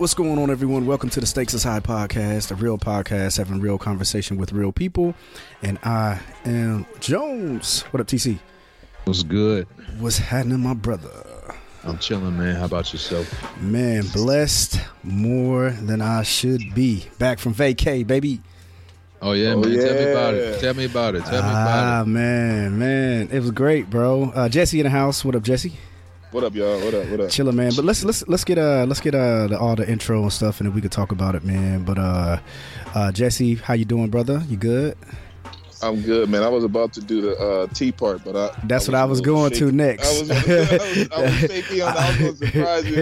[0.00, 0.86] What's going on, everyone?
[0.86, 4.72] Welcome to the Stakes is High podcast, a real podcast having real conversation with real
[4.72, 5.14] people.
[5.62, 7.82] And I am Jones.
[7.90, 8.38] What up, TC?
[9.04, 9.66] What's good?
[9.98, 11.10] What's happening, my brother?
[11.84, 12.56] I'm chilling, man.
[12.56, 13.28] How about yourself?
[13.60, 17.04] Man, blessed more than I should be.
[17.18, 18.40] Back from vacay, baby.
[19.20, 19.70] Oh yeah, Oh, man.
[19.78, 20.60] Tell me about it.
[20.60, 21.24] Tell me about it.
[21.26, 22.10] Tell me Ah, about it.
[22.10, 24.30] man, man, it was great, bro.
[24.34, 25.22] Uh, Jesse in the house.
[25.26, 25.74] What up, Jesse?
[26.32, 26.78] What up, y'all?
[26.78, 27.08] What up?
[27.08, 27.30] What up?
[27.30, 27.72] Chilling, man.
[27.74, 30.60] But let's let's let's get uh let's get uh the, all the intro and stuff,
[30.60, 31.82] and then we could talk about it, man.
[31.82, 32.38] But uh,
[32.94, 34.40] uh, Jesse, how you doing, brother?
[34.48, 34.96] You good?
[35.82, 36.42] I'm good, man.
[36.42, 38.60] I was about to do the uh, T part, but I.
[38.66, 40.06] That's what I a was little going to next.
[40.06, 42.00] I was, I was, I was shaky on that.
[42.00, 43.00] I was going to surprise you.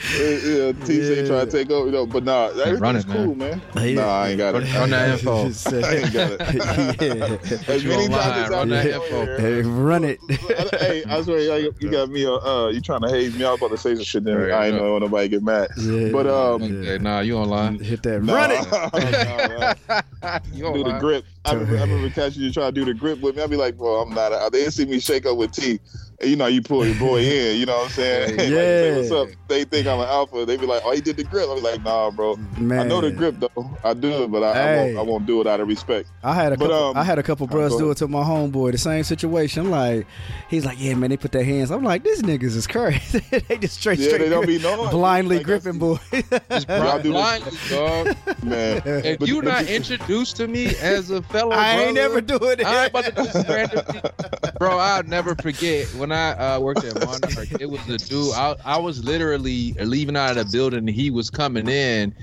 [0.20, 2.06] Uh, yeah, T say trying to take over, you know.
[2.06, 3.16] But nah, everything's run it, man.
[3.26, 3.62] cool, man.
[3.76, 3.94] Yeah.
[3.94, 4.74] Nah, I ain't got it.
[4.74, 5.44] Run that info.
[5.86, 7.00] I ain't got it.
[7.00, 7.72] yeah.
[7.74, 9.36] As you many online, times as I run that info.
[9.38, 10.18] Hey, run it.
[10.80, 12.26] hey, I swear, you you got me.
[12.26, 13.44] Uh, uh, you trying to haze me?
[13.44, 14.24] I was about to say some shit.
[14.24, 14.74] Then I ain't right.
[14.74, 15.68] know nobody get mad.
[15.78, 16.10] Yeah.
[16.10, 17.78] But um, Okay, nah, you online?
[17.78, 18.20] Hit that.
[18.20, 18.70] Run it.
[18.70, 19.74] nah,
[20.22, 20.38] nah.
[20.52, 21.24] You do the grip.
[21.44, 23.42] I remember, I remember catching you trying to do the grip with me.
[23.42, 24.52] I'd be like, bro, I'm not.
[24.52, 25.80] They didn't see me shake up with T.
[26.20, 27.56] And you know, you pull your boy in.
[27.58, 28.30] You know what I'm saying?
[28.36, 28.54] Like, Yeah.
[28.56, 29.28] say, what's up?
[29.48, 30.44] They think I'm an alpha.
[30.46, 31.48] They be like, oh, he did the grip.
[31.48, 32.36] I be like, nah, bro.
[32.58, 33.70] Man, I know the grip though.
[33.82, 36.08] I do it, but I, I, won't, I won't do it out of respect.
[36.22, 36.84] I had a But, couple.
[36.90, 38.72] um, I had a couple bros do it to my homeboy.
[38.72, 39.64] The same situation.
[39.64, 40.06] I'm like,
[40.48, 41.10] he's like, yeah, man.
[41.10, 41.70] They put their hands.
[41.70, 43.18] I'm like, this niggas is crazy.
[43.48, 44.90] they just straight, Yeah, straight, they don't be knowing.
[44.90, 45.98] blindly Like, gripping, boy.
[46.12, 48.16] Just Y'all blind, do blindly, dog.
[48.44, 52.08] Man, If But- you but not introduced to me as a fellow, I ain't brother,
[52.08, 52.66] never doing it.
[52.66, 54.00] I ain't about to do this randomly.
[54.58, 57.60] Bro, I'll never forget when I uh, worked at Monarch.
[57.60, 58.34] It was the dude.
[58.34, 60.80] I, I was literally leaving out of the building.
[60.80, 62.14] And he was coming in,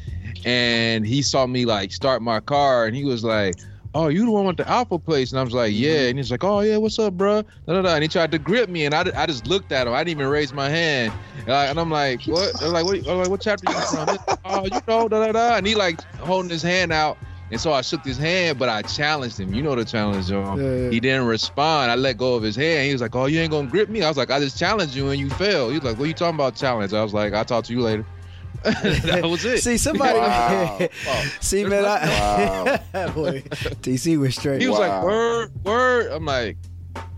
[0.46, 3.56] and he saw me like start my car, and he was like.
[3.96, 5.31] Oh, you the one with the Alpha place?
[5.31, 6.08] And I was like, yeah.
[6.09, 7.42] And he's like, oh yeah, what's up, bro?
[7.42, 7.96] Da, da, da.
[7.96, 9.94] And he tried to grip me, and I, I just looked at him.
[9.94, 11.14] I didn't even raise my hand.
[11.40, 12.59] And, I, and I'm like, what?
[12.59, 13.08] They're like, what?
[13.08, 14.18] I'm like, what chapter you from?
[14.46, 15.56] Oh, you know, da da da.
[15.56, 17.18] And he like holding his hand out,
[17.52, 19.53] and so I shook his hand, but I challenged him.
[19.53, 20.58] You know the challenge, John.
[20.59, 20.90] Yeah.
[20.90, 21.91] He didn't respond.
[21.91, 22.85] I let go of his hand.
[22.88, 24.96] He was like, "Oh, you ain't gonna grip me." I was like, "I just challenged
[24.96, 27.34] you and you failed." He was like, "What you talking about challenge?" I was like,
[27.34, 28.06] "I'll talk to you later."
[28.63, 29.62] that was it.
[29.62, 30.18] See somebody.
[30.18, 30.80] Wow.
[31.41, 31.86] See, man.
[31.86, 33.41] I, boy,
[33.81, 34.62] TC was straight.
[34.62, 34.88] he was Wow.
[34.97, 36.57] like, "Word, word." I'm like,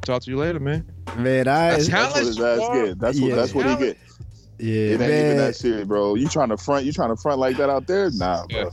[0.01, 0.85] "Talk to you later, man."
[1.17, 1.71] man, I.
[1.71, 2.99] That's that's what his ass get.
[2.99, 3.29] That's what.
[3.29, 3.35] Yeah.
[3.35, 3.97] That's what he get.
[4.59, 5.25] yeah, It ain't man.
[5.25, 6.15] even that serious, bro.
[6.15, 6.85] You trying to front?
[6.85, 8.11] You trying to front like that out there?
[8.11, 8.69] Nah, bro.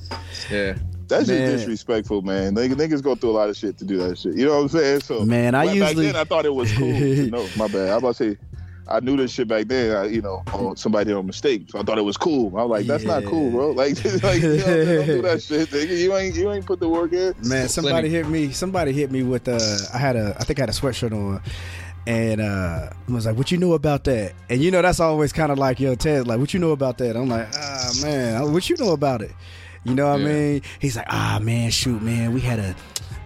[0.50, 0.76] Yeah.
[1.08, 1.50] That's Man.
[1.52, 2.54] just disrespectful, man.
[2.54, 4.34] Niggas, niggas go through a lot of shit to do that shit.
[4.36, 5.00] You know what I'm saying?
[5.00, 6.92] So Man, I back usually- then I thought it was cool.
[6.92, 7.46] to know.
[7.56, 7.90] My bad.
[7.90, 8.38] I was about to say
[8.88, 9.96] I knew this shit back then.
[9.96, 12.56] I, you know, on somebody on mistake, so I thought it was cool.
[12.56, 13.70] I was like, that's not cool, bro.
[13.72, 15.68] Like, like you know, don't do that shit.
[15.70, 15.98] Nigga.
[15.98, 17.34] You ain't you ain't put the work in.
[17.42, 18.10] Man, So somebody plenty.
[18.10, 18.52] hit me.
[18.52, 19.58] Somebody hit me with uh
[19.92, 21.40] I had a I think I had a sweatshirt on.
[22.06, 24.34] And uh I was like, What you know about that?
[24.48, 26.98] And you know that's always kind of like, yo, Ted, like, what you know about
[26.98, 27.16] that?
[27.16, 29.32] I'm like, ah man, what you know about it?
[29.86, 30.26] You know what Yeah.
[30.28, 30.62] I mean?
[30.80, 32.74] He's like, ah man, shoot, man, we had a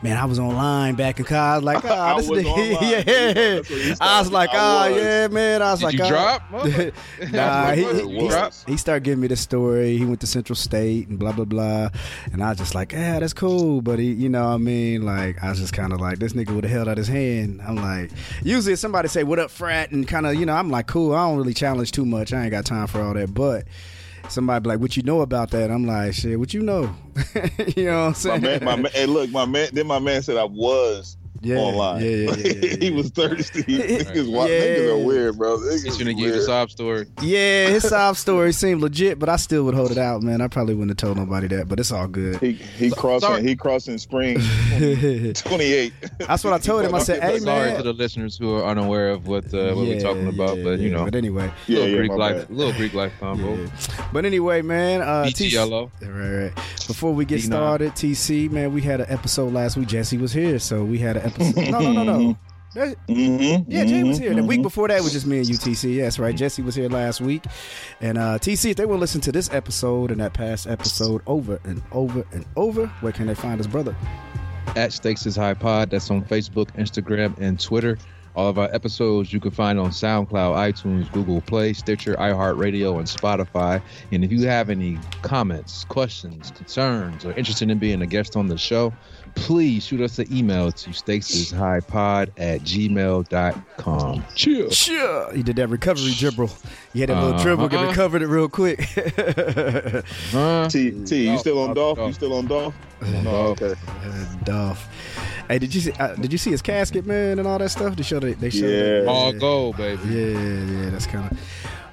[0.02, 1.62] man, I was online back in college.
[1.62, 2.90] Like, ah, I this nigga, online.
[2.90, 3.62] yeah.
[3.62, 4.96] He I was like, ah, was.
[4.96, 5.62] yeah, man.
[5.62, 6.08] I was Did like, you ah.
[6.08, 6.92] drop?
[7.32, 9.96] Nah, he, he, he, he started giving me the story.
[9.98, 11.90] He went to Central State and blah blah blah,
[12.32, 13.82] and I was just like, yeah, that's cool.
[13.82, 16.32] But he, you know, what I mean, like, I was just kind of like, this
[16.32, 17.60] nigga would have held out his hand.
[17.62, 18.10] I'm like,
[18.42, 21.14] usually somebody say, "What up, frat?" and kind of, you know, I'm like, cool.
[21.14, 22.32] I don't really challenge too much.
[22.32, 23.34] I ain't got time for all that.
[23.34, 23.66] But
[24.30, 26.94] somebody be like, "What you know about that?" I'm like, "Shit, what you know?"
[27.76, 28.42] you know what I'm My saying?
[28.42, 29.68] man, my man, hey, look, my man.
[29.72, 32.02] Then my man said I was yeah, online.
[32.02, 33.62] Yeah, yeah, yeah, yeah, he was thirsty.
[33.64, 34.60] niggas, wa- Yeah.
[34.60, 35.58] niggas are weird, bro.
[35.58, 36.46] He's Niggas gonna give you the weird.
[36.46, 37.06] sob story.
[37.22, 40.40] Yeah, his sob story seemed legit, but I still would hold it out, man.
[40.40, 42.38] I probably wouldn't have told nobody that, but it's all good.
[42.40, 43.42] He he crossing Sorry.
[43.42, 44.38] he crossing spring
[45.34, 45.92] twenty eight.
[46.18, 46.94] That's what I told him.
[46.94, 49.94] I said, "Hey, Sorry to the listeners who are unaware of what uh, what Yeah,
[49.94, 52.48] we're talking about, yeah, but you know, But anyway, Yeah, little yeah, Greek my life,
[52.48, 52.56] bad.
[52.56, 53.54] little Greek life combo.
[53.56, 53.68] yeah.
[54.12, 55.00] but anyway, man.
[55.02, 55.90] Uh, BT TC yellow.
[56.02, 56.54] Right, right.
[56.86, 57.44] Before we get D9.
[57.46, 59.88] started, TC, man, we had an episode last week.
[59.88, 61.70] Jesse was here, so we had an episode.
[61.70, 62.38] no, no, no, no.
[62.72, 63.68] That- Mm-hmm.
[63.68, 64.32] yeah, Jay was here.
[64.32, 65.92] The week before that was just me and UTC.
[65.92, 66.36] Yes, right.
[66.36, 67.42] Jesse was here last week.
[68.00, 71.58] And uh, TC, if they will listen to this episode and that past episode over
[71.64, 73.96] and over and over, where can they find us, brother?
[74.76, 75.90] At Stakes is High Pod.
[75.90, 77.98] That's on Facebook, Instagram, and Twitter.
[78.36, 83.08] All of our episodes you can find on SoundCloud, iTunes, Google Play, Stitcher, iHeartRadio, and
[83.08, 83.82] Spotify.
[84.12, 88.46] And if you have any comments, questions, concerns, or interested in being a guest on
[88.46, 88.92] the show,
[89.34, 94.24] please shoot us an email to stakesishighpod at gmail.com.
[94.34, 94.70] Chill.
[94.70, 95.32] Sure.
[95.32, 96.50] He did that recovery dribble.
[96.92, 97.88] He had that little dribble, get Uh-huh.
[97.90, 98.80] recovered it real quick.
[100.30, 100.68] Huh?
[100.68, 102.08] T, T, you still on Dolph, Dolph?
[102.08, 102.74] You still on Dolph?
[103.24, 103.74] No, okay.
[104.04, 104.88] Uh, Dolph.
[105.48, 105.92] Hey, did you see?
[105.92, 107.96] Uh, did you see his casket, man, and all that stuff?
[107.96, 108.38] They showed it.
[108.40, 109.04] They showed it.
[109.04, 109.10] Yeah.
[109.10, 110.02] All gold, baby.
[110.08, 111.38] Yeah, yeah, that's kind of.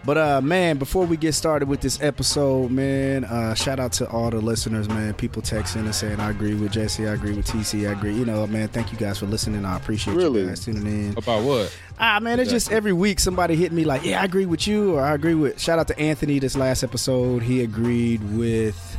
[0.07, 4.09] But uh, man, before we get started with this episode, man, uh, shout out to
[4.09, 5.13] all the listeners, man.
[5.15, 7.06] People texting and saying, "I agree with Jesse.
[7.06, 7.89] I agree with TC.
[7.89, 8.69] I agree." You know, man.
[8.69, 9.65] Thank you guys for listening.
[9.65, 10.44] I appreciate Really?
[10.44, 11.18] you guys tuning in.
[11.18, 11.77] About what?
[12.00, 14.95] Ah, man, it's just every week somebody hit me like, "Yeah, I agree with you,"
[14.95, 16.39] or "I agree with." Shout out to Anthony.
[16.39, 18.98] This last episode, he agreed with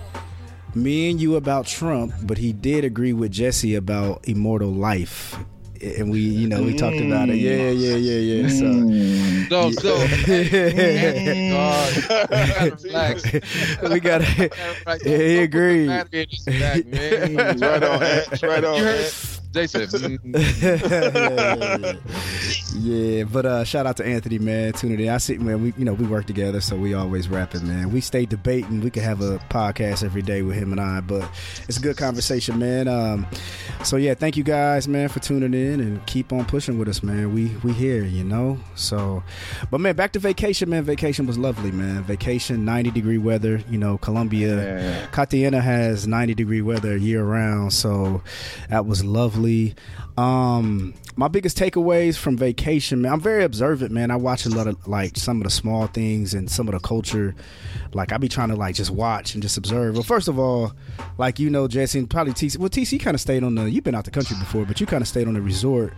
[0.75, 5.39] me and you about Trump, but he did agree with Jesse about immortal life.
[5.81, 7.37] And we, you know, we talked about it.
[7.37, 8.49] Yeah, yeah, yeah, yeah.
[8.49, 8.65] So.
[8.65, 9.51] Mm.
[9.51, 11.97] No, so, hey, God,
[12.85, 14.53] you gotta we got it.
[14.87, 15.87] Right, Yeah, he don't put the agreed.
[15.87, 17.59] battery in his back, man.
[17.61, 18.01] right on,
[18.43, 19.13] Right on, You heard?
[19.49, 19.55] Ant.
[19.55, 21.99] They said, mm,
[22.79, 25.09] yeah, but uh, shout out to Anthony, man, tuning in.
[25.09, 27.91] I see, man, we you know we work together, so we always rapping, man.
[27.91, 28.81] We stay debating.
[28.81, 31.29] We could have a podcast every day with him and I, but
[31.69, 32.89] it's a good conversation, man.
[32.89, 33.27] Um,
[33.85, 37.03] so yeah, thank you guys, man, for tuning in and keep on pushing with us,
[37.03, 37.35] man.
[37.35, 38.59] We we here, you know.
[38.75, 39.23] So,
[39.71, 40.85] but man, back to vacation, man.
[40.85, 42.03] Vacation was lovely, man.
[42.05, 43.63] Vacation, ninety degree weather.
[43.71, 44.79] You know, Colombia.
[44.79, 45.07] Yeah.
[45.07, 48.23] Cartagena has 90 degree weather year round, so
[48.69, 49.38] that was lovely.
[50.17, 54.11] Um, my biggest takeaways from vacation, man, I'm very observant, man.
[54.11, 56.81] I watch a lot of like some of the small things and some of the
[56.81, 57.35] culture.
[57.93, 59.95] Like I be trying to like just watch and just observe.
[59.95, 60.73] Well, first of all,
[61.17, 62.59] like you know, Jesse and probably TC.
[62.59, 63.71] Well, TC kind of stayed on the.
[63.71, 65.93] You've been out the country before, but you kind of stayed on the resort.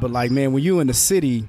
[0.00, 1.46] But like, man, when you in the city,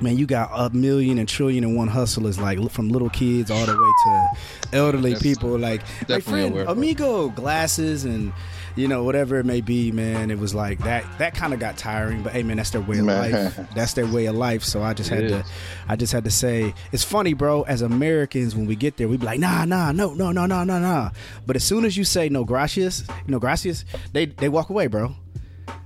[0.00, 3.64] man, you got a million and trillion and one hustlers, like from little kids all
[3.64, 6.72] the way to elderly That's people, like my friend aware of it.
[6.72, 8.32] Amigo glasses and
[8.76, 10.30] you know whatever it may be, man.
[10.30, 11.04] It was like that.
[11.18, 13.32] That kind of got tiring, but hey, man, that's their way of Man.
[13.32, 13.60] life.
[13.74, 14.62] That's their way of life.
[14.64, 15.46] So I just had It to, is.
[15.88, 17.62] I just had to say, it's funny, bro.
[17.62, 20.64] As Americans, when we get there, we be like, nah, nah, no, no, no, no,
[20.64, 21.10] no, no.
[21.46, 25.14] But as soon as you say no, gracias, no, gracias, they they walk away, bro.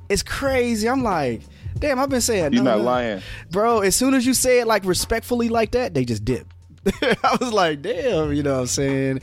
[0.08, 0.88] It's crazy.
[0.88, 1.42] I'm like,
[1.78, 2.84] damn, I've been saying You're no, not no.
[2.84, 3.22] lying.
[3.50, 6.52] Bro, as soon as you say it like respectfully like that, they just dip.
[7.22, 9.20] I was like, damn, you know what I'm saying?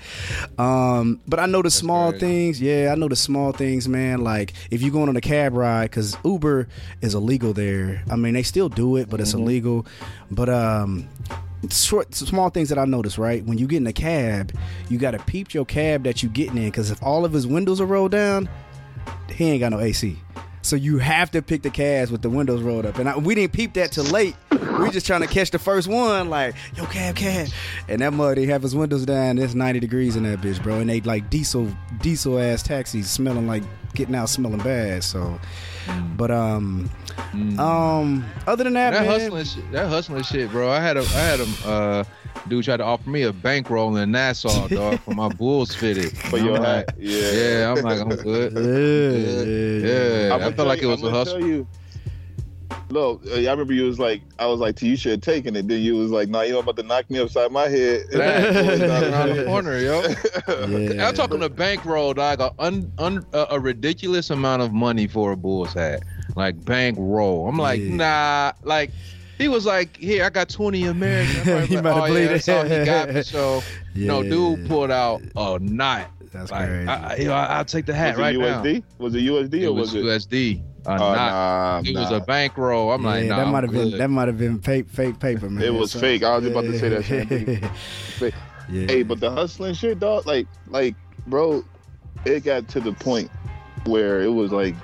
[0.57, 2.25] Um, but I know the small crazy.
[2.25, 2.61] things.
[2.61, 4.23] Yeah, I know the small things, man.
[4.23, 6.67] Like if you're going on a cab ride, because Uber
[7.01, 8.03] is illegal there.
[8.09, 9.85] I mean, they still do it, but it's illegal.
[10.29, 11.07] But um,
[11.69, 13.43] short, small things that I noticed, right?
[13.45, 14.53] When you get in a cab,
[14.89, 17.47] you got to peep your cab that you getting in, because if all of his
[17.47, 18.49] windows are rolled down,
[19.29, 20.17] he ain't got no AC.
[20.63, 22.97] So you have to pick the cabs with the windows rolled up.
[22.97, 24.35] And I, we didn't peep that till late.
[24.79, 27.49] We just trying to catch the first one, like, yo, cab, cab.
[27.89, 29.37] And that mud, he have his windows down.
[29.37, 30.79] It's 90 degrees in that bitch, bro.
[30.79, 31.67] And they like diesel,
[32.01, 33.63] diesel ass taxis smelling like
[33.93, 35.03] getting out smelling bad.
[35.03, 35.39] So,
[36.15, 36.89] but, um,
[37.59, 40.69] um, other than that, that man, hustling, shit, that hustling shit, bro.
[40.71, 42.03] I had a, I had a uh,
[42.47, 46.17] dude try to offer me a bankroll in Nassau, dog, for my Bulls fitted.
[46.29, 46.93] For your hat.
[46.97, 47.31] Yeah.
[47.31, 48.53] yeah, I'm like, I'm good.
[49.83, 51.67] Yeah, Yeah, I'ma I felt like you- it was I'ma a hustle.
[52.73, 55.21] Tell look, uh, I remember you was like, I was like, T, you should have
[55.21, 55.67] taken it.
[55.67, 58.01] Then you was like, nah, you about to knock me upside my head.
[58.13, 60.01] around the corner, yo.
[60.93, 61.07] Yeah.
[61.07, 62.39] I'm talking a bankroll, dog.
[62.41, 66.03] A, un, un, a, a ridiculous amount of money for a Bulls hat,
[66.35, 67.47] like bankroll.
[67.47, 67.95] I'm like, Yeah.
[67.95, 68.91] nah, like.
[69.39, 72.19] He was like, "Here, I got 20 American." I'm He like, about to oh, bleed
[72.19, 72.29] yeah, it.
[72.45, 73.23] that's all he got me.
[73.23, 73.63] So,
[73.95, 74.29] no, Yeah.
[74.29, 76.11] dude pulled out a knot.
[76.31, 76.87] That's Like, crazy.
[76.87, 78.61] I, I, you know, I'll take the hat was right it now.
[78.63, 78.83] USD?
[78.99, 79.95] Was it USD It or was was
[80.27, 80.29] it?
[80.29, 80.61] USD.
[80.85, 81.15] A Oh, knot.
[81.15, 82.91] nah, It was a bankroll.
[82.91, 85.63] I'm like, nah, that might have been that might have been fake fake paper, man.
[85.63, 86.23] It was So- fake.
[86.23, 87.27] I was about to say that same.
[88.17, 88.33] Fake.
[88.69, 88.85] yeah.
[88.87, 90.95] Hey, but the hustling shit, dog, like, like,
[91.27, 91.63] bro,
[92.25, 93.29] it got to the point
[93.85, 94.75] where it was like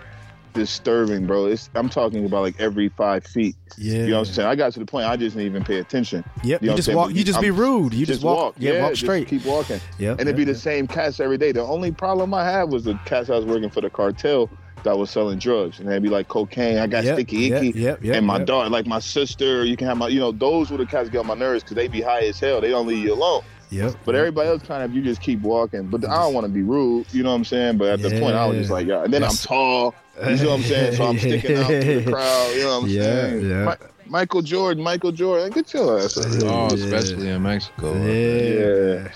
[0.53, 1.45] disturbing, bro.
[1.45, 3.55] It's I'm talking about like every five feet.
[3.77, 3.99] yeah.
[3.99, 4.47] You know what I'm saying?
[4.49, 6.23] I got to the point I just didn't even pay attention.
[6.43, 6.61] Yep.
[6.61, 7.13] You know You, just walk.
[7.13, 7.93] You just be I'm- rude.
[7.93, 8.55] You just, walk.
[8.57, 9.27] Yeah, walk just straight.
[9.27, 9.79] keep walking.
[9.99, 11.51] Yeah, And it'd be yep, the same cats every day.
[11.51, 14.49] The only problem I had was the cats I was working for the cartel
[14.83, 16.77] that was selling drugs, and they'd be like cocaine.
[16.77, 17.79] I got Yep, sticky icky.
[17.79, 18.47] yep, yep, and my yep.
[18.47, 21.11] daughter, like my sister, you can have my, you know, those were the cats that
[21.11, 22.61] get on my nerves because they be high as hell.
[22.61, 23.41] They don't leave you alone.
[23.71, 23.95] Yep.
[24.03, 25.87] But everybody else kind of, you just keep walking.
[25.87, 27.77] But I don't want to be rude, you know what I'm saying?
[27.77, 29.03] But at the point, I was just like, yeah.
[29.03, 29.95] And then That's- I'm tall.
[30.19, 30.95] You know what I'm saying?
[30.95, 32.51] So I'm sticking out to the crowd.
[32.55, 33.49] You know what I'm Yeah, saying?
[33.49, 33.65] yeah.
[33.65, 36.41] Mi- Michael Jordan, Michael Jordan, get your ass out of here.
[36.45, 36.83] Oh, Yeah.
[36.83, 37.93] especially in Mexico.
[38.03, 39.03] Yeah.
[39.03, 39.07] Yeah,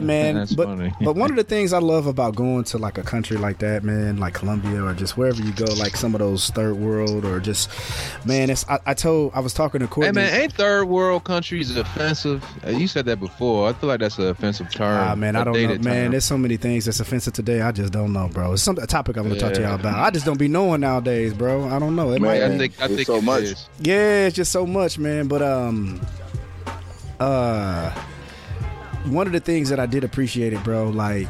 [0.00, 0.34] man.
[0.36, 0.92] That's but funny.
[1.02, 3.84] but one of the things I love about going to like a country like that,
[3.84, 7.38] man, like Colombia or just wherever you go, like some of those third world or
[7.40, 7.70] just,
[8.26, 8.66] man, it's.
[8.68, 10.20] I, I told I was talking to Courtney.
[10.20, 12.44] Hey man, ain't third world countries offensive?
[12.66, 13.68] Uh, You said that before.
[13.68, 15.08] I feel like that's an offensive term.
[15.08, 15.82] Ah, man, I don't know, man.
[15.82, 16.10] term.
[16.12, 17.60] There's so many things that's offensive today.
[17.60, 18.52] I just don't know, bro.
[18.54, 19.98] It's some a topic I'm gonna talk to y'all about.
[19.98, 21.68] I just don't be knowing nowadays, bro.
[21.68, 22.12] I don't know.
[22.12, 22.42] It Man, might.
[22.42, 23.42] I be- think I think so it much.
[23.42, 23.68] is.
[23.80, 25.28] Yeah, it's just so much, man.
[25.28, 26.00] But um,
[27.20, 27.90] uh,
[29.06, 31.28] one of the things that I did appreciate it, bro, like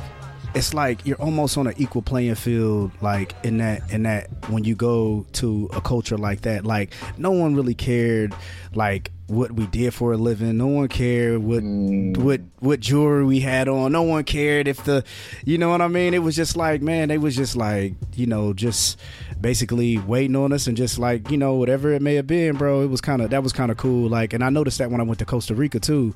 [0.54, 4.64] it's like you're almost on an equal playing field, like in that in that when
[4.64, 8.34] you go to a culture like that, like no one really cared,
[8.76, 10.56] like what we did for a living.
[10.56, 12.16] No one cared what Mm.
[12.16, 13.90] what what jewelry we had on.
[13.92, 15.02] No one cared if the,
[15.44, 16.14] you know what I mean.
[16.14, 18.98] It was just like man, they was just like you know just
[19.40, 22.82] basically waiting on us and just like you know whatever it may have been, bro.
[22.82, 24.08] It was kind of that was kind of cool.
[24.08, 26.14] Like, and I noticed that when I went to Costa Rica too,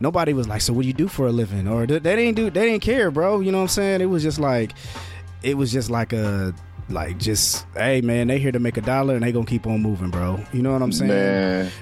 [0.00, 2.36] nobody was like, "So what do you do for a living?" Or they, they didn't
[2.36, 3.40] do they didn't care, bro.
[3.40, 4.00] You know what I'm saying?
[4.02, 4.72] It was just like,
[5.42, 6.54] it was just like a
[6.90, 9.80] like just hey man, they here to make a dollar and they gonna keep on
[9.80, 10.38] moving, bro.
[10.52, 11.10] You know what I'm saying?
[11.10, 11.72] Man,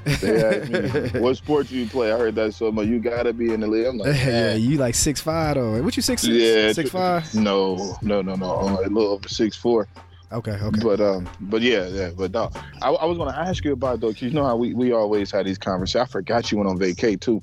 [1.13, 2.13] me, what sport do you play?
[2.13, 2.87] I heard that so much.
[2.87, 3.87] You gotta be in the league.
[3.87, 5.83] I'm like, yeah, you like six five though.
[5.83, 6.35] What you six six?
[6.35, 7.35] yeah, six five?
[7.35, 8.51] No, no, no, no.
[8.57, 9.89] I'm a little over six four.
[10.31, 10.81] Okay, okay.
[10.83, 12.11] But um, but yeah, yeah.
[12.17, 12.51] But no,
[12.83, 14.13] I, I was gonna ask you about though.
[14.13, 16.09] 'cause you know how we, we always had these conversations.
[16.09, 17.43] I forgot you went on vacay too,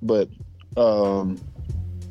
[0.00, 0.28] but
[0.76, 1.38] um,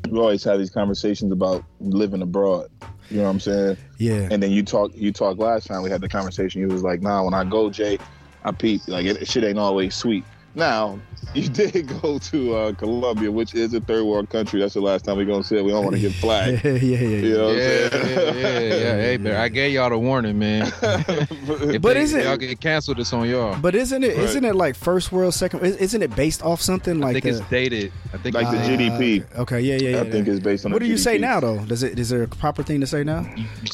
[0.09, 2.69] we always had these conversations about living abroad.
[3.09, 3.77] You know what I'm saying?
[3.97, 6.61] yeah, And then you talk you talked last time we had the conversation.
[6.61, 7.97] You was like, nah, when I go, Jay,
[8.43, 10.25] I peep like it, shit ain't always sweet.
[10.59, 10.99] Now
[11.35, 14.59] you did go to uh, Colombia, which is a third world country.
[14.59, 15.63] That's the last time we're gonna say it.
[15.63, 16.65] we don't want to get flagged.
[16.65, 17.07] yeah, yeah, yeah.
[17.07, 18.95] You know Yeah, I'm yeah, yeah, yeah.
[18.99, 20.71] Hey, man, I gave y'all the warning, man.
[20.81, 22.97] But they- is it- y'all get canceled?
[22.97, 23.57] this on y'all.
[23.59, 24.27] But isn't it Right.
[24.27, 25.59] not it like first world, second?
[25.65, 27.09] is- Isn't it based off something like?
[27.17, 27.91] I think the, it's dated.
[28.13, 28.73] I think Like it's the.
[28.77, 29.37] GDP.
[29.37, 30.01] Uh, okay, yeah, yeah, yeah.
[30.01, 30.71] I think it's based on.
[30.71, 31.21] What do you say GDP.
[31.21, 31.59] now though?
[31.65, 33.25] Does it is there a proper thing to say now?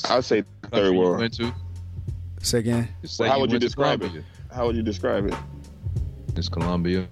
[0.10, 1.20] I say Country third you world.
[1.20, 1.54] Went to.
[2.42, 2.90] Say again.
[3.02, 4.12] Well, say how would you describe it?
[4.54, 5.34] How would you describe it?
[6.38, 7.08] It's Colombia.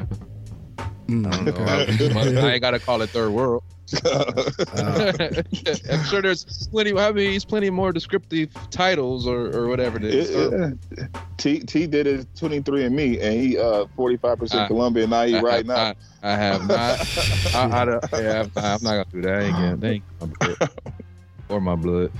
[1.07, 2.39] Mm, I, okay.
[2.47, 3.63] I ain't gotta call it third world.
[4.05, 4.31] Uh,
[5.91, 6.97] I'm sure there's plenty.
[6.97, 10.29] I mean, he's plenty more descriptive titles or, or whatever it is.
[10.29, 15.09] It- it- T T did his 23 and me, and he uh 45 percent Colombian.
[15.09, 15.75] Now he right now.
[15.75, 17.53] not- I have not.
[17.53, 19.41] I, I, don't- yeah, I'm not gonna do that.
[19.41, 19.43] I
[19.81, 20.03] ain't getting,
[21.53, 22.09] that ain't my blood.
[22.09, 22.11] or my blood.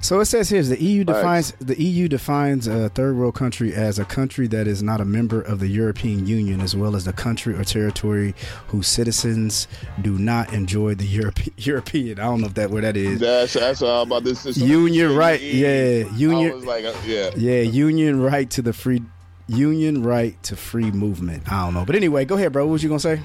[0.00, 1.18] so it says here the EU Facts.
[1.18, 5.04] defines the EU defines a third world country as a country that is not a
[5.04, 8.34] member of the European Union, as well as the country or territory
[8.68, 9.68] whose citizens
[10.02, 12.18] do not enjoy the Europe, European.
[12.18, 13.20] I don't know if that where that is.
[13.20, 14.42] That's that's all about this.
[14.44, 16.64] this- Union right, yeah, union.
[16.64, 17.30] like, uh, yeah.
[17.36, 19.02] Yeah, union right to the free
[19.48, 21.50] union right to free movement.
[21.52, 21.84] I don't know.
[21.84, 22.66] But anyway, go ahead, bro.
[22.66, 23.20] What was you gonna say?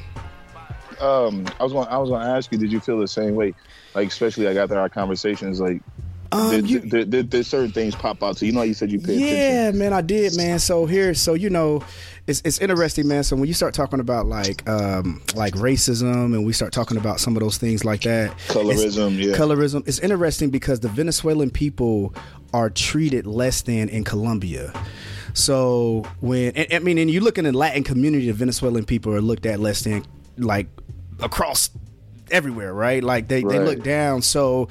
[1.02, 1.88] Um, I was going.
[1.88, 2.58] I was going to ask you.
[2.58, 3.54] Did you feel the same way?
[3.96, 5.82] Like, especially like after our conversations, like,
[6.32, 8.52] Um, did, you- did, did, did certain things pop out to you?
[8.54, 9.28] Know, how you said you paid attention.
[9.38, 10.60] yeah, man, I did, man.
[10.60, 11.84] So here, so you know,
[12.28, 13.24] it's it's interesting, man.
[13.24, 17.20] So when you start talking about like um like racism and we start talking about
[17.20, 19.36] some of those things like that, Colorism, it's, yeah.
[19.36, 19.86] colorism.
[19.88, 22.14] It's interesting because the Venezuelan people
[22.54, 24.72] are treated less than in Colombia.
[25.34, 29.14] So when and, I mean, and you look in the Latin community, the Venezuelan people
[29.14, 30.06] are looked at less than
[30.38, 30.68] like
[31.22, 31.70] across
[32.32, 33.04] everywhere, right?
[33.04, 34.22] Like they, they look down.
[34.22, 34.70] So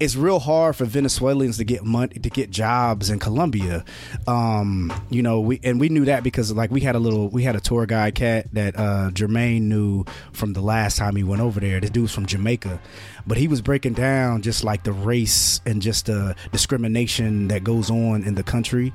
[0.00, 3.84] it's real hard for Venezuelans to get money to get jobs in Colombia.
[4.26, 7.42] Um, you know, we and we knew that because like we had a little we
[7.42, 11.42] had a tour guide cat that uh Jermaine knew from the last time he went
[11.42, 11.80] over there.
[11.80, 12.80] This dude's from Jamaica.
[13.26, 17.90] But he was breaking down just like the race and just the discrimination that goes
[17.90, 18.92] on in the country.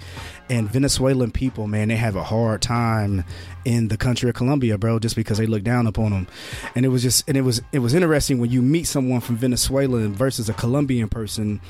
[0.49, 3.23] And Venezuelan people, man, they have a hard time
[3.65, 6.27] in the country of Colombia, bro, just because they look down upon them.
[6.75, 9.37] And it was just, and it was, it was interesting when you meet someone from
[9.37, 11.61] Venezuela versus a Colombian person.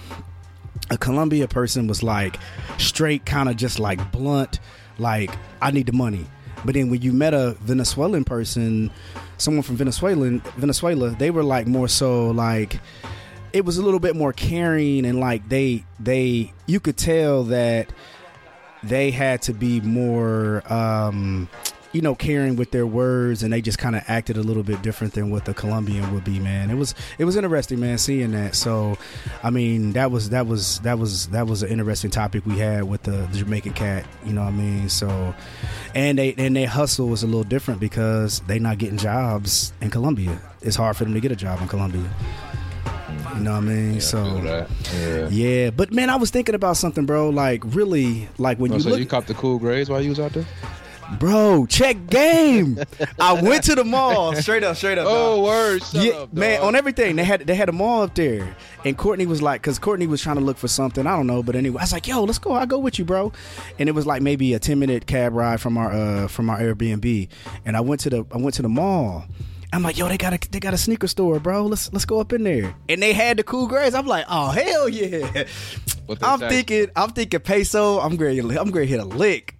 [0.91, 2.37] A Colombia person was like
[2.77, 4.59] straight, kind of just like blunt,
[4.97, 6.25] like I need the money.
[6.65, 8.91] But then when you met a Venezuelan person,
[9.37, 12.79] someone from Venezuela, Venezuela, they were like more so like
[13.53, 17.91] it was a little bit more caring and like they they you could tell that
[18.83, 21.49] they had to be more um
[21.91, 24.81] you know caring with their words and they just kind of acted a little bit
[24.83, 28.31] different than what the colombian would be man it was it was interesting man seeing
[28.31, 28.95] that so
[29.41, 32.83] i mean that was that was that was that was an interesting topic we had
[32.83, 35.33] with the, the jamaican cat you know what i mean so
[35.95, 39.89] and they and their hustle was a little different because they not getting jobs in
[39.89, 42.07] colombia it's hard for them to get a job in colombia
[43.35, 43.95] You know what I mean?
[43.95, 44.41] I so.
[44.43, 45.29] Yeah.
[45.29, 47.29] yeah, but man, I was thinking about something, bro.
[47.29, 50.09] Like really, like when Oh, you so look, you caught the cool greys while you
[50.09, 50.45] was out there?
[51.17, 52.79] Bro, check game.
[53.19, 55.05] I went to the mall, straight up, straight up.
[55.05, 55.15] dog.
[55.15, 55.83] Oh, word.
[55.83, 58.97] Shut yeah, up, man, on everything they had they had a mall up there, and
[58.97, 61.55] Courtney was like, because Courtney was trying to look for something, I don't know, but
[61.55, 63.33] anyway, I was like, yo, let's go, I'll go with you, bro,
[63.79, 66.59] and it was like maybe a ten minute cab ride from our uh from our
[66.59, 67.27] Airbnb,
[67.65, 69.25] and I went to the I went to the mall.
[69.71, 71.65] I'm like, yo, they got a they got a sneaker store, bro.
[71.65, 73.93] Let's let's go up in there, and they had the cool greys.
[73.93, 75.43] I'm like, oh hell yeah.
[76.23, 77.99] I'm thinking, I'm thinking peso.
[77.99, 78.39] I'm great.
[78.39, 78.89] I'm great.
[78.89, 79.58] Hit a lick.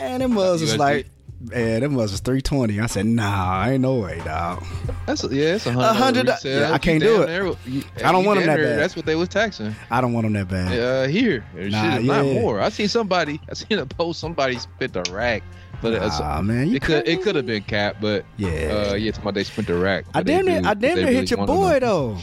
[0.00, 1.06] Man, them was was like,
[1.40, 2.80] man, them was was 320.
[2.80, 4.64] I said, nah, I ain't no way, dog.
[5.06, 5.94] That's a, yeah, it's a A hundred.
[5.94, 6.60] hundred- dollar resale.
[6.60, 7.26] yeah, I can't do it.
[7.28, 8.78] near- you- I don't want them that near- bad.
[8.78, 9.74] That's what they was taxing.
[9.90, 10.78] I don't want them that bad.
[10.78, 12.60] Uh, here, Shit, Nah, not more.
[12.60, 13.40] I seen somebody.
[13.50, 14.20] I seen a post.
[14.20, 15.42] Somebody spent a rack,
[15.82, 18.48] but it's, Nah, man, you it could it could have been cap, but Yeah.
[18.90, 20.04] uh, yeah, talking about they spent a rack.
[20.14, 22.16] I but they damn near, I damn they near really hit your boy though.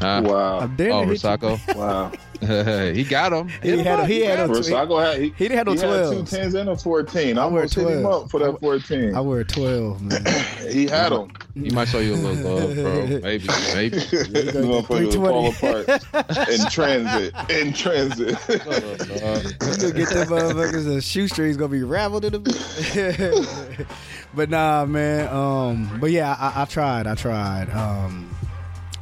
[0.00, 0.06] Huh?
[0.06, 0.66] I Wow.
[0.76, 1.76] damn Oh, near hit your- Rosako.
[1.76, 2.12] Wow.
[2.94, 3.48] he got him.
[3.62, 5.88] He had a- he had a- Rosako had he, He didn't have no he had
[5.88, 6.30] 12s.
[6.30, 7.36] two tens and a fourteen.
[7.36, 8.24] I I wear almost hit him 12.
[8.24, 9.14] up for that fourteen.
[9.16, 10.24] I wear 12, man.
[10.70, 11.32] he had them.
[11.54, 13.06] He might show you a little love, bro.
[13.22, 13.98] Maybe, maybe.
[13.98, 15.72] The motherfucker will fall
[16.12, 17.34] apart in transit.
[17.50, 18.28] In transit.
[18.48, 23.86] You gonna get them motherfuckers, the shoestrings gonna be raveled in the.
[24.34, 25.28] but nah, man.
[25.34, 27.08] Um, but yeah, I, I tried.
[27.08, 27.70] I tried.
[27.70, 28.30] Um,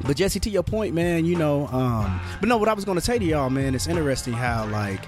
[0.02, 1.66] but Jesse, to your point, man, you know.
[1.68, 5.00] Um, but no, what I was gonna say to y'all, man, it's interesting how like.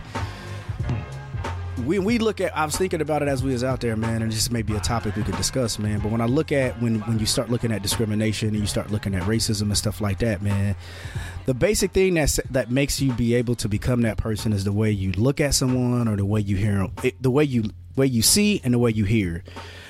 [1.84, 4.20] We, we look at I was thinking about it as we was out there, man,
[4.20, 6.00] and this may be a topic we could discuss, man.
[6.00, 8.90] But when I look at when when you start looking at discrimination and you start
[8.90, 10.74] looking at racism and stuff like that, man,
[11.46, 14.72] the basic thing that's that makes you be able to become that person is the
[14.72, 18.06] way you look at someone or the way you hear it, the way you way
[18.06, 19.44] you see and the way you hear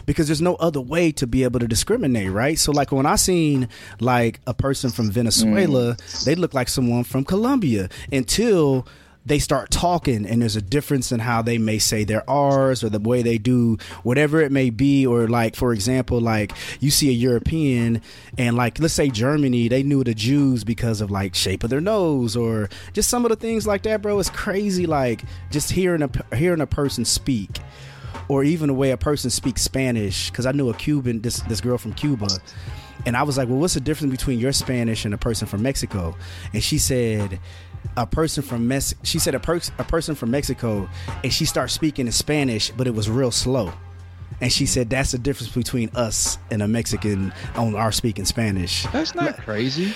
[0.08, 2.58] because there's no other way to be able to discriminate right?
[2.58, 3.68] So like when i seen
[4.00, 6.24] like a person from venezuela mm.
[6.24, 8.86] they look like someone from colombia until
[9.26, 12.88] they start talking and there's a difference in how they may say their r's or
[12.88, 15.06] the way they do whatever it may be.
[15.06, 18.00] Or like for example like you see a european
[18.38, 21.82] and like let's say germany they knew the jews because of like shape of their
[21.82, 24.18] nose or just some of the things like that bro.
[24.18, 27.58] It's crazy like just hearing a hearing a person speak
[28.28, 30.30] or even the way a person speaks Spanish.
[30.30, 32.28] Because I knew a Cuban, this this girl from Cuba,
[33.06, 35.62] and I was like, "Well, what's the difference between your Spanish and a person from
[35.62, 36.16] Mexico?"
[36.52, 37.40] And she said,
[37.96, 40.88] "A person from Mex," she said, "A person a person from Mexico,"
[41.22, 43.72] and she starts speaking in Spanish, but it was real slow.
[44.40, 48.84] And she said that's the difference between us and a Mexican on our speaking Spanish.
[48.92, 49.92] That's not crazy.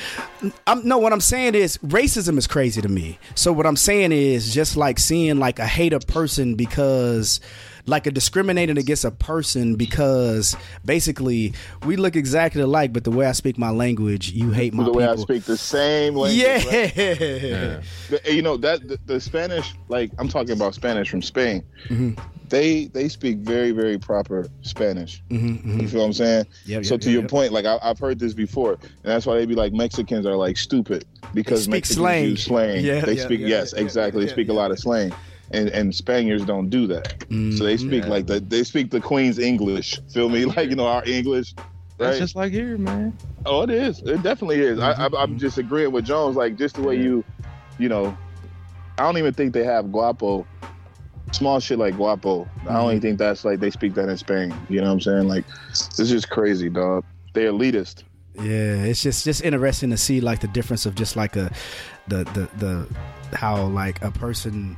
[0.66, 3.18] I'm, no, what I'm saying is racism is crazy to me.
[3.36, 7.40] So what I'm saying is just like seeing like a hater person because
[7.86, 11.52] like a discriminating against a person because basically
[11.84, 14.92] we look exactly alike, but the way I speak my language, you hate my the
[14.92, 16.40] way I speak the same language.
[16.40, 16.54] yeah.
[16.54, 16.96] right?
[16.96, 17.80] Yeah.
[18.10, 21.64] The- you know that the, the Spanish, like I'm talking about Spanish from Spain.
[21.88, 22.18] Mhm.
[22.48, 25.22] They they speak very very proper Spanish.
[25.30, 25.88] Mhm, You mhm.
[25.90, 26.46] feel what I'm saying?
[26.66, 29.24] Yep, so yep, to yep, your point, like I, I've heard this before, and that's
[29.26, 32.24] why they be like Mexicans are like stupid because they speak Mexicans slang.
[32.26, 32.84] use slang.
[32.84, 34.24] Yeah, they speak yes, exactly.
[34.26, 35.14] they speak a lot of slang,
[35.52, 37.14] and and Spaniards don't do that.
[37.28, 37.78] So they Mhm.
[37.80, 38.10] speak Yeah.
[38.10, 40.00] like the they speak the Queen's English.
[40.12, 40.44] Feel me?
[40.56, 41.54] Like you know our English.
[41.98, 43.16] That's just like here, man.
[43.46, 44.00] Oh, it is.
[44.00, 44.80] It definitely is.
[44.80, 46.34] I, I, I'm just agreeing with Jones.
[46.36, 47.22] Like just the way you,
[47.78, 48.16] you know,
[48.98, 50.44] I don't even think they have guapo.
[51.32, 52.48] Small shit like guapo.
[52.68, 54.52] I don't even think that's like they speak that in Spain.
[54.68, 55.28] You know what I'm saying?
[55.28, 57.04] Like, this is just crazy, dog.
[57.34, 58.02] They're elitist.
[58.34, 61.52] Yeah, it's just just interesting to see like the difference of just like a
[62.08, 64.76] the the the how like a person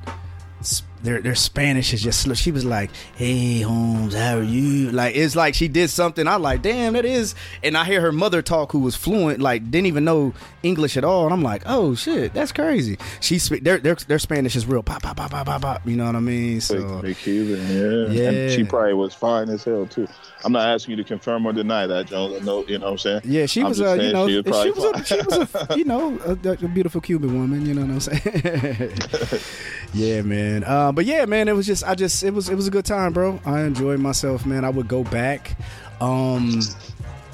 [0.65, 4.91] s- their their Spanish is just sl- she was like, "Hey Holmes, how are you?"
[4.91, 6.27] Like it's like she did something.
[6.27, 7.35] I like, damn, that is.
[7.63, 11.05] And I hear her mother talk, who was fluent, like didn't even know English at
[11.05, 11.25] all.
[11.25, 12.99] And I'm like, oh shit, that's crazy.
[13.21, 15.87] She their their their Spanish is real pop pop pop pop pop pop.
[15.87, 16.61] You know what I mean?
[16.63, 18.23] So they Cuban, yeah.
[18.23, 18.31] Yeah.
[18.31, 20.09] And she probably was fine as hell too.
[20.45, 22.41] I'm not asking you to confirm or deny that, Jones.
[22.41, 23.23] I know, you know what I'm saying?
[23.25, 25.77] Yeah, she I'm was, uh, you know, she she was was, a, she was, a,
[25.79, 27.65] you know, a, a beautiful Cuban woman.
[27.65, 28.93] You know what I'm saying?
[29.95, 30.65] yeah, man.
[30.95, 33.13] But yeah, man, it was just, I just, it was, it was a good time,
[33.13, 33.41] bro.
[33.45, 34.65] I enjoyed myself, man.
[34.65, 35.57] I would go back.
[36.01, 36.61] Um,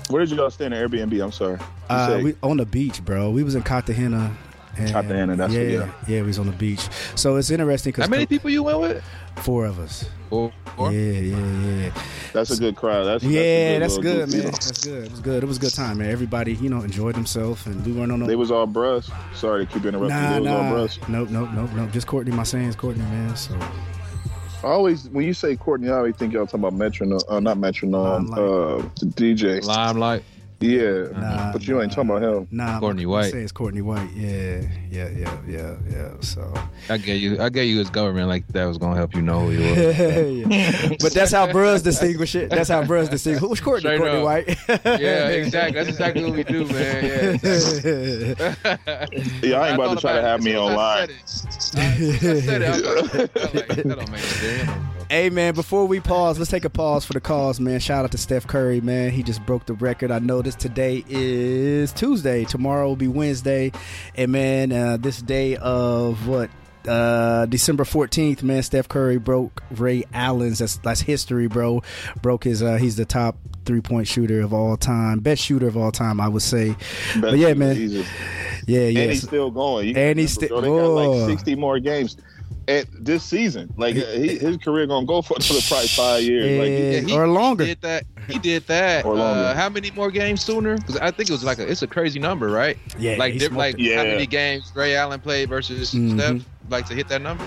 [0.08, 1.22] Where did y'all stay in the Airbnb?
[1.22, 1.58] I'm sorry.
[1.88, 3.30] Uh, we on the beach, bro.
[3.30, 4.36] We was in Cartagena.
[4.76, 5.92] And- Cartagena, that's yeah, what- yeah.
[6.16, 6.86] yeah, we was on the beach.
[7.14, 9.04] So it's interesting because How many people you went with?
[9.36, 10.04] four of us.
[10.28, 10.52] Four.
[10.78, 12.02] Yeah, yeah, yeah.
[12.32, 13.04] that's a good crowd.
[13.04, 14.44] That's yeah, that's little good, group, you man.
[14.46, 14.50] know.
[14.52, 15.04] That's good.
[15.04, 15.42] It was good.
[15.42, 16.10] It was a good time, man.
[16.10, 18.26] Everybody, you know, enjoyed themselves, and we weren't on no.
[18.26, 19.10] They was all bros.
[19.34, 20.08] Sorry to keep interrupting.
[20.10, 21.18] Nah, they was all nah.
[21.18, 21.90] Nope, nope, nope, nope.
[21.90, 23.34] Just Courtney, my saying is Courtney, man.
[23.36, 23.56] So
[24.62, 27.58] I always, when you say Courtney, I always think y'all talking about metronome, uh, not
[27.58, 28.84] metronome, Limelight.
[28.84, 29.64] uh, the DJ.
[29.64, 30.22] Limelight.
[30.60, 32.46] Yeah, Nah, but you ain't talking about him.
[32.50, 33.30] Nah, Courtney I'm White.
[33.30, 34.10] saying it's Courtney White.
[34.14, 36.10] Yeah, yeah, yeah, yeah, yeah.
[36.20, 36.52] So,
[36.90, 39.48] I gave you, I gave you his government like that was gonna help you know
[39.48, 39.98] who he was.
[39.98, 40.88] Yeah.
[41.00, 42.50] but that's how bros distinguish it.
[42.50, 43.40] That's how bros distinguish.
[43.40, 43.88] Who's Courtney?
[43.88, 44.24] Straight Courtney up.
[44.24, 44.58] White.
[45.00, 45.76] yeah, exactly.
[45.76, 47.04] That's exactly what we do, man.
[47.04, 47.50] Yeah.
[47.50, 49.48] exactly.
[49.48, 51.06] Yeah, I ain't about thought to try to about it have me soon as I
[51.06, 51.16] said it.
[51.78, 52.68] I said it.
[52.68, 53.14] I was
[53.54, 54.99] like, that don't make sense.
[55.10, 57.80] Hey man, before we pause, let's take a pause for the cause, man.
[57.80, 59.10] Shout out to Steph Curry, man.
[59.10, 60.12] He just broke the record.
[60.12, 62.44] I noticed today is Tuesday.
[62.44, 63.72] Tomorrow will be Wednesday.
[64.14, 66.48] And man, uh, this day of what?
[66.86, 70.60] Uh, December 14th, man, Steph Curry broke Ray Allen's.
[70.60, 71.82] That's that's history, bro.
[72.22, 75.18] Broke his uh he's the top three point shooter of all time.
[75.18, 76.76] Best shooter of all time, I would say.
[77.20, 77.74] But yeah, man.
[77.74, 78.06] Jesus.
[78.66, 79.06] Yeah, And yeah.
[79.06, 79.88] he's still going.
[79.88, 80.48] You And he's still.
[80.48, 82.16] sti- They got like sixty more games
[82.70, 83.72] at this season.
[83.76, 86.58] Like he, his career gonna go for another probably five years.
[86.58, 87.00] Like he- Yeah.
[87.00, 87.64] he, Or longer.
[87.64, 88.04] He did that.
[88.28, 89.04] He did that.
[89.04, 89.40] Or longer.
[89.40, 90.76] Uh, how many more games sooner?
[90.76, 92.78] Because I think it was like a, it's a crazy number, right?
[92.98, 93.94] Yeah, like he diff- like it.
[93.96, 94.12] how Yeah.
[94.12, 96.14] many games Ray Allen played versus Mhm.
[96.18, 96.48] Steph?
[96.68, 97.44] Like to hit that number.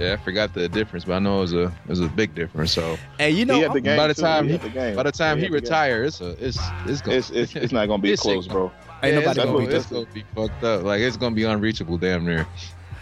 [0.00, 2.34] Yeah, I forgot the difference, but I know it was a it was a big
[2.34, 2.72] difference.
[2.72, 3.96] So and you know, he the game.
[3.96, 4.22] by the too.
[4.22, 4.96] time he, he- the game.
[4.96, 5.62] by the time he, had the game.
[5.62, 8.72] retires, it's a, it's it's gonna it's, it's it's not gonna be close, bro.
[9.04, 10.82] Ain't yeah, nobody it's gonna gonna, beat it's gonna be fucked up.
[10.82, 12.44] Like it's gonna be unreachable, damn near.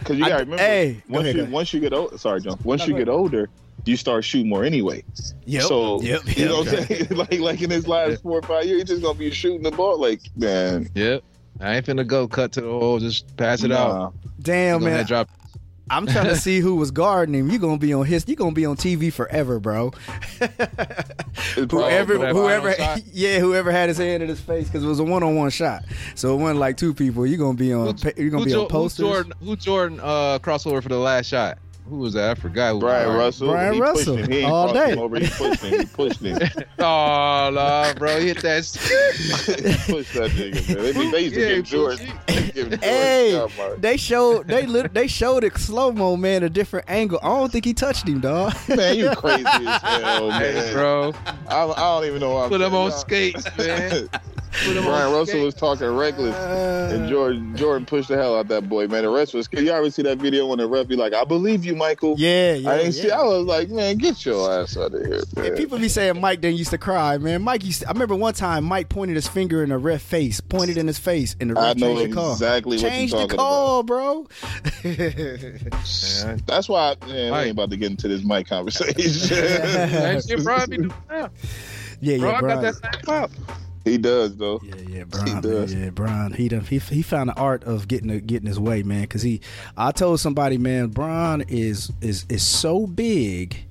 [0.03, 2.59] Because you gotta remember, hey, once ahead, you once you get old, sorry, John.
[2.63, 3.49] Once No, you get older,
[3.85, 5.03] you start shooting more anyway.
[5.45, 5.63] Yep.
[5.63, 6.21] So yep.
[6.37, 6.73] you know yep.
[6.73, 7.07] what I'm saying?
[7.11, 9.71] like like in his last four or five years, he's just gonna be shooting the
[9.71, 9.99] ball.
[9.99, 11.23] Like man, Yep.
[11.59, 14.13] I ain't finna go cut to the hole, just pass it out.
[14.41, 15.05] Damn, Go ahead, man.
[15.05, 15.29] drop.
[15.89, 17.49] I'm trying to see who was guarding him.
[17.49, 18.25] You're gonna be on his.
[18.27, 19.91] You're gonna be on TV forever, bro.
[21.55, 22.73] Whoever, that whoever,
[23.11, 25.83] yeah, whoever had his hand in his face because it was a one-on-one shot.
[26.15, 27.25] So it wasn't like two people.
[27.27, 27.87] You're gonna be on.
[27.87, 29.03] Who- pa- You gonna be Jo- on posters.
[29.05, 31.57] Who Jordan, who Jordan uh, crossover for the last shot?
[31.89, 32.31] Who was that?
[32.31, 32.73] I forgot.
[32.73, 33.47] Who Bryon was- Russell.
[33.49, 34.31] Bryon he pushed Russell, him.
[34.31, 34.91] He all day.
[34.93, 35.19] Him over.
[35.19, 35.79] He pushed him.
[35.79, 36.39] He pushed him.
[36.79, 38.19] Oh, no, bro.
[38.19, 38.65] He hit that.
[38.65, 40.75] he pushed that nigga.
[40.75, 40.83] Man.
[40.83, 42.07] They, they used to Yeah, give Jordan.
[42.27, 46.43] they give Jordan Hey, job, they showed they lit, they showed it slow mo man
[46.43, 47.19] a different angle.
[47.21, 48.53] I don't think he touched him, dog.
[48.69, 51.13] man, you crazy as hell, man, Hey, bro.
[51.47, 52.33] I, I don't even know.
[52.33, 52.83] What I'm Put him saying.
[52.83, 52.95] on Nah.
[52.95, 54.09] skates, man.
[54.53, 56.35] Put Bryon on Russell was talking reckless.
[56.35, 59.03] Uh, And Jordan, Jordan pushed the hell out that boy, man.
[59.03, 59.49] The rest was.
[59.51, 62.53] You already see that video when the ref be like, "I believe you, Michael." yeah,
[62.53, 62.69] yeah.
[62.69, 63.01] I ain't yeah.
[63.03, 63.11] see.
[63.11, 65.45] I was like, man, get your ass out of here, man.
[65.47, 67.41] And people be saying Mike didn't used to cry, man.
[67.41, 67.81] Mike used.
[67.81, 70.85] To, I remember one time Mike pointed his finger in the ref face, pointed in
[70.87, 72.31] his face, and the ref I know changed the call.
[72.33, 74.27] exactly what Changed the talking call, bro.
[74.83, 76.41] Man.
[76.45, 78.93] That's why man, we ain't about to get into this mic conversation.
[79.13, 81.29] Same shit Brian be doing now.
[82.01, 83.31] yeah, Bro, yeah, I got that same pop.
[83.85, 84.61] He does though.
[84.63, 85.41] Yeah, yeah, Brian.
[85.41, 85.73] does.
[85.73, 86.33] Yeah, Brian.
[86.33, 89.01] He done, he he found the art of getting the, getting his way, man.
[89.01, 89.41] Because he,
[89.77, 93.65] I told somebody, man, Brian is is is so big.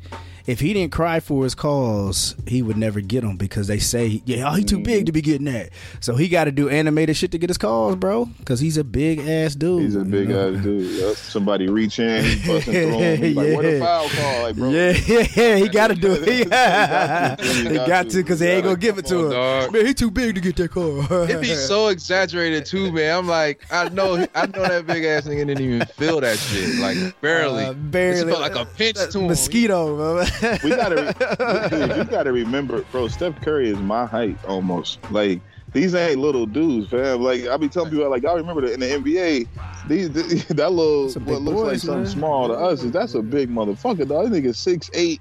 [0.47, 4.23] If he didn't cry for his calls, he would never get them because they say,
[4.25, 5.71] yeah, oh, he too big to be getting that.
[6.01, 8.25] So he got to do animated shit to get his calls, bro.
[8.39, 9.83] Because he's a big ass dude.
[9.83, 10.55] He's a you big know?
[10.55, 10.91] ass dude.
[10.91, 11.17] Yep.
[11.17, 13.23] Somebody reach in, he busting through him.
[13.23, 16.13] He's like, "What a foul call!" Like, bro, Yeah, yeah, yeah, he got to do
[16.13, 16.29] it.
[16.29, 17.45] He got to.
[17.45, 19.31] he got to because they ain't gonna give it to Come him.
[19.31, 19.73] dog.
[19.73, 21.01] Man, he too big to get that call.
[21.25, 23.17] It'd be so exaggerated too, man.
[23.19, 26.77] I'm like, I know, I know that big ass nigga didn't even feel that shit,
[26.81, 27.65] like barely.
[27.65, 28.33] Uh, It barely.
[28.33, 29.29] felt like a pinch to him.
[29.29, 30.25] Mosquito, bro.
[30.63, 33.09] We gotta, dude, you gotta remember, bro.
[33.09, 34.99] Steph Curry is my height almost.
[35.11, 35.41] Like
[35.73, 37.21] these ain't little dudes, fam.
[37.23, 39.49] Like I be telling people, like y'all remember that in the NBA,
[39.89, 40.11] these
[40.49, 42.11] that little what big looks like boys, something man.
[42.11, 44.07] small to us is that's a big motherfucker.
[44.09, 45.21] Dog, this nigga six eight,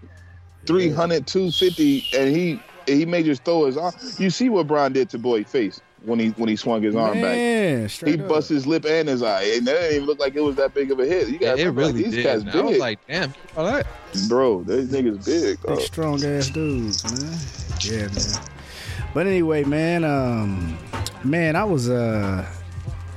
[0.65, 3.93] 300, 250, and he he may just throw his arm.
[4.17, 7.13] You see what Brian did to boy face when he when he swung his arm
[7.13, 7.21] back.
[7.21, 8.28] Man, He straight up.
[8.28, 10.74] bust his lip and his eye, and that didn't even look like it was that
[10.74, 11.30] big of a hit.
[11.30, 12.24] You Yeah, got it really these did.
[12.24, 12.58] guys man.
[12.58, 13.86] I was like, damn, all right.
[14.28, 14.63] Bro.
[14.63, 15.62] These niggas big.
[15.62, 17.39] Big strong ass dudes, man.
[17.82, 18.47] Yeah, man.
[19.13, 20.78] But anyway, man, um,
[21.24, 22.45] man, I was uh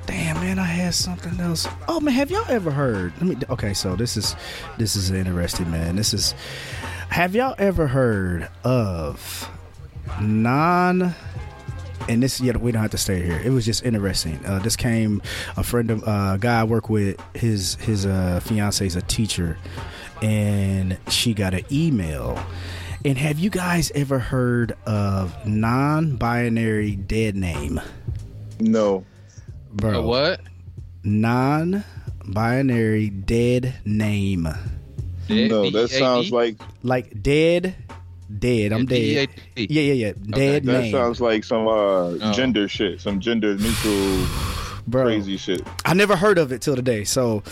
[0.06, 1.66] damn man, I had something else.
[1.88, 3.12] Oh man, have y'all ever heard?
[3.20, 4.36] Let me okay, so this is
[4.78, 5.96] this is interesting, man.
[5.96, 6.34] This is
[7.08, 9.48] have y'all ever heard of
[10.20, 11.14] non
[12.08, 14.76] and this yeah we don't have to stay here it was just interesting uh, this
[14.76, 15.22] came
[15.56, 19.56] a friend of uh, guy i work with his his uh fiance is a teacher
[20.24, 22.38] and she got an email
[23.04, 27.78] and have you guys ever heard of non-binary dead name
[28.58, 29.04] No.
[29.72, 30.40] bro A what?
[31.02, 34.48] non-binary dead name
[35.28, 35.86] D- No, that D-E-A-D?
[35.88, 37.74] sounds like like dead
[38.38, 39.66] dead i'm dead D-E-A-D.
[39.70, 40.74] yeah yeah yeah dead name.
[40.74, 44.26] that name sounds like some uh gender shit, some gender neutral
[44.86, 45.62] bro crazy shit.
[45.84, 47.04] I never heard of it till today.
[47.04, 47.42] So,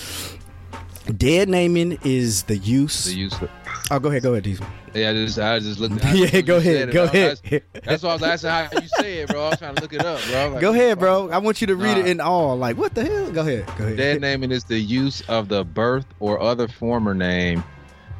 [1.17, 3.51] dead naming is the use The use of
[3.91, 4.65] Oh, go ahead, go ahead, Diesel.
[4.95, 6.03] Yeah, I just I just looked.
[6.05, 7.41] I, Yeah, go ahead, go ahead.
[7.85, 9.45] that's why I was asking how you say it, bro.
[9.45, 10.49] I was trying to look it up, bro.
[10.49, 11.29] Like, Go ahead, bro.
[11.31, 12.57] I want you to read it in all.
[12.57, 13.31] Like, what the hell?
[13.33, 13.97] Go ahead, go ahead.
[13.97, 17.63] Dead naming is the use of the birth or other former name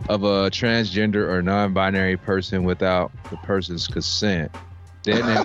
[0.09, 4.55] of a transgender or non-binary person without the person's consent.
[5.03, 5.45] Dead name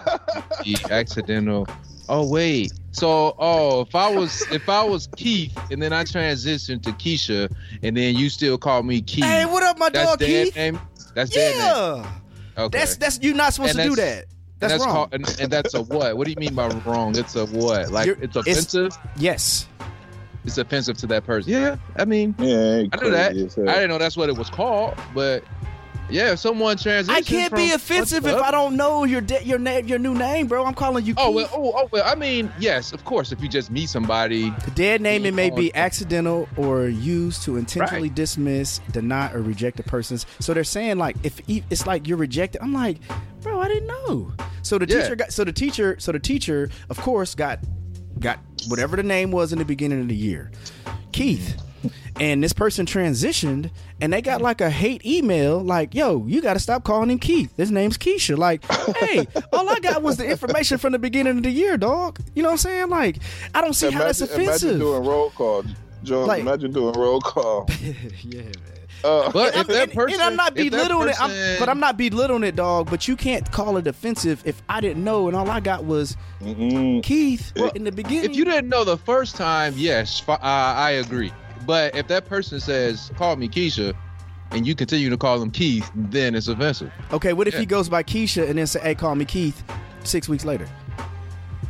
[0.63, 1.67] the accidental.
[2.09, 2.71] Oh wait.
[2.91, 7.51] So oh, if I was if I was Keith and then I transitioned to Keisha
[7.83, 9.23] and then you still call me Keith.
[9.25, 10.55] Hey, what up, my that's dog dead Keith?
[10.55, 10.79] name.
[11.13, 12.03] That's dead name.
[12.05, 12.77] Yeah, Okay.
[12.79, 14.25] that's that's you're not supposed And to do that.
[14.59, 14.91] That's, and wrong.
[14.93, 16.17] Called, and, and that's a what?
[16.17, 17.15] What do you mean by wrong?
[17.15, 17.91] It's a what?
[17.91, 18.97] Like You're- it's it's- offensive.
[19.17, 19.67] yes.
[20.45, 21.51] It's offensive to that person.
[21.51, 23.31] Yeah, I mean, Yeah, I knew that.
[23.31, 23.69] crazy as hell.
[23.69, 25.43] I didn't know that's what it was called, but
[26.09, 27.09] yeah, if someone transitions.
[27.09, 28.35] I can't be offensive if?
[28.35, 30.65] I don't know your de- your name your new name, bro.
[30.65, 31.13] I'm calling you.
[31.17, 31.35] Oh Keith.
[31.35, 32.03] well, oh, oh well.
[32.05, 33.31] I mean, yes, of course.
[33.31, 38.07] If you just meet somebody, The dead naming may be accidental or used to intentionally
[38.09, 38.15] Right.
[38.15, 40.25] dismiss, deny, or reject a person's.
[40.39, 42.61] So they're saying like if e- it's like you're rejected.
[42.61, 42.97] I'm like,
[43.41, 44.31] bro, I didn't know.
[44.61, 45.01] So the Yeah.
[45.01, 45.33] teacher got.
[45.33, 45.95] So the teacher.
[45.99, 47.59] So the teacher, of course, got
[48.19, 50.51] got whatever the name was in the beginning of the year,
[51.11, 51.55] Keith.
[52.19, 53.69] And this person transitioned,
[54.01, 57.19] and they got like a hate email, like, "Yo, you got to stop calling him
[57.19, 57.55] Keith.
[57.57, 58.63] His name's Keisha." Like,
[58.97, 62.19] hey, all I got was the information from the beginning of the year, dog.
[62.33, 62.89] You know what I'm saying?
[62.89, 63.17] Like,
[63.53, 64.69] I don't see how that's Imagine, offensive.
[64.69, 65.63] imagine doing roll call,
[66.03, 66.27] Jones.
[66.27, 67.69] Like- imagine doing roll call.
[68.23, 68.51] yeah, man.
[69.03, 71.69] Uh, but if And, that person, and I'm not if that belittling it, I'm, but
[71.69, 72.89] I'm not belittling it, dog.
[72.89, 76.17] But you can't call it offensive if I didn't know, and all I got was
[76.41, 77.03] mm-mm.
[77.03, 78.31] Keith Well, in the beginning.
[78.31, 81.31] If you didn't know the first time, yes, uh, I agree.
[81.67, 83.93] But if that person says, "Call me Keisha,"
[84.51, 86.91] and you continue to call him Keith, then it's offensive.
[87.11, 87.59] okay, what if Yeah.
[87.59, 89.63] he goes by Keisha and then say, "Hey, call me Keith"?
[90.03, 90.67] Six weeks later.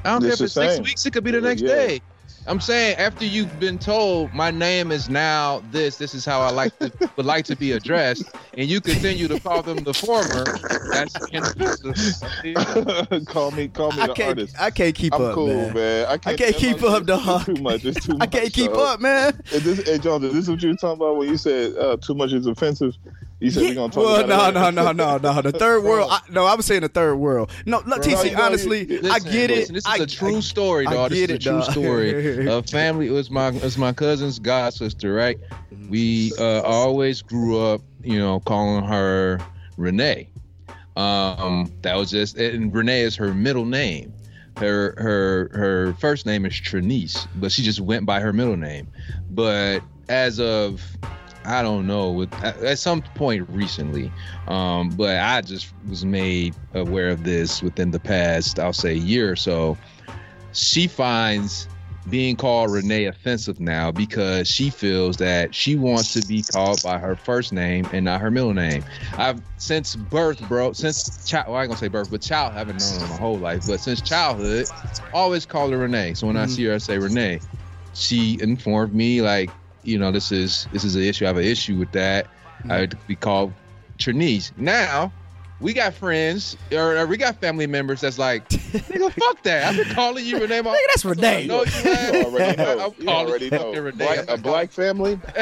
[0.06, 1.68] I don't care if it's the six weeks; it could be the next Yeah.
[1.76, 2.02] day.
[2.48, 6.50] I'm saying after you've been told my name is now this, this is how I
[6.50, 8.24] like to would like to be addressed,
[8.58, 10.46] and you continue to call them the former.
[10.92, 13.26] That's offensive.
[13.28, 14.30] call me, call me I the can't.
[14.30, 14.56] artist.
[14.60, 15.74] I can't keep I'm up, cool, man.
[15.74, 16.06] man.
[16.08, 17.46] I can't, can't keep up, it's dog.
[17.46, 17.84] Too much.
[17.84, 18.22] It's too much.
[18.22, 18.80] I can't keep dog.
[18.80, 19.40] up, man.
[19.52, 21.98] Is this, hey, Jones, is this what you were talking about when you said uh,
[21.98, 22.96] too much is offensive?
[23.40, 24.96] You said Yeah, we're gonna talk well, no, about no, it.
[24.96, 25.42] no, no, no.
[25.44, 26.10] The third world.
[26.12, 27.52] I, no, I was saying the third world.
[27.68, 28.32] No, look, Bro, TC.
[28.32, 29.56] you know, honestly, you- I Listen, get it.
[29.58, 31.10] listen, This is I- a true I- story, I dog.
[31.12, 31.72] This get is a it, true dog.
[31.72, 32.48] story.
[32.52, 33.08] A family.
[33.08, 35.38] It was my it was my cousin's god sister, right?
[35.88, 39.40] We uh, always grew up, you know, calling her
[39.78, 40.30] Renee.
[40.96, 44.14] Um, that was just and Renee is her middle name.
[44.58, 48.88] Her her her first name is Trinice, but she just went by her middle name.
[49.30, 50.82] But as of
[51.48, 54.14] I don't know, with at, some point recently,
[54.48, 59.32] um, but I just was made aware of this within the past, I'll say, year
[59.32, 59.78] or so.
[60.52, 61.70] She finds
[62.10, 66.98] being called Renee offensive now because she feels that she wants to be called by
[66.98, 68.84] her first name and not her middle name.
[69.18, 72.60] I've since birth, bro, since child, well, I ain't gonna say birth, but child, I
[72.60, 74.68] haven't known her my whole life, but since childhood,
[75.14, 76.14] always called her Renee.
[76.14, 76.50] So when I Mhm.
[76.50, 77.42] see her, I say Renee.
[77.94, 79.54] She informed me like,
[79.88, 81.26] you know, this is this is an issue.
[81.26, 82.26] I have an issue with that.
[82.60, 82.72] Mm-hmm.
[82.72, 83.54] I would be called
[83.98, 84.52] Trinice.
[84.58, 85.12] Now
[85.60, 89.64] we got friends or, or we got family members that's like, nigga, fuck that.
[89.64, 90.62] I've been calling you Renee.
[90.62, 91.48] my- Nigga, that's Renee.
[91.48, 92.14] No, you have.
[92.14, 92.86] You already know.
[92.98, 93.58] I'm You already know.
[93.58, 94.26] fucking Renee.
[94.28, 95.20] A black family.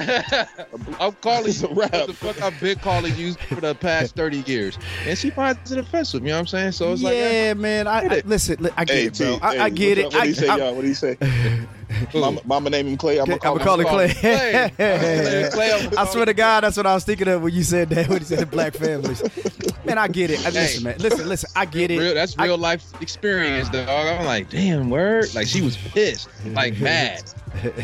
[1.00, 1.68] I'm calling you.
[1.68, 4.78] What the fuck I've been calling you for the past 30 years.
[5.06, 6.72] And she finds it offensive, you know what I'm saying?
[6.74, 7.88] So it's like, yeah, man.
[7.88, 8.70] I, I listen.
[8.78, 9.36] I get Hey, it, bro.
[9.36, 10.06] T, I, hey, I get it.
[10.06, 10.76] What I, he say, I, y'all?
[10.76, 11.18] What do you say?
[12.14, 13.20] Mama, mama name him Clay.
[13.20, 14.14] I'm gonna call him Clay.
[14.14, 14.70] Clay.
[14.76, 17.64] Clay, I'm gonna I swear to God, that's what I was thinking of when you
[17.64, 18.08] said that.
[18.08, 19.22] When you said the black families,
[19.86, 20.46] man, I get it.
[20.46, 21.50] I- Listen, man, listen, listen.
[21.56, 22.00] I get it.
[22.00, 23.88] Real, that's I- real life experience, dog.
[23.90, 25.34] I'm like, damn, word.
[25.36, 27.24] Like she was pissed, like mad,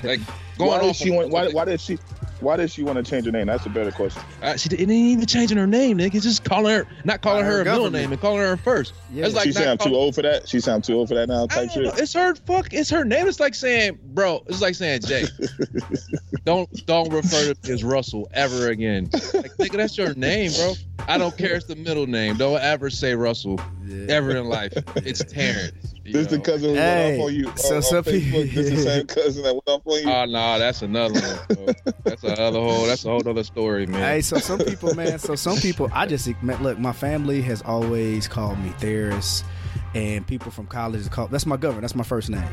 [0.04, 0.20] like
[0.58, 0.96] going Why off.
[0.96, 1.98] she went, Why, why did she?
[2.42, 3.48] Why did she want to change her name?
[3.48, 4.22] That's a better question.
[4.42, 6.22] Uh, she didn't even changing her name, nigga.
[6.22, 8.94] Just calling her, not calling Her her, a middle name and calling her first.
[9.12, 9.26] Yeah.
[9.26, 10.50] It's like she not sound too old for that.
[10.50, 11.44] She sound too old for that now.
[11.44, 11.92] I Type don't know.
[11.92, 12.00] shit.
[12.00, 12.74] It's her fuck.
[12.74, 13.28] It's her name.
[13.28, 14.44] It's like saying, bro.
[14.48, 15.26] It's like saying Jay.
[16.46, 19.10] don't don't refer to me as Russell ever again.
[19.12, 20.74] Like nigga, that's your name, bro.
[21.08, 21.56] I don't care.
[21.56, 22.38] It's the middle name.
[22.38, 23.60] Don't ever say Russell
[24.10, 24.74] ever in life.
[24.98, 25.94] It's Terrence.
[26.12, 26.44] You This the know.
[26.44, 28.78] cousin who Hey, went off on you so uh, on, some on people- This the
[28.78, 30.04] same cousin that went off on you.
[30.08, 31.76] Ah, oh no, that's another one.
[32.04, 32.86] That's another whole.
[32.86, 34.02] That's a whole other story, man.
[34.02, 35.20] Hey, so some people, man.
[35.20, 36.28] So some people, I just
[36.62, 36.78] look.
[36.80, 39.44] My family has always called me Theris,
[39.94, 41.28] and people from college call.
[41.28, 41.82] That's my government.
[41.82, 42.48] That's my first name.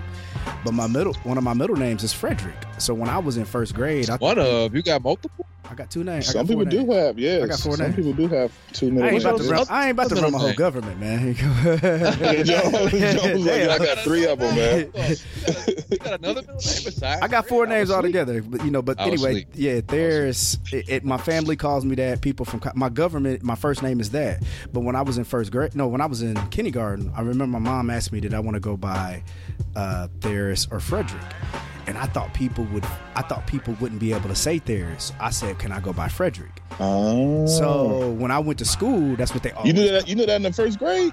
[0.64, 2.56] But my middle, one of my middle names is Frederick.
[2.78, 5.46] So when I was in first grade, I One of uh, you got multiple.
[5.70, 6.26] I got two names.
[6.26, 7.40] Some got four people do have, yeah.
[7.42, 7.96] I got four Some names.
[7.96, 9.48] people do have two middle I ain't about names.
[9.48, 9.66] to run.
[9.68, 10.56] I ain't about to run my whole name?
[10.56, 11.36] government, man.
[11.36, 14.90] Yeah, Joe, Joe like, I got three of them, man.
[15.90, 17.20] You got another middle name besides?
[17.22, 19.48] I got four I names was altogether, but you know, but anyway, asleep.
[19.54, 22.22] yeah, there's it, it, my family calls me that.
[22.22, 24.42] People from my government, my first name is that.
[24.72, 27.58] But when I was in first grade, no, when I was in kindergarten, I remember
[27.58, 29.22] my mom asked me, "Did I want to go by
[29.76, 31.22] uh, Theris or Frederick?"
[31.86, 35.12] And I thought people would, I thought people wouldn't be able to say Theris.
[35.20, 37.46] I said, "Can I go by Frederick?" Oh.
[37.46, 39.52] So when I went to school, that's what they.
[39.64, 40.08] you knew that?
[40.08, 41.12] You knew that in the first grade?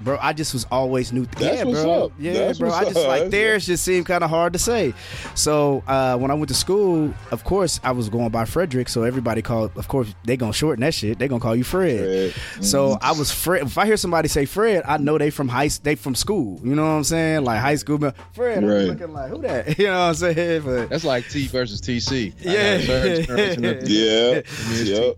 [0.00, 0.18] Bro.
[0.20, 1.26] I just was always new.
[1.26, 2.04] That's yeah, what's bro.
[2.06, 2.12] up.
[2.18, 2.68] Yeah, That's bro.
[2.68, 3.08] what's I just up.
[3.08, 4.94] like theirs just seemed kind of hard to say.
[5.34, 8.88] So uh, when I went to school, of course, I was going by Frederick.
[8.88, 9.76] So everybody called.
[9.76, 11.18] Of course, they gonna shorten that shit.
[11.18, 12.32] They gonna call you Fred.
[12.32, 12.64] Fred.
[12.64, 13.62] So I was Fred.
[13.62, 15.68] If I hear somebody say Fred, I know they from high.
[15.82, 16.60] They from school.
[16.62, 17.44] You know what I'm saying?
[17.44, 17.98] Like high school.
[17.98, 18.82] but Fred, I'm Right.
[18.84, 19.78] looking like who that?
[19.78, 20.62] You know what I'm saying?
[20.62, 22.32] But That's like T versus TC.
[22.40, 22.60] I got Yeah.
[22.60, 24.42] a third Yeah.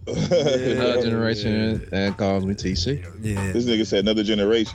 [0.08, 1.02] Another yep.
[1.04, 3.02] generation that calls me TC.
[3.22, 3.52] yeah.
[3.52, 4.67] This nigga said another generation.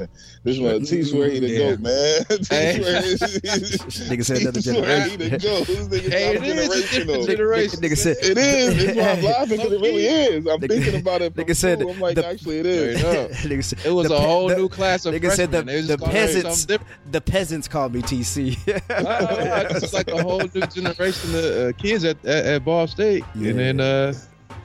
[0.44, 1.76] This one, T swear he the Yeah.
[1.76, 2.26] goat, man.
[2.40, 2.82] T Hey.
[2.82, 3.02] swear
[4.10, 5.40] Nigga said another T swear he the generation.
[5.40, 5.68] goat.
[5.68, 7.28] This nigga Hey, it is generational.
[7.28, 7.80] generation.
[7.82, 8.18] Nigga said.
[8.22, 8.84] It is.
[8.84, 10.48] It's why I'm laughing because it really is.
[10.48, 11.36] I'm Nigga- thinking about it.
[11.36, 11.82] Nigga said.
[11.82, 13.02] I'm like, the- actually, it is.
[13.02, 15.66] Nigga said- It was the a whole the- new class of Nigga said the, freshmen.
[15.68, 16.66] They was the just peasants
[17.12, 18.58] the peasants called me TC.
[18.90, 23.24] Ah, This like a whole new generation of uh, kids at, at, at Ball State,
[23.36, 23.50] Yeah.
[23.50, 24.14] and then uh,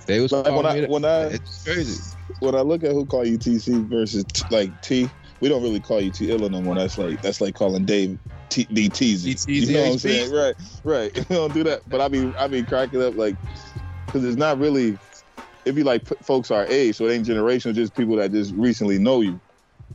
[0.06, 0.90] they was Like, calling when I- me that.
[0.90, 2.00] when I- it's crazy.
[2.40, 5.08] When I look at who call you TC versus t- like T,
[5.40, 6.74] we don't really call you T Illa no more.
[6.74, 9.35] That's like that's like calling Dave T D Teasy.
[9.35, 10.33] DTZ You know what I'm saying?
[10.33, 11.16] Right, right.
[11.29, 11.83] We don't do that.
[11.88, 13.37] But I be I be cracking up like
[14.07, 14.98] because it's not really.
[15.64, 17.74] It'd be like folks our age, so it ain't generational.
[17.74, 19.38] Just people that just recently know you.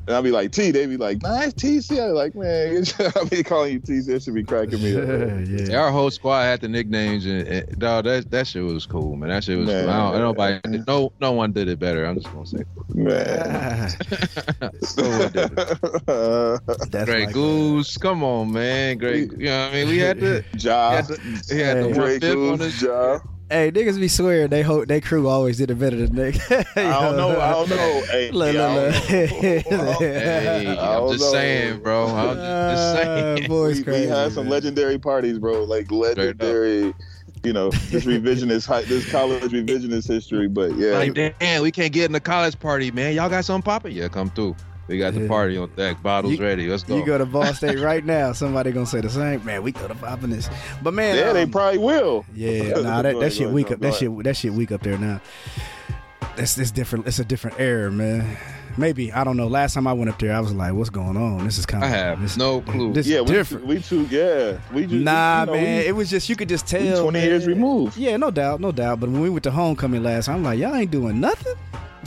[0.06, 0.72] And I'll be like T.
[0.72, 1.94] They be like, nice TC.
[1.94, 2.84] I be like, man,
[3.16, 4.08] I'll be calling you TC.
[4.08, 5.08] That should be cracking me up.
[5.48, 5.66] yeah.
[5.74, 9.16] Yeah, our whole squad had the nicknames, and, and dog, that that shit was cool,
[9.16, 9.30] man.
[9.30, 9.86] That shit was Man.
[9.86, 9.94] cool.
[9.94, 12.06] I don't, nobody, no, no one did it better.
[12.06, 13.92] I'm just gonna say, Man.
[14.98, 16.92] no one did it.
[16.92, 18.98] That's Great like- Goose, come on, man.
[18.98, 19.88] Great, you know what I mean?
[19.88, 21.84] We had the, he had the, he had the Hey.
[21.86, 22.82] one Drake on Goose, his.
[22.82, 23.20] Ja.
[23.50, 26.38] Hey, niggas be swearing they hope they crew always did it better than Nick.
[26.52, 27.40] I don't know.
[27.40, 28.04] I don't know.
[28.12, 29.90] Hey, Look, yeah, I look, don't know.
[29.90, 30.00] look.
[30.00, 31.32] Hey, I I'm just know.
[31.32, 32.08] saying, bro.
[32.08, 33.44] I'm just, just saying.
[33.44, 34.52] Ah, boys, we, we had some man.
[34.52, 35.64] legendary parties, bro.
[35.66, 36.94] Like legendary,
[37.44, 40.48] you know, this revisionist, this college revisionist history.
[40.48, 43.14] But yeah, Like, damn, we can't get in the college party, man.
[43.14, 43.92] Y'all got something popping?
[43.96, 44.56] Yeah, come through.
[44.88, 46.02] We got the party on deck.
[46.04, 46.68] Bottles You- ready.
[46.68, 46.98] Let's go.
[46.98, 48.34] You go to Ball State right now.
[48.34, 49.44] Somebody gonna say the same.
[49.46, 50.50] Man, we throw the pop in this.
[50.82, 52.26] But man, yeah, they um, probably will.
[52.36, 53.80] Yeah, nah, that, that shit weak up.
[53.80, 55.22] That shit that shit weak up there now.
[56.36, 57.08] That's this different.
[57.08, 58.38] It's a different era, man.
[58.76, 59.48] Maybe I don't know.
[59.48, 61.46] Last time I went up there, I was like, "What's going on?
[61.46, 62.92] This is kind of." I have this, no clue.
[62.92, 64.08] This Yeah, is we, different." we too.
[64.10, 65.80] Yeah, we just nah, you know, man.
[65.82, 67.04] We, it was just you could just we tell.
[67.04, 67.28] twenty man.
[67.30, 67.98] years removed.
[67.98, 69.00] Yeah, no doubt, no doubt.
[69.00, 71.54] But when we went to homecoming last, I'm like, y'all ain't doing nothing.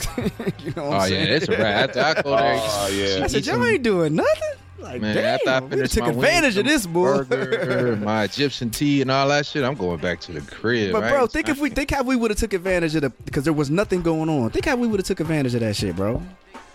[0.17, 1.27] you know what Oh I'm yeah, saying?
[1.33, 1.89] it's a wrap.
[1.95, 3.23] After I go there, Oh yeah.
[3.23, 4.53] I said, y'all ain't doing nothing.
[4.79, 7.23] Like, Man, damn, after I we took advantage of this, boy.
[7.23, 10.91] burger, my Egyptian tea, and all that shit, I'm going back to the crib.
[10.91, 11.11] But right?
[11.13, 13.53] bro, think if we think how we would have took advantage of the because there
[13.53, 14.51] was nothing going on.
[14.51, 16.21] Think how we would have took advantage of that shit, bro.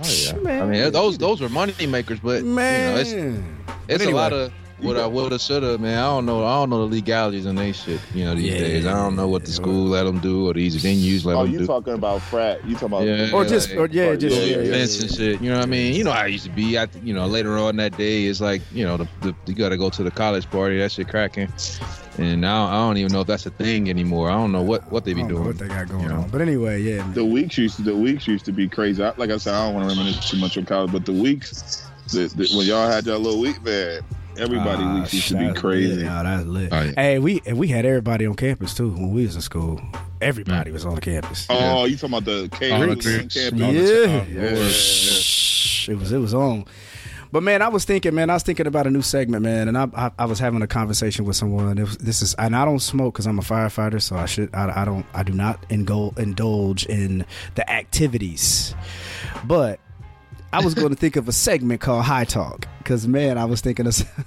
[0.00, 0.32] Oh yeah.
[0.34, 0.62] Man.
[0.62, 3.42] I mean, those those were money makers, but Man, you know, it's
[3.88, 4.12] it's anyway.
[4.12, 4.52] a lot of
[4.82, 5.98] what I woulda, shoulda, man.
[5.98, 6.44] I don't know.
[6.44, 8.00] I don't know the legalities and they shit.
[8.14, 8.58] You know, these Yeah.
[8.58, 11.42] days, I don't know what the school let them do or these venues let Oh,
[11.44, 11.52] them do.
[11.52, 11.66] Oh, you do.
[11.66, 12.60] talking about frat?
[12.66, 13.06] You talking about?
[13.06, 13.30] Yeah.
[13.32, 15.40] or just like- or yeah, just Yeah, yeah, yeah, yeah, Events and shit.
[15.40, 15.94] You know what I mean?
[15.94, 16.76] You know how it used to be.
[16.78, 19.70] I, you know, later on that day, it's like you know, the, the you got
[19.70, 20.78] to go to the college party.
[20.78, 21.48] That shit cracking.
[22.18, 24.28] And now I don't even know if that's a thing anymore.
[24.30, 25.46] I don't know what what they I be don't know doing.
[25.46, 26.16] what they got going you know.
[26.16, 26.28] on.
[26.28, 27.06] But anyway, yeah.
[27.14, 29.02] The weeks used to the weeks used to be crazy.
[29.02, 31.12] I, like I said, I don't want to reminisce too much on college, but the
[31.12, 34.02] weeks the, the, when y'all had your little week, man,
[34.38, 35.96] everybody weeks used to be crazy.
[35.96, 36.06] Lit.
[36.06, 36.68] Oh, that's lit.
[36.72, 36.92] Oh, yeah.
[36.96, 39.80] Hey, we and we had everybody on campus too when we was in school.
[40.20, 40.74] Everybody mm.
[40.74, 41.46] was on campus.
[41.50, 43.34] Oh, you talking about the K Oh, the Greeks on Greeks.
[43.34, 43.60] campus?
[43.60, 44.52] yeah, yeah,
[45.88, 45.94] yeah.
[45.94, 46.64] It was it was on.
[47.32, 49.78] But man, I was thinking, man, I was thinking about a new segment, man, and
[49.78, 51.78] I I, I was having a conversation with someone.
[51.78, 54.54] It was, this is, and I don't smoke because I'm a firefighter, so I should,
[54.54, 58.74] I, I don't, I do not indul- indulge in the activities.
[59.44, 59.80] But
[60.52, 63.60] I was going to think of a segment called High Talk because, man, I was
[63.60, 64.24] thinking of, something,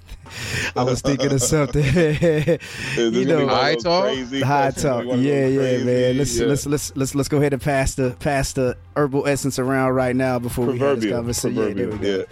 [0.75, 1.83] I was thinking of something.
[2.97, 4.15] You know, High talk?
[4.43, 5.05] high talk.
[5.05, 6.17] One of those Yeah, yeah, crazy- man.
[6.17, 6.45] Let's yeah.
[6.47, 10.15] let's let's let's let's go ahead and pass the pass the herbal essence around right
[10.15, 11.77] now before we have this conversation.
[11.77, 12.25] Yeah, there we go.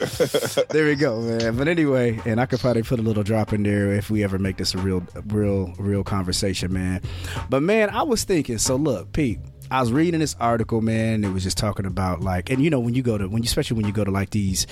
[0.57, 0.63] yeah.
[0.69, 1.55] There we go, man.
[1.57, 4.39] But anyway, and I could probably put a little drop in there if we ever
[4.39, 7.01] make this a real, real, real conversation, man.
[7.49, 8.57] But man, I was thinking.
[8.57, 9.39] So look, Pete.
[9.73, 11.23] I was reading this article, man.
[11.23, 13.47] It was just talking about like, and you know, when you go to, when you,
[13.47, 14.67] especially when you go to like these,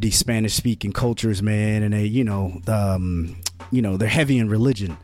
[0.00, 3.36] these Spanish speaking cultures, man, and they, you know, um,
[3.70, 4.96] you know, they're heavy in religion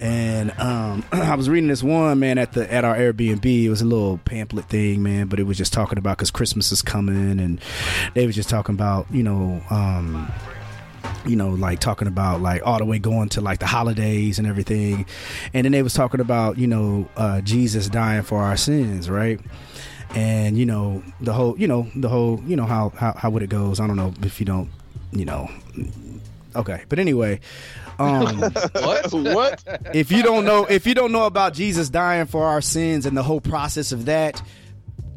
[0.00, 3.44] and um, I was reading this one man at the at our Airbnb.
[3.44, 6.72] It was a little pamphlet thing, man, but it was just talking about because Christmas
[6.72, 7.60] is coming, and
[8.14, 9.62] they was just talking about you know.
[9.70, 10.30] Um,
[11.26, 14.46] you know, like talking about like all the way going to like the holidays and
[14.46, 15.06] everything,
[15.54, 19.40] and then they was talking about you know uh, Jesus dying for our sins, right?
[20.14, 23.42] And you know the whole, you know the whole, you know how how how would
[23.42, 23.80] it goes?
[23.80, 24.68] I don't know if you don't,
[25.12, 25.48] you know.
[26.54, 27.40] Okay, but anyway,
[27.98, 28.38] um,
[28.74, 29.12] What?
[29.12, 29.64] what?
[29.94, 33.16] if you don't know if you don't know about Jesus dying for our sins and
[33.16, 34.42] the whole process of that,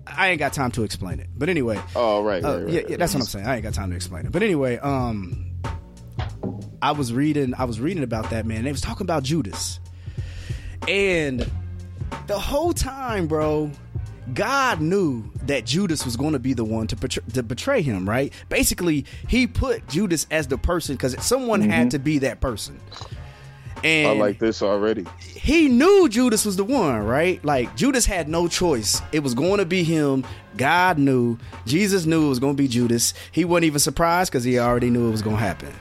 [0.08, 1.28] I ain't got time to explain it.
[1.36, 2.90] But anyway, Oh, right, right, uh, right, yeah, right.
[2.92, 3.46] yeah, that's what I'm saying.
[3.48, 4.32] I ain't got time to explain it.
[4.32, 5.55] But anyway, um,
[6.82, 8.64] I was reading, I was reading about that man.
[8.64, 9.80] They was talking about Judas,
[10.88, 11.50] and
[12.28, 13.72] the whole time, bro,
[14.34, 18.08] God knew that Judas was going to be the one to betray, to betray him.
[18.08, 18.34] Right?
[18.50, 21.90] Basically, he put Judas as the person because someone had mm-hmm.
[21.90, 22.80] to be that person.
[23.84, 25.06] And I like this already.
[25.20, 27.44] he knew Judas was the one, right?
[27.46, 29.00] Like Judas had no choice.
[29.12, 30.26] It was going to be him.
[30.58, 31.38] God knew.
[31.68, 33.14] Jesus knew it was going to be Judas.
[33.32, 35.72] He wasn't even surprised because he already knew it was going to happen.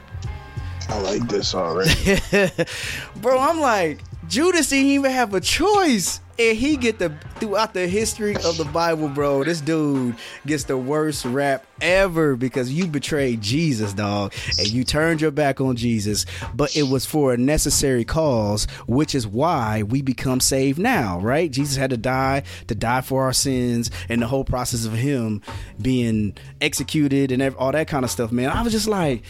[0.88, 1.92] I like this already.
[3.16, 6.20] Bro, I'm like, Judas didn't even have a choice.
[6.36, 9.44] And he get the throughout the history of the Bible, bro.
[9.44, 15.20] This dude gets the worst rap ever because you betrayed Jesus, dog, and you turned
[15.20, 16.26] your back on Jesus.
[16.52, 21.48] But it was for a necessary cause, which is why we become saved now, right?
[21.52, 25.40] Jesus had to die to die for our sins, and the whole process of him
[25.80, 28.50] being executed and all that kind of stuff, man.
[28.50, 29.22] I was just like,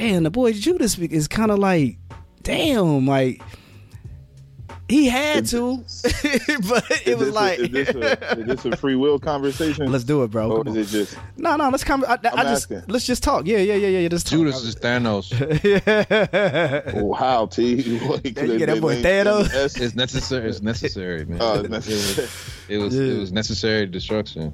[0.00, 1.98] damn, the boy Judas is kind of like,
[2.42, 3.42] damn, like
[4.90, 5.76] he had to,
[6.68, 9.18] but it Is was this like, a, is, this a, is this a free will
[9.18, 9.90] conversation?
[9.90, 10.50] let's do it, bro.
[10.50, 11.00] Or Come is on.
[11.00, 12.04] it just No, no, let's come.
[12.06, 12.82] I, I I'm just asking.
[12.88, 13.46] let's just talk.
[13.46, 13.98] Yeah, yeah, yeah, yeah.
[14.00, 14.38] yeah just talk.
[14.38, 15.30] Judas is Thanos.
[16.96, 17.98] oh, how T?
[18.06, 19.52] What, Yeah, you get that boy Thanos.
[19.54, 20.48] S- It's necessary.
[20.50, 21.38] It's necessary, man.
[21.40, 22.28] Oh, it's necessary.
[22.68, 23.14] it was Yeah.
[23.14, 24.52] it was necessary destruction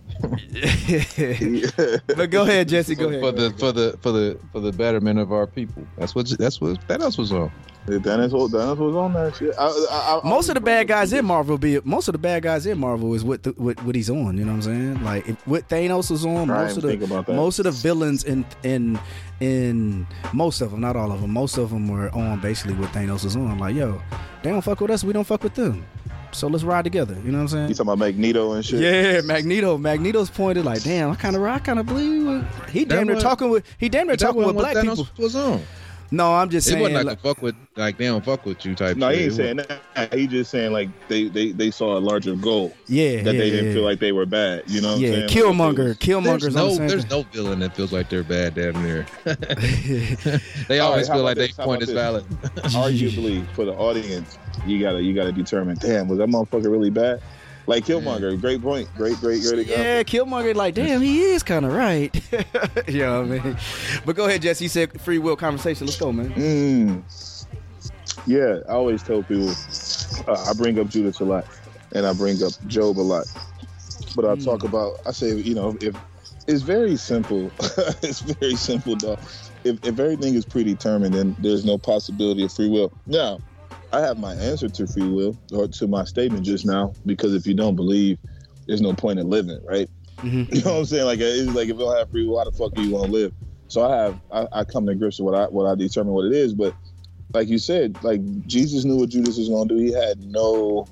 [2.17, 2.95] but go ahead, Jesse.
[2.95, 3.21] Go ahead.
[3.21, 5.87] for the for the for the for the betterment of our people.
[5.99, 7.51] That's what that's what Thanos was on.
[7.87, 9.55] Dennis, was- Dennis was on that shit.
[9.59, 12.43] I, I, I, most of the bad guys in Marvel be most of the bad
[12.43, 14.37] guys in Marvel is what the, what, what he's on.
[14.37, 15.05] You know what I'm saying?
[15.05, 16.51] Like if, what Thanos was on.
[16.51, 17.35] I Most of think the about that.
[17.37, 18.99] most of the villains in in
[19.41, 21.31] in most of them, not all of them.
[21.31, 23.59] Most of them were on basically what Thanos was on.
[23.59, 24.01] Like yo,
[24.43, 25.87] they don't fuck with us, we don't fuck with them.
[26.33, 27.15] So let's ride together.
[27.25, 27.69] You know what I'm saying?
[27.69, 28.81] You talking about Magneto and shit?
[28.81, 29.79] Yeah, Magneto.
[29.79, 33.49] Magneto's pointed like, damn, I kind of, I kind of believe he damn near talking
[33.49, 35.25] with, he damn near talking with wasn't black what Thanos people.
[35.25, 35.63] was on.
[36.11, 36.79] No, I'm just saying.
[36.79, 38.97] It wasn't like like- a fuck with like they don't fuck with you type.
[38.97, 40.15] No, he ain't It saying that.
[40.15, 43.51] He just saying like they, they, they saw a larger goal yeah, that yeah, they
[43.51, 43.73] didn't yeah.
[43.73, 44.63] feel like they were bad.
[44.67, 44.93] You know?
[44.93, 45.31] What yeah, I'm saying?
[45.31, 45.89] Killmonger.
[45.89, 47.11] Like, Killmonger's no, the same there's thing.
[47.11, 49.07] no villain that feels like they're bad damn near.
[50.69, 51.57] they always right, feel like their this?
[51.57, 52.25] How point about is valid.
[52.75, 55.77] arguably for the audience, you gotta you gotta determine.
[55.77, 57.21] Damn, was that motherfucker really bad?
[57.67, 59.85] Like Killmonger, great point, great, great, great example.
[59.85, 62.15] Yeah, Killmonger, like, damn, he is kind of right.
[62.89, 63.57] you know what I mean?
[64.05, 64.67] But go ahead, Jesse.
[64.67, 65.87] You said free will conversation.
[65.87, 66.33] Let's go, man.
[66.35, 67.03] Mm.
[68.27, 69.51] Yeah, I always tell people
[70.29, 71.45] uh, I bring up Judas a lot,
[71.93, 73.27] and I bring up Job a lot.
[74.15, 75.97] But I talk about I say you know if
[76.47, 77.51] it's very simple,
[78.03, 79.19] it's very simple, dog.
[79.65, 82.93] If if everything is predetermined, then there's no possibility of free will.
[83.07, 83.41] Now,
[83.93, 87.47] I have my answer to free will or to my statement just now because if
[87.47, 88.19] you don't believe,
[88.67, 89.89] there's no point in living, right?
[90.23, 90.47] Mhm.
[90.53, 91.05] You know what I'm saying?
[91.07, 93.07] Like it's like if you don't have free will, how the fuck do you want
[93.07, 93.33] to live?
[93.69, 96.27] So I have I, I come to grips with what I what I determine what
[96.27, 96.75] it is, but
[97.35, 99.77] like you said, like Jesus knew what Judas was gonna do.
[99.77, 100.89] He had no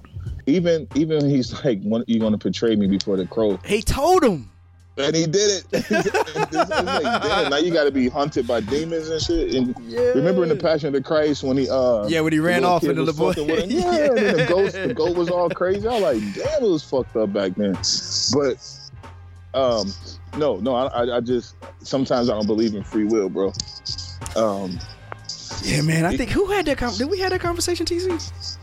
[0.46, 4.50] even even he's like, when you gonna betray me before the crow, He told him.
[4.96, 5.64] And he did it.
[5.72, 9.54] it's, it's like, damn, now you got to be hunted by demons and shit.
[9.54, 10.00] And Yeah.
[10.14, 12.82] remember in the Passion of the Christ when he uh Yeah, when he ran off
[12.82, 13.70] kid and the was boy- fucking with?
[13.70, 15.86] Yeah, and then the ghost the goat was all crazy.
[15.88, 17.76] I was like, damn, it was fucked up back then.
[18.32, 18.56] But
[19.54, 19.92] um,
[20.38, 23.52] no, no, I, I, I just sometimes I don't believe in free will, bro.
[24.36, 24.78] Um,
[25.62, 26.04] Yeah, man.
[26.04, 26.78] I think who had that?
[26.78, 28.58] Con- did we have that conversation, TC?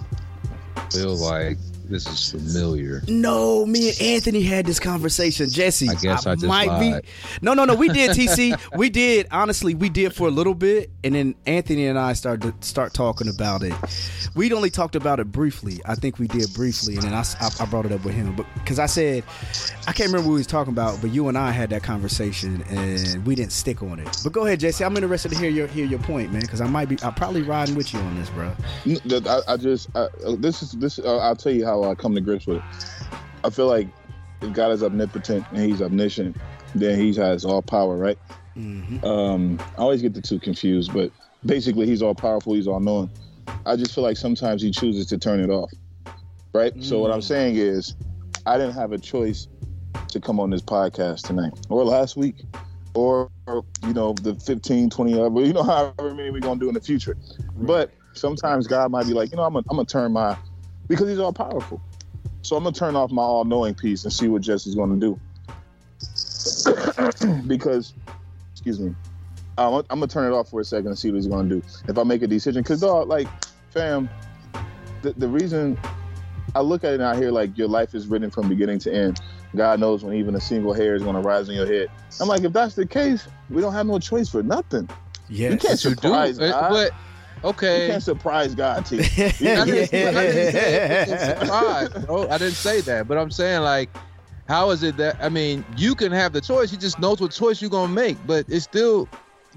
[0.93, 1.57] Feel like
[1.91, 3.03] this is familiar.
[3.07, 5.49] No, me and Anthony had this conversation.
[5.49, 7.03] Jesse, I guess I just lied.
[7.03, 7.09] be.
[7.41, 7.75] No, no, no.
[7.75, 8.59] We did TC.
[8.77, 9.27] we did.
[9.31, 12.93] Honestly, we did for a little bit, and then Anthony and I started to start
[12.93, 13.73] talking about it.
[14.35, 15.79] We'd only talked about it briefly.
[15.85, 17.23] I think we did briefly, and then I,
[17.59, 19.23] I brought it up with him, but because I said
[19.87, 22.63] I can't remember what we was talking about, but you and I had that conversation,
[22.69, 24.17] and we didn't stick on it.
[24.23, 24.83] But go ahead, Jesse.
[24.83, 26.97] I'm interested to hear your hear your point, man, because I might be.
[27.03, 28.51] I'm probably riding with you on this, bro.
[29.47, 30.99] I just I, this is this.
[30.99, 32.63] Uh, I'll tell you how I come to grips with it.
[33.43, 33.87] I feel like
[34.41, 36.37] if God is omnipotent and He's omniscient,
[36.75, 38.17] then He has all power, right?
[38.55, 41.11] hmm Um, I always get the two confused, but
[41.45, 42.53] basically He's all powerful.
[42.53, 43.09] He's all knowing.
[43.65, 45.71] I just feel like sometimes he chooses to turn it off.
[46.53, 46.73] Right.
[46.83, 47.23] So what I'm Mm.
[47.23, 47.95] saying is,
[48.45, 49.47] I didn't have a choice
[50.09, 52.43] to come on this podcast tonight or last week
[52.93, 53.29] or,
[53.83, 56.81] you know the 15 20 other you know however many we're gonna do in the
[56.81, 57.17] future
[57.55, 60.37] but sometimes god might be like you know i'm gonna, I'm gonna turn my
[60.91, 61.81] because he's all powerful
[62.41, 65.19] so i'm gonna turn off my all-knowing piece and see what jesse's gonna do
[67.47, 67.93] because
[68.53, 68.93] excuse me
[69.57, 71.63] I'm, I'm gonna turn it off for a second and see what he's gonna do
[71.87, 73.27] if i make a decision because dog like
[73.71, 74.09] fam
[75.01, 75.77] the, the reason
[76.53, 78.93] I look at it and I hear like your life is written from beginning to
[78.93, 79.21] end.
[79.55, 81.87] God knows when even a single hair is going to rise on your head.
[82.19, 84.89] I'm like, if that's the case, we don't have no choice for nothing.
[85.29, 85.85] Yeah, You can't Yes.
[85.85, 86.69] You do, God.
[86.69, 86.91] but
[87.43, 87.87] You okay.
[87.87, 88.99] can't surprise God, T.
[88.99, 92.29] I didn't, I didn't say surprise, bro.
[92.29, 93.89] I didn't say that, but I'm saying like,
[94.47, 96.69] how is it that I mean, you can have the choice.
[96.71, 99.07] He just knows what choice you're gonna make, but it's still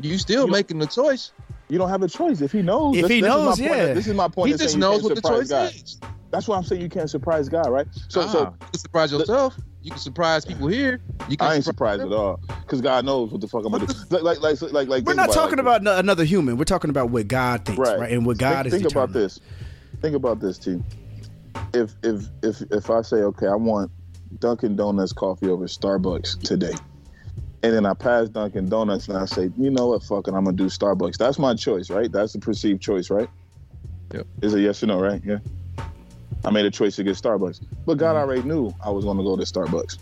[0.00, 1.32] you still You- making the choice.
[1.68, 2.94] You don't have a choice if He knows.
[2.96, 3.70] If This- he this is my knows, point.
[3.70, 3.94] yeah.
[3.94, 4.52] This is my point.
[4.52, 5.72] He just knows what the choice God.
[5.74, 5.98] is.
[6.30, 7.86] That's why I'm saying you can't surprise God, right?
[8.08, 9.56] So, Nah, so ah, surprise yourself.
[9.84, 10.98] You can surprise people here.
[11.28, 13.72] You can I ain't surprise surprised at all because God knows what the fuck I'm
[13.72, 13.94] gonna do.
[14.08, 16.56] Like, like, like, like, like We're think not about talking like about another human.
[16.56, 17.98] We're talking about what God thinks, Right.
[17.98, 18.10] right?
[18.10, 19.40] And what God think, is think about this.
[20.00, 20.82] Think about this, T.
[21.74, 23.90] If if if if I say, okay, I want
[24.40, 26.72] Dunkin' Donuts coffee over Starbucks today,
[27.62, 30.56] and then I pass Dunkin' Donuts and I say, you know what, fucking, I'm gonna
[30.56, 31.18] do Starbucks.
[31.18, 32.10] That's my choice, right?
[32.10, 33.28] That's the perceived choice, right?
[34.14, 34.26] Yep.
[34.40, 35.20] Is it yes or no, right?
[35.22, 35.38] Yeah.
[36.44, 38.20] I made a choice to get Starbucks, but God Mhm.
[38.20, 39.98] already knew I was gonna go to Starbucks.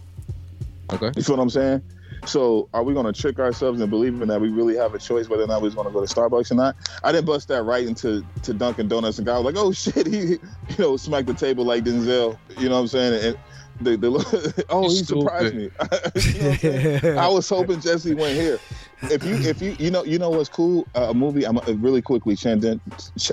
[0.93, 1.12] Okay.
[1.16, 1.82] You feel what I'm saying?
[2.24, 5.45] So are we gonna trick ourselves into believing that we really have a choice whether
[5.45, 6.76] or not we're gonna go to Starbucks or not?
[7.05, 10.07] I didn't bust that right into to Dunkin' Donuts and God was like, oh shit,
[10.07, 10.38] he you
[10.78, 12.38] know smacked the table like Denzel.
[12.57, 13.24] You know what I'm saying?
[13.24, 13.36] And
[13.81, 15.70] the, the oh he surprised me.
[16.14, 17.18] You know what I'm saying?
[17.18, 18.59] I was hoping Jesse went here.
[19.03, 21.62] If you if you you know you know what's cool uh, a movie I'm uh,
[21.79, 22.81] really quickly tangent,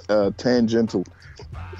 [0.09, 1.03] uh, tangential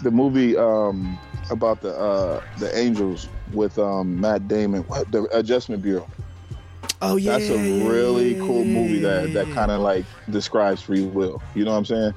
[0.04, 5.82] the movie um about the uh the angels with um Matt Damon what the Adjustment
[5.82, 6.08] Bureau
[7.02, 11.42] Oh yeah, that's a really cool movie that that kind of like describes free will.
[11.56, 12.14] You know what I'm saying?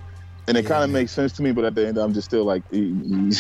[0.49, 2.45] And it kind of makes sense to me, but at the end, I'm just still
[2.45, 2.81] like, you,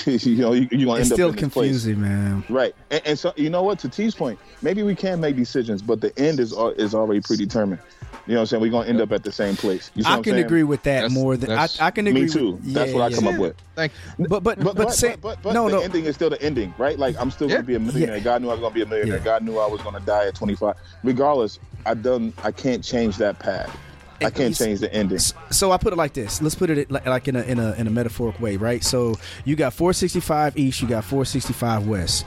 [0.06, 1.70] you know, you, you're gonna It's end still up in this place.
[1.84, 2.44] confusing, man.
[2.48, 2.74] right?
[2.92, 3.80] And, and so, you know what?
[3.80, 7.20] To T's point, maybe we can make decisions, but the end is uh, is already
[7.20, 7.80] predetermined.
[8.28, 8.62] You know what I'm saying?
[8.62, 9.90] We're gonna end up at the same place.
[9.96, 12.06] You see what I I'm can agree with that That's- more than I, I can
[12.06, 12.22] agree.
[12.22, 12.52] Me too.
[12.52, 13.56] With, That's yeah, what I yeah, come up with.
[13.74, 15.82] Thank But but but, But, but, say, but, but no the no.
[15.82, 16.96] ending is still the ending, right?
[16.96, 17.56] Like I'm still Yeah.
[17.56, 18.20] gonna be a millionaire.
[18.20, 19.16] God knew I was gonna be a millionaire.
[19.16, 19.24] Yeah.
[19.24, 20.76] God knew I was gonna die at 25.
[21.02, 22.32] Regardless, I done.
[22.44, 23.76] I can't change that path.
[24.24, 25.18] I can't change the ending.
[25.18, 26.40] So I put it like this.
[26.42, 28.82] Let's put it like, in a in a in a metaphoric way, right?
[28.82, 32.26] So you got 465 east, you got 465 west.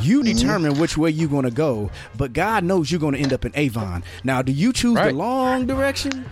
[0.00, 0.36] You Mm-hmm.
[0.36, 3.44] determine which way you're going to go, but God knows you're going to end up
[3.44, 4.02] in Avon.
[4.24, 6.24] Now, do you choose the long direction?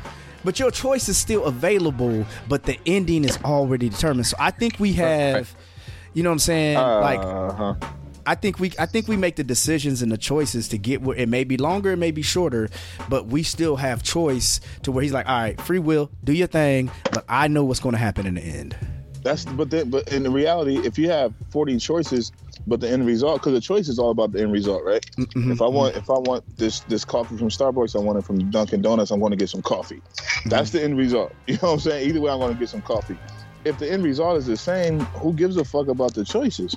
[0.45, 4.27] But your choice is still available, but the ending is already determined.
[4.27, 5.55] So I think we have,
[6.15, 6.77] you know what I'm saying?
[6.79, 7.75] like uh-huh.
[8.27, 11.17] I think we I think we make the decisions and the choices to get where
[11.17, 12.69] it may be longer, it may be shorter,
[13.09, 16.49] but we still have choice to where he's like, all right, free will, do your
[16.49, 18.77] thing, but I know what's going to happen in the end.
[19.23, 22.33] That's but then but in the reality, if you have 40 choices,
[22.67, 25.05] but the end result, because the choice is all about the end result, right?
[25.17, 25.53] Mm-hmm.
[25.53, 28.51] If I want if I want this this coffee from Starbucks, I want it from
[28.51, 29.11] Dunkin' Donuts.
[29.11, 30.03] I'm going to get some coffee.
[30.47, 31.33] That's the end result.
[31.47, 32.09] You know what I'm saying?
[32.09, 33.19] Either way, I'm going to get some coffee.
[33.65, 36.77] If the end result is the same, who gives a fuck about the choices?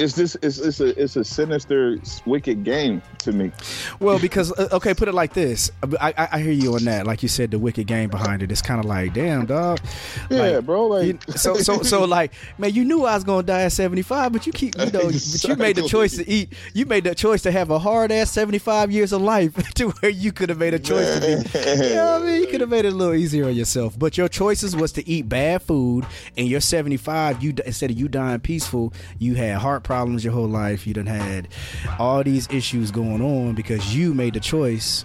[0.00, 0.36] It's this.
[0.42, 3.52] It's it's a it's a sinister, wicked game to me.
[4.00, 5.70] Well, because uh, okay, put it like this.
[6.00, 7.06] I, I I hear you on that.
[7.06, 8.50] Like you said, the wicked game behind it.
[8.50, 9.80] It's kind of like, damn, dog.
[10.30, 10.86] Yeah, Like, bro.
[10.86, 14.32] Like You- so so so like man you knew I was gonna die at 75
[14.32, 17.14] but you keep you know but you made the choice to eat you made the
[17.14, 20.58] choice to have a hard ass 75 years of life to where you could have
[20.58, 22.92] made a choice to be you know what I mean you could have made it
[22.92, 26.60] a little easier on yourself but your choices was to eat bad food and you're
[26.60, 30.94] 75 you instead of you dying peaceful you had heart problems your whole life you
[30.94, 31.48] done had
[31.98, 35.04] all these issues going on because you made the choice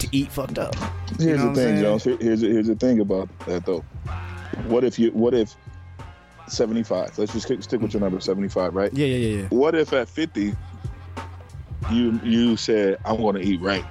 [0.00, 0.74] to eat fucked up
[1.20, 1.80] You Here's the thing?
[1.80, 2.02] Jones.
[2.02, 3.84] Here- Here's here's the thing about that though.
[4.66, 5.12] What if you?
[5.12, 5.54] What if?
[6.48, 7.16] 75.
[7.16, 8.92] Let's just stick stick with your number, 75, right?
[8.92, 10.52] yeah yeah yeah yeah What if at 50
[11.92, 13.84] you you said I'm going to eat right?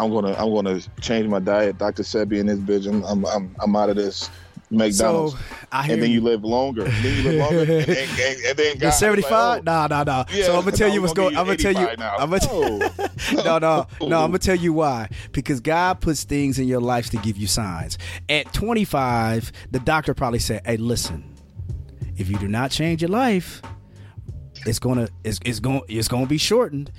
[0.00, 1.78] I'm gonna I'm gonna change my diet.
[1.78, 2.02] Dr.
[2.02, 2.88] Sebi and his bitch.
[2.88, 4.28] I'm I'm I'm, I'm out of this
[4.72, 5.34] McDonald's.
[5.34, 5.38] so
[5.70, 6.84] I hear and then you you live longer.
[6.84, 7.60] then you live longer.
[7.60, 9.30] and, and, and, and then God You're 75?
[9.32, 10.24] Like, oh, Nah, nah, nah.
[10.32, 11.36] yeah, so I'm gonna tell you what's going.
[11.36, 11.96] I'm gonna tell you.
[11.96, 12.16] now.
[12.16, 12.90] I'm gonna.
[13.34, 14.18] no, no, no.
[14.24, 15.08] I'm gonna tell you why.
[15.32, 17.98] Because God puts things in your life to give you signs.
[18.28, 21.24] At 25, the doctor probably said, "Hey, listen.
[22.16, 23.62] If you do not change your life,
[24.66, 26.90] it's gonna it's, it's going it's gonna be shortened."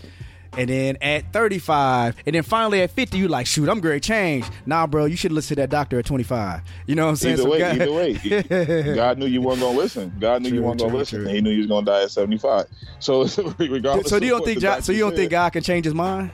[0.55, 4.45] And then at 35, and then finally at 50, you like, shoot, I'm great change.
[4.67, 6.61] Nah, bro, you should listen to that doctor at 25.
[6.85, 7.33] You know what I'm saying?
[7.39, 10.13] Either So way, God- either way, God knew you weren't gonna listen.
[10.19, 11.27] God knew True, you weren't gonna listen, true.
[11.27, 12.65] and He knew you was gonna die at seventy five.
[12.99, 13.23] So,
[13.57, 14.09] regardless.
[14.09, 16.31] so do you don't think God, so you don't think God can change his mind?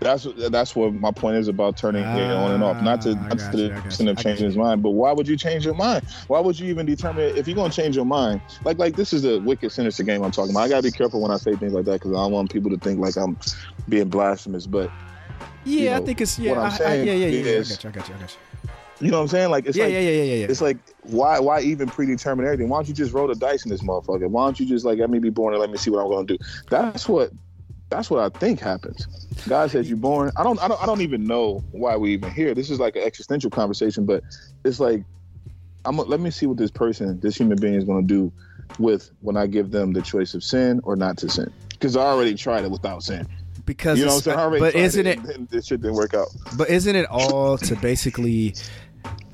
[0.00, 2.80] That's that's what my point is about turning it on and off.
[2.80, 5.64] Not to not to the extent of changing his mind, but why would you change
[5.64, 6.04] your mind?
[6.28, 8.42] Why would you even determine if you're gonna change your mind?
[8.64, 10.62] Like like this is a wicked sinister game I'm talking about.
[10.64, 12.70] I gotta be careful when I say things like that because I don't want people
[12.70, 13.36] to think like I'm
[13.88, 14.66] being blasphemous.
[14.66, 14.92] But
[15.64, 17.60] Yeah, You I think it's yeah, what I'm I, I, yeah, yeah, yeah, yeah.
[17.60, 18.40] I got you, I got you, I got you.
[19.00, 19.50] you know what I'm saying?
[19.50, 20.46] Like it's Yeah, like yeah, yeah, yeah, yeah, yeah.
[20.50, 22.68] it's like why why even predetermine everything?
[22.68, 24.28] Why don't you just roll the dice in this motherfucker?
[24.28, 26.10] Why don't you just like let me be born and let me see what I'm
[26.10, 26.38] gonna do?
[26.70, 27.30] That's what
[27.88, 29.06] that's what I think happens.
[29.48, 30.30] God says you're born.
[30.36, 32.54] I don't I don't I don't even know why we even here.
[32.54, 34.22] This is like an existential conversation, but
[34.64, 35.02] it's like
[35.84, 38.32] I'm let me see what this person, this human being is gonna do
[38.78, 41.52] with when I give them the choice of sin or not to sin.
[41.70, 43.26] Because I already tried it without sin.
[43.66, 44.38] because You know what I'm it's- saying?
[44.38, 46.28] I already but isn't it and this shit didn't work out.
[46.56, 48.54] but isn't it all to basically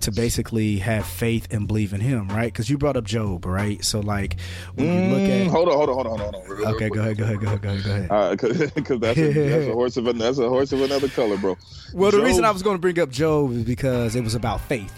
[0.01, 3.85] to basically have faith and believe in him right because you brought up job right
[3.85, 4.37] so like
[4.75, 6.43] when you look Mm, at hold on, hold on, hold on, hold on.
[6.43, 6.95] Real- real okay quick.
[6.95, 9.73] go ahead go ahead go ahead go ahead, go ahead because that's, a, that's a
[9.73, 11.57] horse of a, that's a horse of another color, bro.
[11.93, 14.61] well the reason i was going to bring up job is because it was about
[14.63, 14.93] faith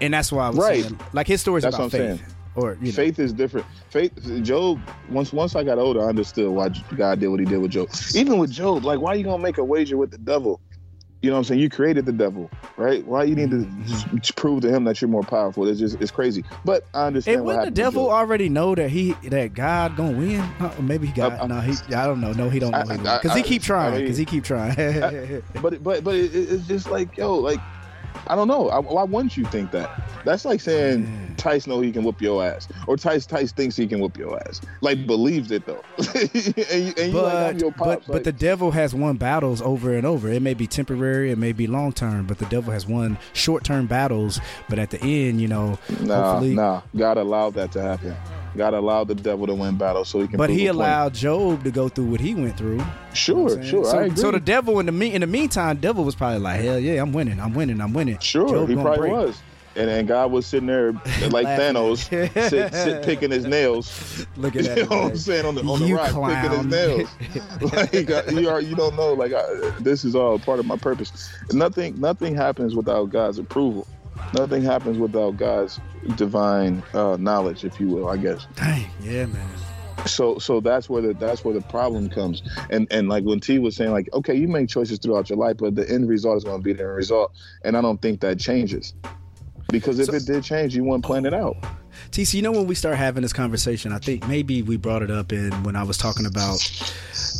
[0.00, 0.82] and that's why i was Right.
[0.82, 2.34] saying like his story's That's about what I'm faith saying.
[2.56, 3.66] or you know faith is different.
[3.90, 4.12] Faith,
[4.42, 4.80] Job.
[5.10, 7.88] Once once I got older, I understood why God did what He did with Job.
[8.14, 10.60] Even with Job, like why are you gonna make a wager with the devil?
[11.22, 11.60] You know what I'm saying?
[11.60, 13.04] You created the devil, right?
[13.06, 14.16] Why you need to Mm-hmm.
[14.18, 15.68] just prove to him that you're more powerful?
[15.68, 16.44] It's just it's crazy.
[16.64, 17.36] But I understand.
[17.38, 20.40] and wouldn't the devil already know that he that God gonna win?
[20.40, 21.60] Uh, maybe he got I- I- no.
[21.60, 22.32] He I don't know.
[22.32, 22.84] No, he don't know.
[23.20, 23.92] Because he keep I trying.
[23.94, 25.42] mean- Because he keep trying.
[25.60, 27.60] But but but it, it's just like yo, like
[28.26, 28.68] I don't know.
[28.68, 29.90] I, why wouldn't you think that?
[30.24, 31.36] That's like saying mm.
[31.36, 34.38] Tice know he can whoop your ass, or Tice Tice thinks he can whoop your
[34.46, 34.60] ass.
[34.80, 35.82] Like believes it though.
[35.98, 38.06] and you, and you like I'm but but pops.
[38.06, 40.28] but like, the devil has won battles over and over.
[40.28, 43.64] It may be temporary, it may be long term, but the devil has won short
[43.64, 44.40] term battles.
[44.68, 46.54] But at the end, you know, Nah, hopefully.
[46.54, 46.82] nah.
[46.96, 48.16] God allowed that to happen.
[48.56, 50.36] God allowed the devil to win battles so he can.
[50.36, 50.76] But he a point.
[50.82, 52.82] allowed Job to go through what he went through.
[53.14, 53.84] Sure, sure.
[53.84, 54.16] So, I agree.
[54.16, 57.00] so the devil in the me in the meantime, devil was probably like, hell yeah,
[57.00, 58.18] I'm winning, I'm winning, I'm winning.
[58.18, 59.12] sure, Job he probably break.
[59.12, 59.40] was.
[59.76, 60.90] And then God was sitting there
[61.30, 61.98] like Thanos,
[62.48, 64.26] sit, sit picking his nails.
[64.36, 64.90] Look at You that.
[64.90, 66.42] know what I'm saying on the on the You rock, clown.
[66.42, 67.72] picking his nails.
[67.72, 69.12] like you are, you don't know.
[69.12, 69.44] Like I,
[69.78, 71.32] this is all part of my purpose.
[71.52, 73.86] Nothing, nothing happens without God's approval.
[74.34, 75.80] Nothing happens without God's
[76.14, 78.08] divine uh, knowledge, if you will.
[78.08, 78.46] I guess.
[78.54, 79.48] Dang, yeah, man.
[80.06, 83.58] so so that's where the that's where the problem comes and and like when t
[83.58, 86.44] was saying like okay you make choices throughout your life but the end result is
[86.44, 87.32] going to be the end result
[87.64, 88.94] and i don't think that changes
[89.68, 91.54] because if So- it did change you wouldn't plan it out
[92.10, 95.10] TC, you know when we start having this conversation, I think maybe we brought it
[95.10, 96.58] up in when I was talking about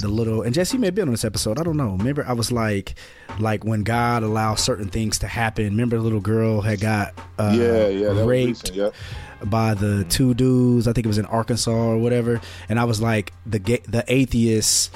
[0.01, 1.59] the little and Jesse may have been on this episode.
[1.59, 1.97] I don't know.
[1.97, 2.95] Remember, I was like,
[3.39, 5.65] like when God allows certain things to happen.
[5.65, 8.91] Remember, the little girl had got uh, yeah yeah raped yeah
[9.45, 10.87] by the two dudes.
[10.87, 12.41] I think it was in Arkansas or whatever.
[12.69, 14.91] And I was like, the the atheists.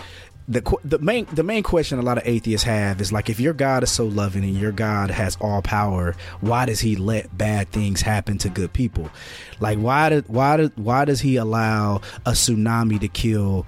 [0.47, 3.55] The, the main the main question a lot of atheists have is like if your
[3.55, 7.71] God is so loving and your God has all power, why does He let bad
[7.71, 9.11] things happen to good people?
[9.59, 13.67] Like why did why did why does He allow a tsunami to kill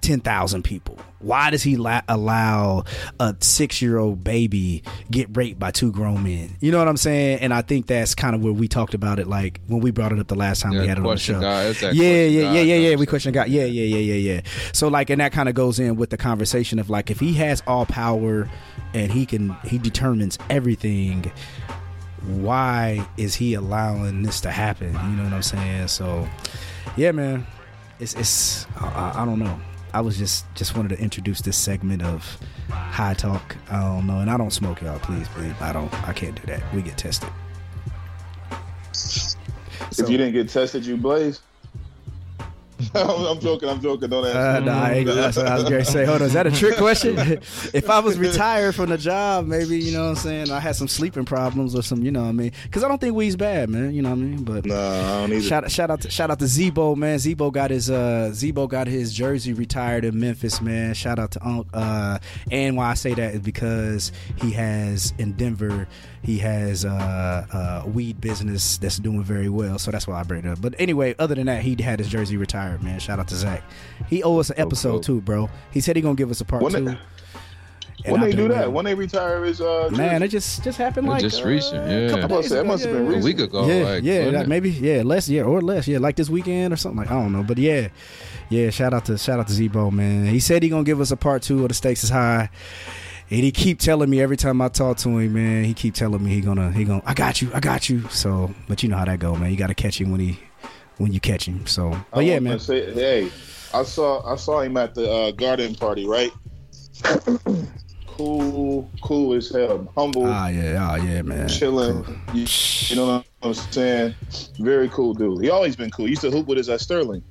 [0.00, 0.98] ten thousand people?
[1.18, 2.84] Why does he la- allow
[3.18, 6.56] a six year old baby get raped by two grown men?
[6.60, 7.40] You know what I'm saying?
[7.40, 10.12] And I think that's kind of where we talked about it, like when we brought
[10.12, 11.40] it up the last time Yeah, we had it on the show.
[11.40, 11.74] God.
[11.74, 12.74] That Yeah, yeah, yeah, yeah, yeah.
[12.96, 13.06] We conversation.
[13.06, 13.48] question God.
[13.48, 14.40] Yeah, yeah, yeah, yeah, yeah.
[14.72, 17.34] So like, and that kind of goes in with the conversation of like, if he
[17.34, 18.48] has all power
[18.94, 21.30] and he can, he determines everything.
[22.26, 24.92] Why is he allowing this to happen?
[24.92, 25.88] You know what I'm saying?
[25.88, 26.28] So,
[26.96, 27.46] yeah, man
[27.98, 29.60] it's it's I, I- I don't know.
[29.92, 32.38] I was just just wanted to introduce this segment of
[32.70, 33.56] high talk.
[33.70, 34.98] I don't know, and I don't smoke, y'all.
[34.98, 35.54] Please, please.
[35.60, 35.92] I don't.
[36.08, 36.62] I can't do that.
[36.74, 37.28] We get tested.
[38.92, 41.40] if you didn't get tested you blaze
[42.94, 43.68] I'm joking.
[43.68, 44.08] I'm joking.
[44.08, 44.38] Don't answer.
[44.38, 46.04] Uh, nah, I that's what I was going to say.
[46.04, 47.18] Hold on, is that a trick question?
[47.18, 50.50] if I was retired from the job, maybe you know what I'm saying.
[50.50, 52.52] I had some sleeping problems or some, you know what I mean.
[52.64, 53.92] Because I don't think weed's bad, man.
[53.92, 54.44] You know what I mean.
[54.44, 55.42] But Nah, I don't either.
[55.42, 57.18] Shout, shout out to shout out to Zebo man.
[57.18, 60.94] Zebo got his uh Zebo got his jersey retired in Memphis man.
[60.94, 61.66] Shout out to Unc.
[61.72, 62.18] Uh,
[62.50, 65.86] and why I say that is because he has in Denver
[66.22, 69.78] he has uh, a weed business that's doing very well.
[69.78, 70.60] So that's why I bring it up.
[70.60, 72.98] But anyway, other than that, he had his jersey retired man.
[73.00, 73.62] Shout out to Zach.
[74.08, 75.00] He owe us an episode cool.
[75.00, 75.50] too, bro.
[75.70, 76.84] He said he gonna give us a part When two.
[76.84, 76.98] the-
[78.02, 78.72] And when I've they do that, waiting.
[78.74, 82.08] when they retire his uh, Man, it just just happened like just uh, recent, yeah.
[82.08, 83.08] couple I'm about to days say, that ago, must have yeah.
[83.10, 84.48] been A week ago, yeah, like, yeah, wasn't that it?
[84.48, 87.32] maybe yeah, less, yeah, or less, yeah, like this weekend or something like I don't
[87.32, 87.88] know, but yeah,
[88.48, 88.70] yeah.
[88.70, 90.24] Shout out to shout out to Zebo, man.
[90.26, 92.48] He said he gonna give us a part two of the stakes is high,
[93.28, 95.64] and he keep telling me every time I talk to him, man.
[95.64, 98.08] He keep telling me he gonna he gonna I got you, I got you.
[98.08, 99.50] So, but you know how that go, man.
[99.50, 100.38] You got to catch him when he
[101.00, 101.66] when you catch him.
[101.66, 102.58] So, but I yeah, man.
[102.60, 103.30] Say, hey,
[103.72, 106.30] I saw I saw him at the uh, garden party, right?
[108.06, 111.48] cool, cool as hell, humble, Ah, yeah, ah, yeah, man.
[111.48, 112.04] chilling.
[112.04, 112.16] Cool.
[112.34, 112.46] You,
[112.88, 114.14] you know what I'm saying?
[114.58, 115.42] Very cool dude.
[115.42, 116.04] He always been cool.
[116.04, 117.24] He used to hoop with us at Sterling.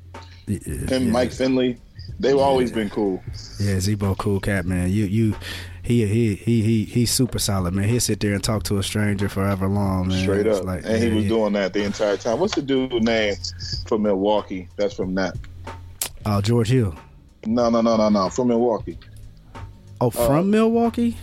[0.47, 0.57] Yeah,
[0.87, 1.11] Him, yeah.
[1.11, 1.77] Mike Finley.
[2.19, 3.23] They've always been cool.
[3.59, 4.89] Yeah, Zebo, cool cat, man.
[4.89, 5.35] You you
[5.83, 7.87] he he he he he's super solid, man.
[7.87, 10.21] He'll sit there and talk to a stranger forever long, man.
[10.21, 10.65] Straight up.
[10.65, 11.29] like- and he was yeah.
[11.29, 12.39] doing that the entire time.
[12.39, 13.35] What's the dude name
[13.87, 14.67] from Milwaukee?
[14.75, 15.37] That's from that.
[16.25, 16.93] Oh, George Hill.
[17.45, 18.29] No, no, no, no, no.
[18.29, 18.99] From Milwaukee.
[20.01, 21.15] Oh, from uh, Milwaukee?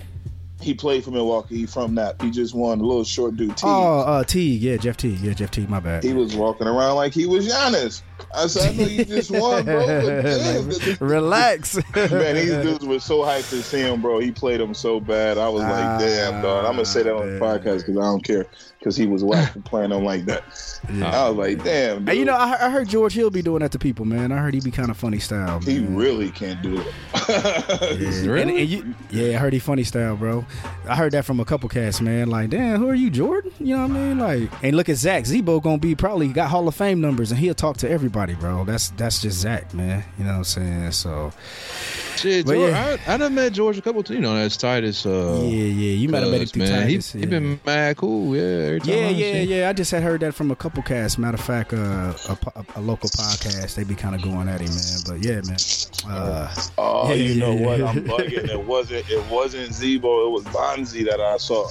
[0.61, 1.59] He played for Milwaukee.
[1.59, 2.21] He from that.
[2.23, 3.57] He just won a little short dude.
[3.57, 3.65] T.
[3.67, 4.57] Oh, uh, T.
[4.57, 5.21] Yeah, Jeff Teague.
[5.21, 5.69] Yeah, Jeff Teague.
[5.69, 6.03] My bad.
[6.03, 8.03] He was walking around like he was Giannis.
[8.35, 9.87] I said, I know you just won, bro.
[10.23, 14.19] Damn, Relax, Man, these dudes were so hyped to see him, bro.
[14.19, 15.37] He played them so bad.
[15.37, 16.65] I was like, damn, dog.
[16.65, 18.47] I'm gonna say that on the Ah, podcast because I don't care
[18.87, 20.45] because he was whack for playing them like that.
[20.93, 21.11] Yeah.
[21.25, 22.05] I was like, damn.
[22.05, 22.09] Dude.
[22.11, 24.31] Hey, you know, I, I heard George Hill be doing that to people, man.
[24.31, 25.59] I heard he be kind of funny style.
[25.59, 25.97] he man.
[25.97, 26.87] really can't do it.
[27.99, 28.31] Yeah.
[28.31, 28.41] Really?
[28.43, 30.45] And- and you- yeah, I heard he funny style, bro.
[30.89, 32.29] I heard that from a couple cats, man.
[32.31, 33.51] Like, damn, who are you, Jordan?
[33.59, 34.19] You know what I mean?
[34.21, 35.25] Like, and look at Zach.
[35.25, 38.65] Zebo gonna be probably got Hall of Fame numbers, and he'll talk to everybody, bro.
[38.65, 40.05] That's that's just Zach, man.
[40.19, 40.93] You know what I'm saying?
[40.93, 41.33] So,
[42.17, 42.97] Shit, George, yeah.
[43.07, 44.17] I, I done met George a couple times.
[44.17, 45.05] You know, that's Titus.
[45.07, 46.89] Uh, yeah, yeah, you might have met him cuz, through man.
[46.89, 47.13] He, Titus.
[47.13, 47.27] he yeah.
[47.27, 48.35] been mad cool.
[48.37, 49.69] Yeah, every time Yeah, I yeah, see yeah.
[49.69, 51.19] I just had heard that from a couple casts.
[51.19, 54.61] Matter of fact, uh, a, po- a local podcast, they be kind of going at
[54.61, 54.99] him, man.
[55.07, 55.57] But yeah, man.
[56.09, 57.81] Uh, Oh, Yeah, you yeah, know what?
[57.83, 58.49] I'm bugging.
[58.49, 59.09] It wasn't.
[59.11, 60.27] It wasn't Zebo.
[60.27, 61.69] It was Bonzi that I saw.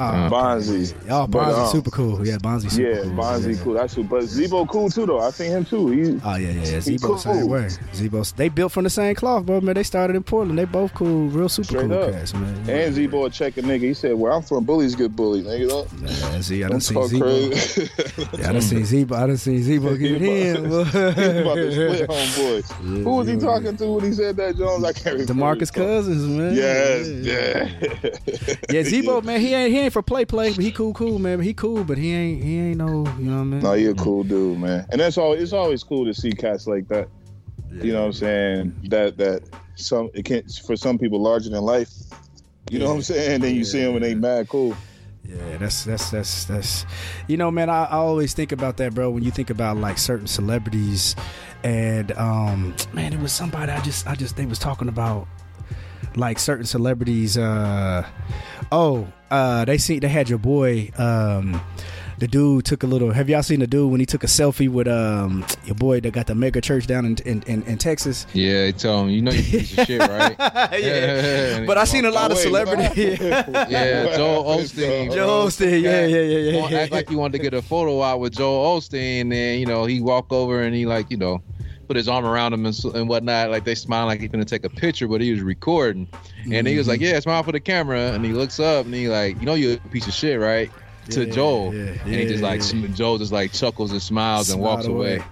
[0.00, 0.94] Uh, Bonzi.
[1.10, 2.26] oh, But, Bonzi, um, super cool.
[2.26, 2.94] Yeah, Bonzi, super cool.
[2.96, 3.12] Yeah, cool.
[3.12, 3.62] Bonzi yeah.
[3.64, 3.74] cool.
[3.74, 4.04] That's who.
[4.04, 5.20] But Zebo cool too, though.
[5.20, 5.88] I seen him too.
[5.90, 6.78] He, Oh yeah, yeah, yeah.
[6.78, 7.18] Zebo cool.
[7.18, 7.66] same way.
[7.92, 9.60] Zebo, they built from the same cloth, bro.
[9.60, 10.58] Man, they started in Portland.
[10.58, 12.12] They both cool, real super Straight cool up.
[12.12, 12.54] cats, man.
[12.70, 13.80] and Zebo check a nigga.
[13.82, 16.96] He said, "Where I'm from, bullies get bullied." Nigga, Yeah, see, I done don't seen
[16.96, 18.38] Zebo.
[18.38, 19.12] Yeah, I done seen Zebo.
[19.16, 20.64] I done seen Zebo get in.
[20.64, 22.14] He's about to split boy.
[22.14, 22.70] homeboys.
[22.70, 24.82] Yeah, Who was he talking to when he said that, Jones?
[24.84, 25.34] I can't remember.
[25.34, 26.54] DeMarcus Cousins, man.
[26.54, 27.68] Yes, yeah.
[27.80, 28.56] yeah.
[28.70, 31.38] Yeah, Zebo, man, he ain't he ain't for play play, but he cool, cool, man.
[31.38, 33.60] But he cool, but he ain't he ain't no, you know what I mean?
[33.60, 34.86] No, you're a cool dude, man.
[34.90, 35.32] And that's all.
[35.32, 37.08] It's always cool to see cats like that.
[37.70, 38.80] You know what I'm saying?
[38.88, 39.42] That that
[39.76, 41.90] some it can't for some people larger than life.
[42.70, 43.40] You know what I'm saying?
[43.40, 44.76] Then you see them and they mad cool.
[45.24, 46.86] Yeah, that's that's that's that's
[47.28, 49.98] you know, man, I, I always think about that, bro, when you think about like
[49.98, 51.14] certain celebrities
[51.62, 55.28] and um man, it was somebody I just I just they was talking about
[56.16, 58.06] like certain celebrities uh
[58.72, 61.60] oh, uh they see they had your boy um
[62.20, 63.12] the dude took a little.
[63.12, 66.12] Have y'all seen the dude when he took a selfie with um your boy that
[66.12, 68.26] got the mega church down in in, in, in Texas?
[68.34, 70.36] Yeah, they tell him, you know, you piece of shit, right?
[70.78, 71.64] yeah.
[71.66, 73.18] But I seen a lot of celebrities.
[73.20, 75.12] Yeah, Joel Osteen.
[75.14, 76.60] Joe Osteen, yeah, yeah, yeah, yeah.
[76.60, 79.58] Won't act like he wanted to get a photo out with Joel Osteen, and then
[79.58, 81.42] you know he walk over and he like you know
[81.90, 84.64] put his arm around him and, and whatnot, like they smiling like he's gonna take
[84.64, 86.06] a picture, but he was recording,
[86.52, 87.14] and he was like, Mm-hmm.
[87.14, 89.74] "Yeah, smile for the camera," and he looks up and he like, "You know, you're
[89.74, 90.70] a piece of shit, right?"
[91.10, 92.60] To Yeah, Joel, yeah, and he just like.
[92.94, 95.22] Joel just like chuckles and smiles and walks Smiled away.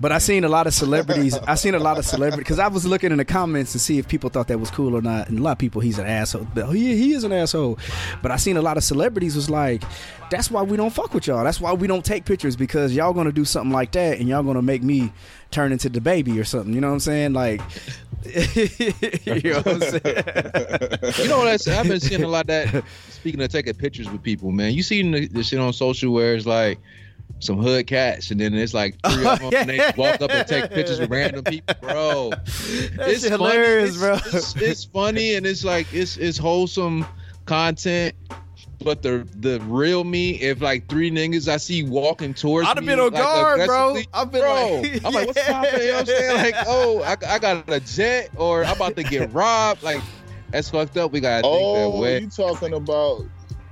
[0.00, 1.36] But I seen a lot of celebrities.
[1.46, 3.98] I seen a lot of celebrities because I was looking in the comments to see
[3.98, 5.28] if people thought that was cool or not.
[5.28, 6.46] And a lot of people, he's an asshole.
[6.54, 7.78] But oh, he, he is an asshole.
[8.22, 9.82] But I seen a lot of celebrities was like,
[10.30, 11.44] that's why we don't fuck with y'all.
[11.44, 14.42] That's why we don't take pictures because y'all gonna do something like that and y'all
[14.42, 15.12] gonna make me
[15.50, 16.74] turn into the baby or something.
[16.74, 17.32] You know what I'm saying?
[17.32, 17.60] Like,
[18.24, 21.22] you know what I'm saying?
[21.22, 22.84] You know that's I've been seeing a lot of that.
[23.20, 26.34] Speaking of taking pictures with people, man, you seen the, the shit on social where
[26.34, 26.78] it's like
[27.40, 30.46] some hood cats, and then it's like three of them, and they walk up and
[30.48, 32.30] take pictures with random people, bro.
[32.30, 33.30] That's funny.
[33.30, 34.38] hilarious, It's- bro.
[34.38, 37.06] It's, it's funny and it's like it's it's wholesome
[37.44, 38.14] content.
[38.84, 42.76] But the the real me, if like three niggas I see walking towards me, I'd
[42.76, 43.96] have been on like, guard, bro.
[44.14, 45.80] I've been bro, like- I'm like, what's poppin'?
[45.80, 46.36] You know what I'm saying?
[46.36, 49.82] Like, oh, I, I got a jet, or I'm about to get robbed.
[49.82, 50.00] Like,
[50.50, 51.12] that's fucked up.
[51.12, 52.20] We gotta think that Oh, way.
[52.20, 53.24] you talking about?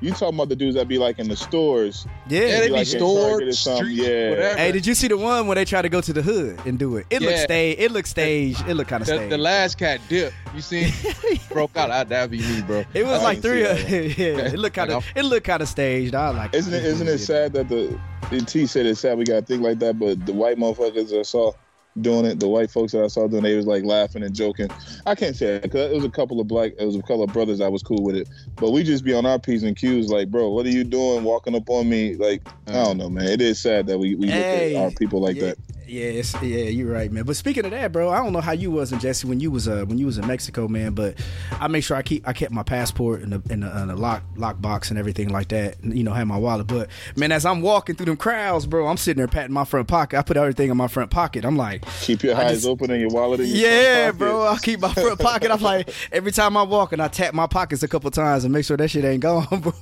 [0.03, 2.07] You talking about the dudes that be like in the stores?
[2.29, 2.41] Yeah.
[2.43, 4.31] Yeah, they be like in stores, Target or something, streets, yeah.
[4.31, 4.59] whatever.
[4.59, 6.79] Hey, did you see the one where they try to go to the hood and
[6.79, 7.07] do it?
[7.09, 7.45] It looked Yeah.
[7.45, 7.81] staged.
[7.81, 8.69] It looked staged.
[8.69, 9.33] It looked kind of the, staged.
[9.33, 10.93] the last cat dip, you see,
[11.51, 11.91] broke out.
[11.91, 12.85] I, that'd be me, bro.
[12.93, 14.11] It was I like didn't three.
[14.13, 15.07] see yeah, it looked kind of.
[15.17, 16.15] It looked kind of staged.
[16.15, 16.55] I like.
[16.55, 16.85] Isn't it?
[16.85, 17.99] Isn't it sad that the
[18.31, 21.11] the T said it's sad we got to think like that, but the white motherfuckers
[21.19, 21.57] are soft.
[22.01, 22.41] Doing it.
[22.41, 24.71] The white folks that I saw doing, it, they was like laughing and joking.
[25.07, 27.23] I can't say that 'cause it was a couple of black, it was a couple
[27.23, 28.29] of brothers I was cool with it.
[28.59, 31.25] But we just be on our p's and q's, like, bro, what are you doing,
[31.25, 32.17] walking up on me?
[32.17, 32.43] Like,
[32.73, 32.85] I uh-huh.
[32.85, 33.29] don't know, man.
[33.29, 35.59] It is sad that we we Hey, look at our people like yeah, that.
[35.89, 37.25] Yeah, yeah, you're right, man.
[37.25, 39.51] But speaking of that, bro, I don't know how you was in Jesse when you
[39.51, 40.93] was uh when you was in Mexico, man.
[40.95, 41.15] But
[41.61, 43.97] I make sure I keep I kept my passport in the in the, in the
[43.97, 45.79] lock lock box and everything like that.
[45.83, 46.67] and, You know, have my wallet.
[46.67, 49.87] But man, as I'm walking through them crowds, bro, I'm sitting there patting my front
[49.89, 50.19] pocket.
[50.19, 51.45] I put everything in my front pocket.
[51.45, 54.47] I'm like, Keep your eyes just- open and your wallet in your yeah, bro.
[54.47, 55.51] I keep my front pocket.
[55.51, 58.65] I'm like, every time I'm walking, I tap my pockets a couple times and make
[58.65, 59.73] sure that shit ain't gone, bro.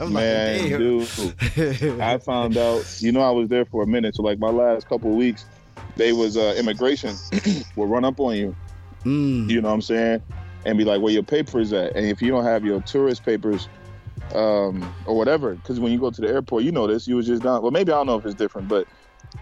[0.00, 2.84] I'm Man, like, dude, I found out.
[3.00, 4.16] You know, I was there for a minute.
[4.16, 5.43] So, like, my last couple of weeks,
[5.96, 7.14] they was uh, immigration
[7.76, 8.56] will run up on you.
[9.04, 10.22] Mm, You know what I'm saying?
[10.64, 11.94] And be like, where your papers at?
[11.94, 13.68] And if you don't have your tourist papers,
[14.34, 17.06] um, or whatever, because when you go to the airport, you know this.
[17.06, 17.62] You was just down.
[17.62, 18.86] Well, maybe I don't know if it's different, but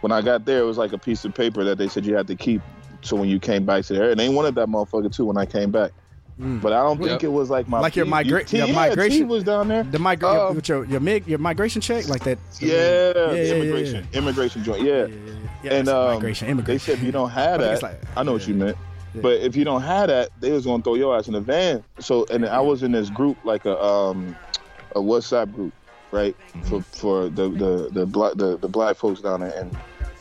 [0.01, 2.15] when I got there, it was like a piece of paper that they said you
[2.15, 2.61] had to keep.
[3.03, 5.47] So when you came back to there, and they wanted that motherfucker too when I
[5.47, 5.93] came back.
[6.41, 6.61] Mm.
[6.61, 7.25] But I don't think Yep.
[7.25, 9.69] it was like my Like your T- migra- T- your yeah, migration- T was down
[9.69, 9.83] there.
[9.85, 12.39] The migra- Um, your, your your mig- your migration check like that.
[12.61, 14.83] Yeah, yeah, the yeah, immigration, immigration joint.
[14.83, 15.73] Yeah, yeah, yeah, yeah.
[15.75, 16.81] and that's um, migration, they immigration.
[16.95, 18.77] said if you don't have I that, it's like- I know what you meant.
[19.15, 19.21] Yeah.
[19.21, 21.85] But if you don't have that, they was gonna throw your ass in the van.
[21.99, 24.35] So, and I was in this group, like a um,
[24.97, 25.73] a WhatsApp group,
[26.13, 29.71] right, for for the the the black the, the black folks down there in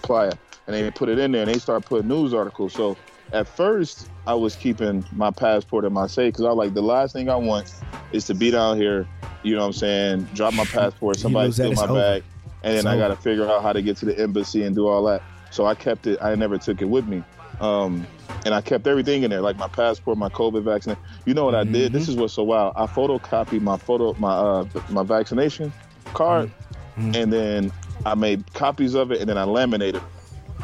[0.02, 0.34] Playa,
[0.68, 2.74] and they put it in there, and they start putting news articles.
[2.74, 2.98] So,
[3.32, 6.82] at first, I was keeping my passport in my safe because I was like the
[6.84, 7.74] last thing I want
[8.12, 9.08] is to be down here.
[9.44, 10.30] You know what I'm saying?
[10.36, 11.94] Drop my passport, somebody steal my over.
[11.96, 12.24] bag,
[12.64, 14.88] and then I got to figure out how to get to the embassy and do
[14.88, 15.24] all that.
[15.50, 16.20] So I kept it.
[16.22, 17.24] I never took it with me.
[17.60, 18.06] Um,
[18.46, 20.98] and I kept everything in there, like my passport, my COVID vaccine.
[21.26, 21.92] You know what I did?
[21.92, 22.74] This is what's so wild.
[22.76, 25.74] I photocopied my photo, my uh, my vaccination
[26.14, 26.52] card,
[26.98, 27.16] Mhm.
[27.16, 27.72] and then
[28.06, 30.02] I made copies of it, and then I laminated.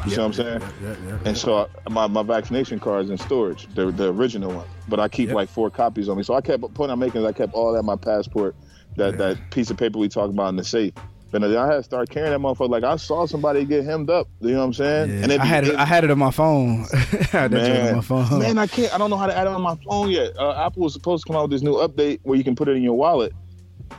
[0.00, 0.04] It.
[0.06, 0.60] You see what I'm saying?
[0.60, 1.18] Yeah, yeah, yeah.
[1.24, 4.66] And so I, my my vaccination card is in storage, the the original one.
[4.88, 5.34] But I keep Yep.
[5.36, 6.22] like four copies on me.
[6.22, 8.54] So I kept point I'm making is I kept all that my passport,
[8.96, 9.16] that Yeah.
[9.34, 10.92] that piece of paper we talked about in the safe.
[11.30, 12.70] But then I had to start carrying that motherfucker.
[12.70, 14.28] Like I saw somebody get hemmed up.
[14.40, 15.10] You know what I'm saying?
[15.10, 15.74] Yeah, And it I had it.
[15.76, 16.86] I had it on my phone.
[16.94, 18.38] I had that on my phone.
[18.38, 18.94] Man, I can't.
[18.94, 20.30] I don't know how to add it on my phone yet.
[20.38, 22.66] Uh, Apple was supposed to come out with this new update where you can put
[22.68, 23.34] it in your wallet.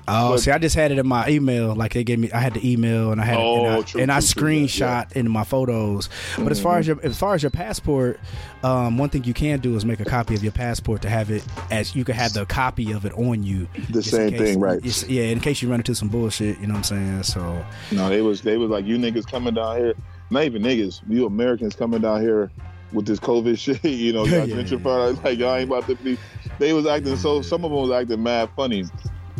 [0.07, 1.75] Oh, But- see, I just had it in my email.
[1.75, 3.81] Like they gave me, I had the email and I had it, and I, Oh,
[3.83, 6.09] true, and I true, true, yeah, screenshot into my photos.
[6.37, 8.19] But as far as your as far as your passport,
[8.63, 11.29] um, one thing you can do is make a copy of your passport to have
[11.31, 13.67] it as you can have the copy of it on you.
[13.89, 15.09] The same case- thing, right?
[15.09, 17.23] yeah, in case you run into some bullshit, you know what I'm saying.
[17.23, 19.93] So No, they was they was like you niggas coming down here.
[20.31, 21.01] Not even niggas.
[21.09, 22.51] You Americans coming down here
[22.93, 23.83] with this COVID shit.
[23.83, 25.23] You know, y'all Yeah, gentrified.
[25.23, 26.17] Like y'all ain't about to be.
[26.59, 27.41] They was acting so.
[27.41, 28.83] Some of them was acting mad funny.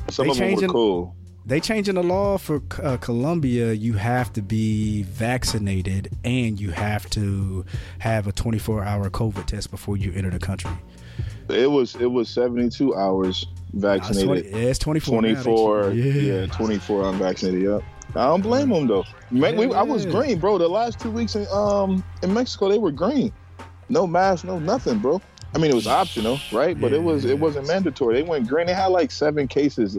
[0.10, 1.16] Some They of them changing- were cool.
[1.46, 3.74] they changing the law for uh, Colombia.
[3.74, 7.66] You have to be vaccinated and you have to
[8.00, 10.72] have a 24 hour COVID test before you enter the country.
[11.50, 14.52] It was it was seventy two hours Nah, it's 20 vaccinated.
[14.52, 15.22] yeah, it's 24.
[15.22, 16.42] now, they- 24, Yeah.
[16.42, 17.62] yeah, 24 unvaccinated.
[17.64, 17.84] Yep.
[18.16, 19.04] I don't blame them though.
[19.32, 20.58] Man, we, I was green, bro.
[20.58, 23.32] The last two weeks in um in Mexico, they were green.
[23.90, 25.22] No mask, no nothing, bro.
[25.54, 26.80] I mean, it was optional, right?
[26.80, 27.32] But it was Yeah.
[27.32, 28.16] it wasn't mandatory.
[28.16, 28.68] They went green.
[28.68, 29.98] They had like seven cases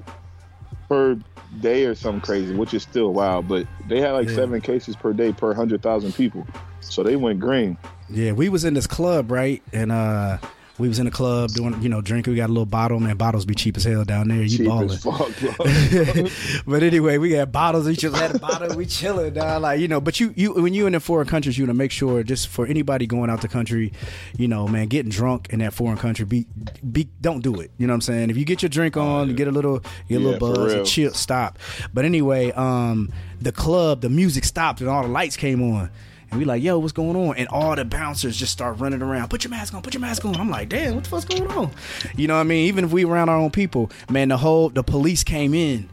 [0.88, 1.16] per
[1.60, 3.48] day or something crazy, which is still wild.
[3.48, 4.36] But they had like Yeah.
[4.36, 6.46] seven cases per day per hundred thousand people.
[6.80, 7.76] So they went green.
[8.08, 9.62] Yeah, we was in this club, right?
[9.72, 10.38] And uh
[10.80, 12.32] we was in the club doing, you know, drinking.
[12.32, 13.16] We got a little bottle, man.
[13.16, 14.42] Bottles be cheap as hell down there.
[14.42, 14.90] You Cheap balling.
[14.90, 15.52] as fuck, bro.
[16.66, 17.88] but anyway, we got bottles.
[17.88, 18.76] Each of us had a bottle.
[18.76, 19.62] We chilling, dog.
[19.62, 21.74] Like you know, but you you when you in the foreign countries, you want to
[21.74, 23.92] make sure just for anybody going out the country,
[24.36, 26.46] you know, man, getting drunk in that foreign country, be
[26.90, 27.70] be don't do it.
[27.78, 28.30] You know what I'm saying?
[28.30, 30.86] If you get your drink on, get a little get a Yeah, little buzz, and
[30.86, 31.58] chill, stop.
[31.92, 35.90] But anyway, um, the club, the music stopped, and all the lights came on.
[36.30, 37.36] And we like, yo, what's going on?
[37.36, 39.28] And all the bouncers just start running around.
[39.30, 39.82] Put your mask on.
[39.82, 40.36] Put your mask on.
[40.36, 41.70] I'm like, damn, what the fuck's going on?
[42.16, 42.66] You know what I mean?
[42.66, 45.88] Even if we around our own people, man, the whole the police came in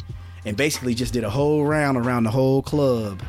[0.46, 3.22] and basically just did a whole round around the whole club.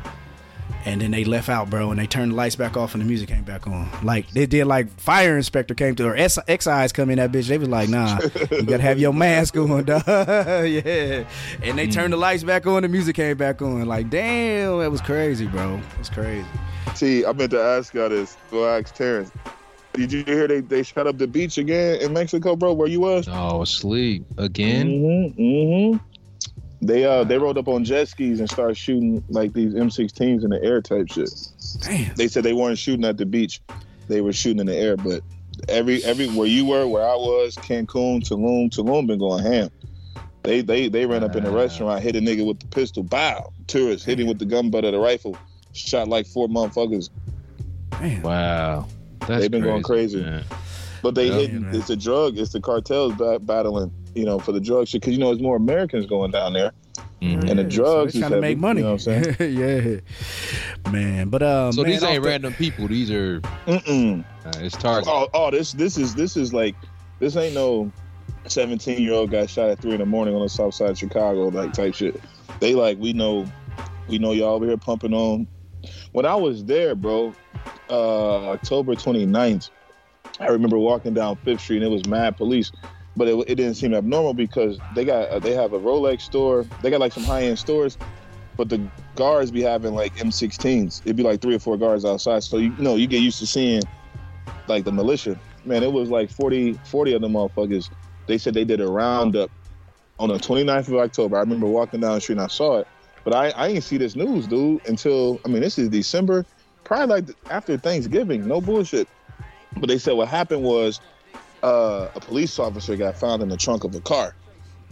[0.85, 3.05] And then they left out, bro, and they turned the lights back off and the
[3.05, 3.89] music came back on.
[4.01, 7.47] Like they did, like fire inspector came to or S- excise come in that bitch.
[7.47, 8.17] They was like, nah,
[8.49, 10.03] you gotta have your mask on, dog.
[10.07, 11.25] yeah.
[11.61, 13.85] And they turned the lights back on, the music came back on.
[13.87, 15.75] Like, damn, that was crazy, bro.
[15.93, 16.45] It was crazy.
[16.95, 18.35] See, I meant to ask y'all this.
[18.51, 19.31] Go ask Terrence.
[19.93, 22.73] Did you hear they, they shut up the beach again in Mexico, bro?
[22.73, 23.27] Where you was?
[23.29, 24.87] Oh, sleep again.
[24.87, 25.41] Mm-hmm.
[25.41, 25.97] mm-hmm.
[26.81, 30.49] They uh they rolled up on jet skis and started shooting like these M16s in
[30.49, 31.29] the air type shit.
[31.81, 32.15] Damn.
[32.15, 33.61] They said they weren't shooting at the beach,
[34.07, 34.95] they were shooting in the air.
[34.95, 35.21] But
[35.67, 39.69] every every where you were, where I was, Cancun, Tulum, Tulum been going ham.
[40.43, 41.57] They they they ran up in the Wow.
[41.57, 43.51] restaurant, hit a nigga with the pistol, bow.
[43.67, 45.37] Tourists hit him with the gun butt of the rifle,
[45.73, 47.09] shot like four motherfuckers.
[47.91, 48.21] Damn.
[48.21, 48.87] Wow.
[49.21, 50.21] That's They've been going crazy.
[50.21, 50.43] man.
[51.01, 51.49] But they hit.
[51.51, 51.61] hidden.
[51.63, 51.75] man.
[51.75, 52.37] It's a drug.
[52.37, 53.91] It's the cartels ba- battling.
[54.15, 55.01] You know, for the drug shit.
[55.01, 56.71] Because you know, it's more Americans going down there.
[57.21, 57.49] Mhm.
[57.49, 58.79] And the drugs so is trying to heavy, make money.
[58.79, 59.57] you know what I'm saying?
[60.85, 61.29] yeah, man.
[61.29, 62.87] But um, So man, these off ain't the- random people.
[62.87, 64.23] These are Mm-mm.
[64.45, 65.09] uh, it's target.
[65.11, 66.75] Oh, oh, this this is this is like
[67.19, 67.91] this ain't no
[68.47, 70.97] seventeen year old got shot at three in the morning on the south side of
[70.97, 72.19] Chicago like type shit.
[72.61, 73.45] They like we know
[74.07, 75.45] we know y'all over here pumping on.
[76.11, 77.33] When I was there, bro,
[77.89, 79.69] uh October 29th,
[80.39, 82.71] I remember walking down Fifth Street and it was mad police.
[83.15, 86.65] But it, it didn't seem abnormal because they got uh, they have a Rolex store.
[86.81, 87.97] They got like some high end stores,
[88.55, 88.79] but the
[89.15, 91.01] guards be having like M16s.
[91.01, 92.43] It'd be like three or four guards outside.
[92.43, 93.81] So you, you know you get used to seeing
[94.67, 95.37] like the militia.
[95.65, 97.89] Man, it was like 40, 40 of them motherfuckers.
[98.27, 99.51] They said they did a roundup
[100.19, 101.37] on the 29th of October.
[101.37, 102.87] I remember walking down the street and I saw it.
[103.29, 106.47] But I, I didn't see this news, dude, until, I mean, this is December,
[106.83, 108.47] probably like after Thanksgiving.
[108.47, 109.07] No bullshit.
[109.77, 110.99] But they said what happened was
[111.61, 114.33] uh, a police officer got found in the trunk of a car.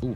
[0.03, 0.15] Oof.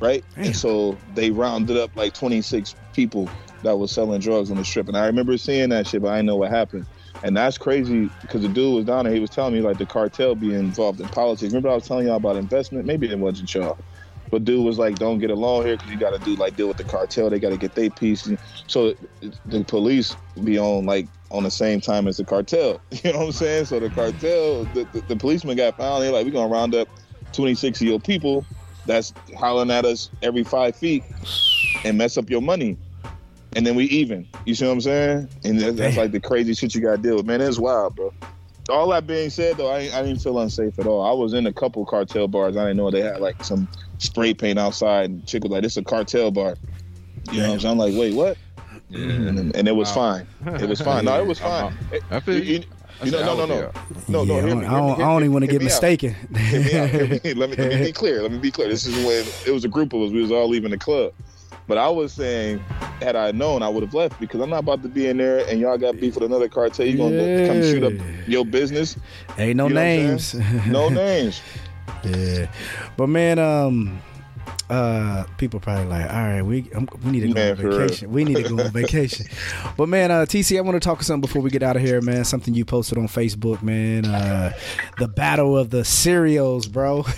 [0.00, 0.24] Right?
[0.34, 0.44] Damn.
[0.46, 3.28] And so they rounded up like 26 people
[3.62, 4.88] that was selling drugs on the strip.
[4.88, 6.86] And I remember seeing that shit, but I didn't know what happened.
[7.22, 9.12] And that's crazy because the dude was down there.
[9.12, 11.52] He was telling me like the cartel being involved in politics.
[11.52, 12.86] Remember I was telling y'all about investment?
[12.86, 13.76] Maybe it wasn't y'all.
[14.34, 16.66] But dude was like, "Don't get along here because you got to do like deal
[16.66, 17.30] with the cartel.
[17.30, 18.92] They got to get their piece." And so
[19.46, 22.80] the police be on like on the same time as the cartel.
[22.90, 23.66] You know what I'm saying?
[23.66, 26.02] So the cartel, the, the, the policeman got found.
[26.02, 26.88] They're like, "We're gonna round up
[27.32, 28.44] 26 of your people
[28.86, 31.04] that's hollering at us every five feet
[31.84, 32.76] and mess up your money."
[33.54, 34.26] And then we even.
[34.46, 35.28] You see what I'm saying?
[35.44, 37.26] And that, that's like the crazy shit you got to deal with.
[37.26, 38.12] Man, it's wild, bro.
[38.68, 41.04] All that being said, though, I, I didn't feel unsafe at all.
[41.04, 42.56] I was in a couple cartel bars.
[42.56, 43.68] I didn't know they had like some
[44.04, 45.10] spray paint outside.
[45.10, 46.56] And chick was like, "This a cartel bar."
[47.32, 47.72] You know what I'm saying?
[47.72, 48.36] I'm like, "Wait, what?"
[48.90, 49.00] Yeah.
[49.10, 50.24] And, and it was Wow.
[50.44, 50.60] fine.
[50.60, 51.04] It was fine.
[51.06, 51.88] No, it was I'm- fine.
[51.92, 52.64] It- I feel you, you.
[53.04, 53.70] you know, no, no, no,
[54.08, 54.34] no, no.
[54.36, 56.14] yeah, hear I me, don't, I me, don't, I don't even want to get mistaken.
[56.36, 56.90] Hear me out.
[56.90, 58.22] Hear me- let, me, let me be clear.
[58.22, 58.68] Let me be clear.
[58.68, 60.10] This is when it was a group of us.
[60.12, 61.12] We was all leaving the club.
[61.66, 62.58] But I was saying,
[63.00, 65.48] had I known, I would have left because I'm not about to be in there
[65.48, 66.84] and y'all got beef with another cartel.
[66.84, 68.96] You gonna go- come shoot up your business?
[69.38, 70.34] Ain't no You know names.
[70.68, 71.40] No names.
[72.04, 72.50] Yeah,
[72.96, 74.00] but man, um,
[74.70, 77.68] uh, people probably like, all right, we um, we need to go Man, on for
[77.68, 77.78] real.
[77.80, 78.10] vacation.
[78.12, 79.26] We need to go on vacation.
[79.76, 81.82] But man, uh, TC, I want to talk to something before we get out of
[81.82, 82.24] here, man.
[82.24, 84.06] Something you posted on Facebook, man.
[84.06, 84.52] Uh,
[84.98, 87.04] the battle of the cereals, bro.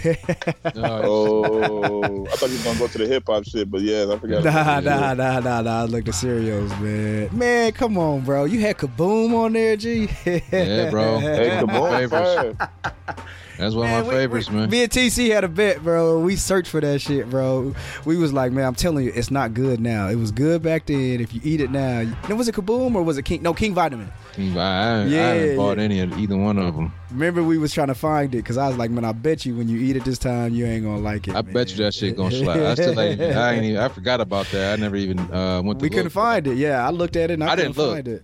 [0.74, 4.18] Oh, I thought you were gonna go to the hip hop shit, but yeah, I
[4.18, 4.44] forgot.
[4.44, 5.84] Nah, about nah, nah, nah, nah.
[5.84, 7.28] Look, the cereals, man.
[7.36, 8.44] Man, come on, bro.
[8.44, 10.08] You had Kaboom on there, G.
[10.24, 11.18] Yeah, bro.
[11.20, 12.56] Hey, come on, Favorites.
[12.58, 13.16] fire.
[13.58, 14.70] That's one Man, of my we- favorites, we- man.
[14.70, 16.20] Me and TC had a bet, bro.
[16.20, 17.74] We searched for that shit, bro.
[18.04, 20.08] We was like, man, I'm telling you, it's not good now.
[20.08, 21.20] It was good back then.
[21.20, 23.42] If you eat it now, now was it Kaboom or was it King?
[23.42, 24.08] No, King Vitaman.
[24.38, 25.84] I, I, I Yeah, haven't bought yeah.
[25.84, 26.92] any of either one of them.
[27.10, 29.56] Remember, we was trying to find it because I was like, man, I bet you
[29.56, 31.34] when you eat it this time, you ain't gonna like it.
[31.34, 32.60] I bet you that shit gonna slide.
[32.60, 34.78] I still ain't, I ain't even, I forgot about that.
[34.78, 36.56] I never even uh, went to we couldn't find it.
[36.58, 37.94] Yeah, I looked at it and I, I couldn't didn't look.
[37.94, 38.22] find it.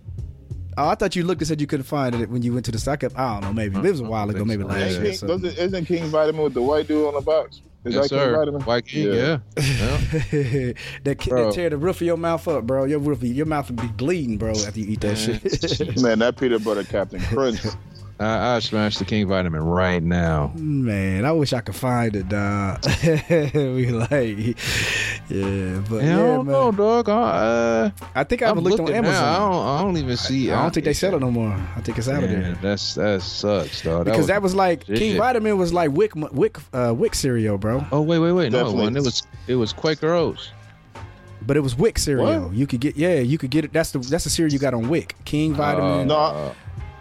[0.77, 2.71] Oh, I thought you looked and said you couldn't find it when you went to
[2.71, 3.03] the stock.
[3.03, 3.17] up.
[3.17, 4.69] I don't know, maybe it was a while ago, maybe so.
[4.69, 4.87] last Yeah.
[4.89, 4.99] year.
[5.01, 5.41] or King, something.
[5.41, 7.61] doesn't, isn't King Vitaman with the white dude on the box?
[7.85, 8.35] Is Yes, that King sir.
[8.37, 8.61] Vitamin?
[8.61, 9.13] White King, Yeah.
[9.13, 9.37] yeah.
[9.57, 9.61] yeah.
[11.03, 12.85] that, that tear the roof of your mouth up, bro.
[12.85, 16.01] Your roof, your mouth would be bleeding, bro, after you eat that shit.
[16.01, 17.59] Man, that peanut butter Cap'n Crunch.
[18.19, 20.51] I, I smashed the King Vitaman right now.
[20.55, 22.85] Man, I wish I could find it, dog.
[23.03, 24.37] we like,
[25.29, 26.53] yeah, but Yeah, yeah, I don't man.
[26.53, 27.09] know, dog.
[27.09, 29.09] I, uh, I think I haven't looked on looking now.
[29.09, 29.51] I Amazon.
[29.51, 30.51] don't, I don't even see.
[30.51, 31.51] I don't think they sell it no more.
[31.75, 32.57] I think it's out of there.
[32.61, 34.05] That's that sucks, dog.
[34.05, 34.97] Because that was like shit.
[34.99, 37.85] King Vitaman was like WIC WIC uh, WIC cereal, bro.
[37.91, 38.51] Oh wait, wait, wait.
[38.51, 38.83] No, Definitely.
[38.83, 38.95] one.
[38.97, 40.51] It was it was Quaker Oats.
[41.45, 42.43] But it was WIC cereal.
[42.43, 42.53] What?
[42.53, 43.73] You could get yeah, you could get it.
[43.73, 45.15] That's the that's the cereal you got on WIC.
[45.25, 46.07] King Vitaman.
[46.07, 46.53] no, Uh,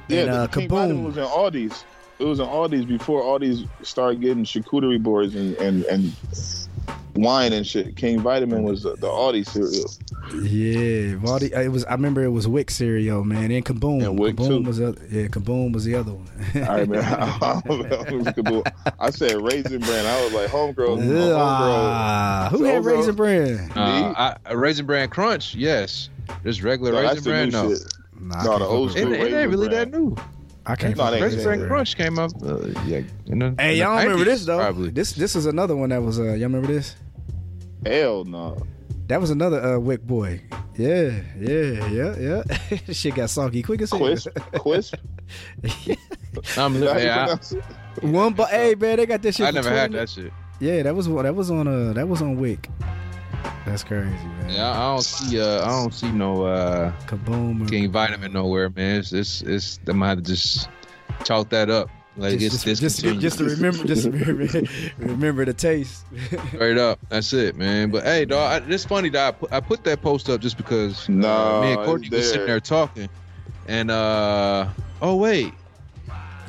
[0.09, 0.71] Yeah, And, uh, the King Kaboom.
[0.71, 1.85] Vitamin was in Aldi's.
[2.19, 6.13] It was in Aldi's before Aldi's started getting charcuterie boards and, and, and
[7.17, 7.97] wine and shit.
[7.97, 9.91] King Vitaman was the, the Aldi cereal.
[10.45, 11.85] Yeah, Valdi, it was.
[11.87, 13.51] I remember it was WIC cereal, man.
[13.51, 14.05] And Kaboom.
[14.07, 14.63] And WIC, Kaboom too.
[14.63, 15.27] was the, yeah.
[15.27, 16.29] Kaboom was the other one.
[16.69, 18.63] I remember.
[19.01, 20.07] I said Raisin Bran.
[20.07, 20.99] I was like, homegirl.
[20.99, 21.37] homegirl.
[21.37, 23.73] Ah, who had Overall- Raisin Bran?
[23.73, 26.09] uh, I, Raisin Bran Crunch, yes.
[26.45, 27.75] Just regular No, Raisin that's Bran, new no.
[27.75, 27.95] shit.
[28.23, 29.91] Nah, I No, the fuck old with It, school it ain't really Bran.
[29.91, 30.17] that new.
[30.65, 30.97] I can't.
[30.97, 31.43] No, fuck it with that.
[31.45, 31.69] Bran Bran.
[31.69, 32.31] Crunch came up.
[32.43, 34.59] Uh, yeah, in the, Hey, in y'all the remember this though?
[34.59, 34.91] Probably.
[34.91, 36.19] This this is another one that was.
[36.21, 36.95] uh Y'all remember this?
[37.85, 38.57] Hell no.
[39.09, 40.41] That was another uh, WIC boy.
[40.77, 42.43] Yeah, yeah, yeah, yeah.
[42.93, 44.01] Shit got soggy quick as hell.
[44.01, 44.33] Quisp.
[44.55, 44.95] Quisp.
[46.57, 47.37] I'm Is that yeah,
[48.03, 48.07] I.
[48.07, 49.47] One, but hey man, they got that shit.
[49.47, 50.33] I never had that shit.
[50.61, 52.69] Yeah, that was that was on uh that was on WIC.
[53.65, 54.51] That's crazy, man.
[54.51, 57.63] Yeah, I I don't see uh I don't see no uh Kaboom.
[57.65, 59.01] or- King Vitaman nowhere, man.
[59.01, 60.69] It's it's it's I'm gonna have to just
[61.25, 61.89] chalk that up.
[62.17, 64.63] Like just, it's just, just, just to remember, just remember,
[64.99, 66.05] remember the taste.
[66.49, 66.99] straight up.
[67.09, 67.91] That's it, man.
[67.91, 70.59] But hey, dog, I, it's funny that I put, I put that post up just
[70.59, 72.47] because uh, No, me and Courtney it's was sitting there.
[72.57, 73.09] there talking,
[73.67, 74.69] and uh
[75.01, 75.55] oh wait,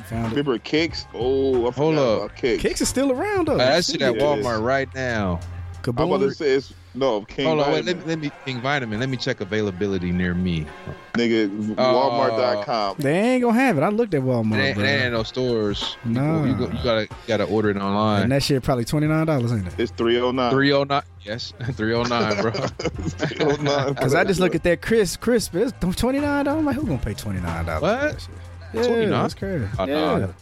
[0.08, 0.30] Found it.
[0.36, 1.06] Remember Kix?
[1.14, 2.18] Oh, I forgot Hold up.
[2.24, 2.58] about Kix.
[2.58, 3.58] Kix is still around though.
[3.58, 4.44] I see that Yeah, it is.
[4.44, 5.40] Walmart right now.
[5.86, 8.60] I'm about to say it's no King Hold on, wait, let me, let me King
[8.60, 8.98] Vitaman.
[9.00, 10.66] Let me check availability near me.
[11.14, 12.96] Nigga, Uh, Walmart.com.
[12.98, 13.82] They ain't gonna have it.
[13.82, 14.84] I looked at Walmart, ain't, it bro.
[14.84, 15.96] ain't no stores.
[16.04, 16.44] You, Nah.
[16.44, 18.22] you, go- you gotta you gotta order it online.
[18.24, 19.74] and that shit probably twenty nine dollars, ain't it?
[19.78, 20.50] It's 309.
[20.50, 21.02] Three oh nine.
[21.22, 22.50] Yes, three oh nine, bro.
[22.52, 23.94] 309.
[23.94, 25.54] Because I just look at that crisp, crisp.
[25.54, 26.58] It's twenty nine dollars.
[26.60, 27.82] I'm like, who gonna pay twenty nine dollars?
[27.82, 28.28] What?
[28.72, 29.10] Yeah, 29?
[29.10, 29.68] that's crazy.
[29.78, 29.94] Oh, yeah.
[29.94, 30.34] no.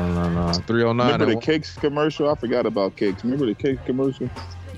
[0.00, 0.52] No, no, no.
[0.52, 1.12] Three oh nine.
[1.12, 2.28] Remember the Kix commercial?
[2.28, 3.22] I forgot about Cakes.
[3.22, 4.28] Remember the Kix commercial?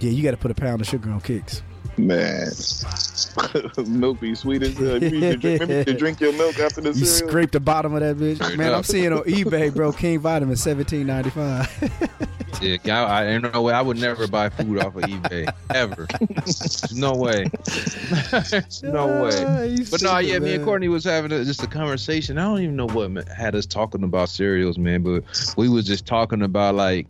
[0.01, 1.63] Yeah, you got to put a pound of sugar on Kix.
[1.97, 2.49] Man,
[4.01, 5.03] milk be sweet as hell.
[5.03, 7.29] You used to drink, remember to drink your milk after the You cereal.
[7.29, 8.37] scrape the bottom of that bitch.
[8.37, 8.77] Straight Man, up.
[8.79, 11.69] I'm seeing on eBay, bro, King Vitaman seventeen ninety five.
[12.61, 13.73] Yeah, I, I ain't no way.
[13.73, 16.09] I would never buy food off of eBay ever.
[16.93, 17.45] no way.
[18.83, 19.45] no way.
[19.45, 22.37] Ah, but no, yeah, me and Courtney was having a, just a conversation.
[22.37, 25.03] I don't even know what had us talking about cereals, man.
[25.03, 25.25] But
[25.57, 27.07] we was just talking about like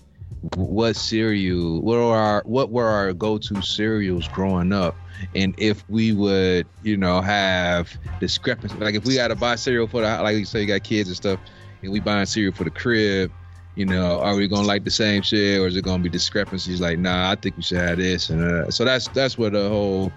[0.55, 4.97] what cereal, what are our, what were our go-to cereals growing up,
[5.35, 8.77] and if we would, you know, have discrepancy.
[8.77, 11.09] Like if we got to buy cereal for the, like you say, you got kids
[11.09, 11.41] and stuff,
[11.83, 13.33] and we buying cereal for the crib.
[13.75, 16.81] You know, are we gonna like the same shit, or is it gonna be discrepancies?
[16.81, 19.69] Like, nah, I think we should have this, and uh, so that's that's where the
[19.69, 20.13] whole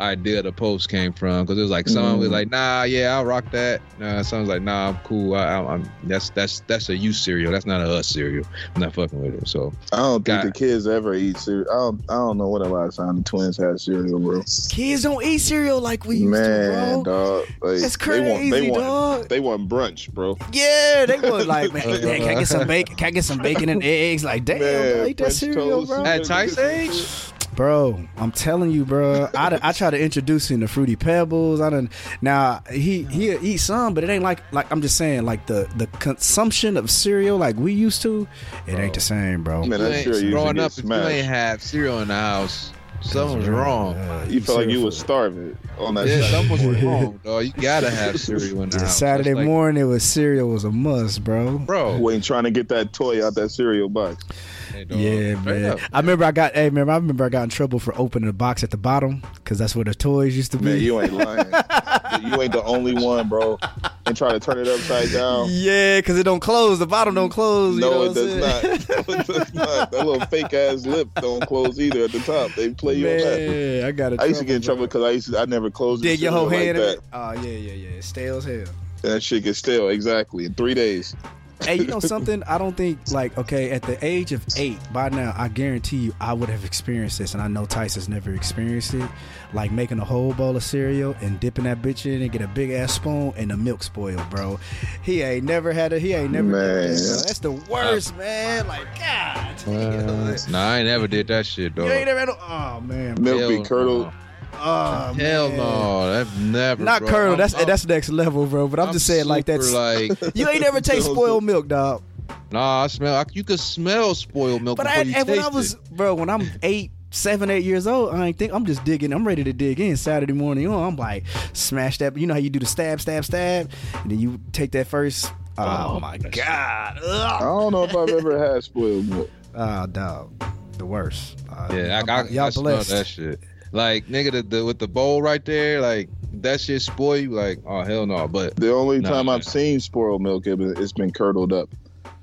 [0.00, 2.32] idea of the post came from because it was like someone was Mm.
[2.32, 3.80] like, nah, yeah, I'll rock that.
[3.98, 5.34] Nah, someone's like, nah, I'm cool.
[5.34, 7.52] I, I, I'm that's that's that's a you cereal.
[7.52, 8.44] That's not a us cereal.
[8.74, 9.48] I'm not fucking with it.
[9.48, 10.46] So I don't think God.
[10.46, 11.66] the kids ever eat cereal.
[11.70, 14.42] I don't, I don't know what the last time the twins had cereal, bro.
[14.70, 17.04] Kids don't eat cereal like we used Man, to, bro.
[17.04, 17.46] dog.
[17.60, 19.28] Like, That's They want, crazy, they, want, dog.
[19.28, 20.36] they want brunch, bro.
[20.52, 22.96] Yeah, they was like, man, man, can I get some bacon?
[22.96, 24.24] Can I get some bacon and eggs?
[24.24, 25.88] Like, damn, Man, bro, eat that cereal, toast.
[25.90, 26.04] bro.
[26.04, 27.31] At Tice age?
[27.54, 29.28] Bro, I'm telling you, bro.
[29.34, 31.60] I, I try to introduce him to fruity pebbles.
[31.60, 31.90] I don't.
[32.22, 35.68] now he he eat some, but it ain't like like I'm just saying like the
[35.76, 38.26] the consumption of cereal like we used to.
[38.66, 39.66] It ain't the same, bro.
[39.66, 41.24] Man, You that cereal growing up, if you ain't smashed.
[41.26, 42.72] have cereal in the house,
[43.02, 43.96] something's wrong.
[43.96, 46.06] Uh, You felt like you cereal was starving on that.
[46.06, 46.86] Yeah, Saturday something's morning.
[47.02, 47.44] wrong, dog.
[47.44, 48.96] You gotta have cereal in the house.
[48.96, 51.58] Saturday like- morning, it was cereal was a must, bro.
[51.58, 51.98] bro.
[51.98, 54.24] Who ain't trying to get that toy out that cereal box?
[54.72, 55.64] Hey, Yeah, man.
[55.72, 55.80] up.
[55.92, 56.54] I remember I got.
[56.54, 59.22] Hey, remember I remember I got in trouble for opening the box at the bottom
[59.36, 60.64] because that's where the toys used to be.
[60.64, 61.46] Man, you ain't lying.
[62.24, 63.58] you ain't the only one, bro.
[64.06, 65.46] And try to turn it upside down.
[65.50, 66.78] Yeah, because it don't close.
[66.78, 67.74] The bottom don't close.
[67.76, 68.88] you know No, it does saying?
[68.88, 68.88] not.
[69.08, 69.90] No, it does not.
[69.92, 72.52] That little fake ass lip don't close either at the top.
[72.54, 73.38] They play you on that.
[73.48, 74.12] Man, I got.
[74.14, 74.20] It.
[74.20, 76.20] I used to get in trouble because I used to, I never closed the Dig
[76.20, 76.92] your cereal whole like hand in that.
[76.98, 77.00] it.
[77.12, 77.88] Oh yeah, yeah, yeah.
[77.98, 78.64] It's stale as hell.
[79.02, 81.16] That shit gets stale exactly in three days.
[81.64, 82.42] Hey, you know something?
[82.44, 84.78] I don't think like okay at the age of eight.
[84.92, 88.34] By now, I guarantee you, I would have experienced this, and I know Tyson's never
[88.34, 89.08] experienced it.
[89.52, 92.48] Like making a whole bowl of cereal and dipping that bitch in and get a
[92.48, 94.58] big ass spoon and the milk spoiled, bro.
[95.02, 95.98] He ain't never had a.
[95.98, 96.48] He ain't never.
[96.48, 96.88] Man.
[96.88, 97.24] that.
[97.26, 98.66] That's the worst, man.
[98.66, 99.54] Like God.
[99.66, 101.86] Uh, nah, I ain't never did that shit, though.
[101.86, 102.28] you ain't never had.
[102.28, 103.22] No, oh man.
[103.22, 104.06] Milk be curdled.
[104.06, 104.12] no.
[104.54, 105.56] Oh Hell man.
[105.56, 106.84] no, I've never.
[106.84, 107.10] Not bro.
[107.10, 107.28] curdle.
[107.30, 108.68] I'm- That's I'm- that's next level, bro.
[108.68, 110.12] But I'm, just saying, like super, that's like.
[110.36, 112.02] you ain't never taste spoiled milk, dog.
[112.50, 113.14] Nah, I smell.
[113.16, 115.90] I, you could smell spoiled milk But I, you and when I was, it.
[115.90, 119.12] bro, when I'm eight, seven, eight years old, I ain't think I'm just digging.
[119.12, 120.68] I'm ready to dig in Saturday morning.
[120.68, 121.24] On, I'm like,
[121.54, 122.16] smash that.
[122.16, 123.70] You know how you do the stab, stab, stab,
[124.02, 125.32] and then you take that first.
[125.58, 126.98] Oh, Oh, my that's- god!
[127.02, 129.30] I don't know if I've ever had spoiled milk.
[129.54, 130.32] Oh, dog,
[130.78, 131.38] the worst.
[131.50, 132.88] Uh, Yeah, I, I, y'all I smell blessed.
[132.90, 133.40] that shit.
[133.72, 137.30] Like nigga, the, the with the bowl right there, like that shit spoil you.
[137.30, 139.36] Like oh hell no, but The only Nah, time man.
[139.36, 141.68] I've seen spoiled milk, it, it's been curdled up.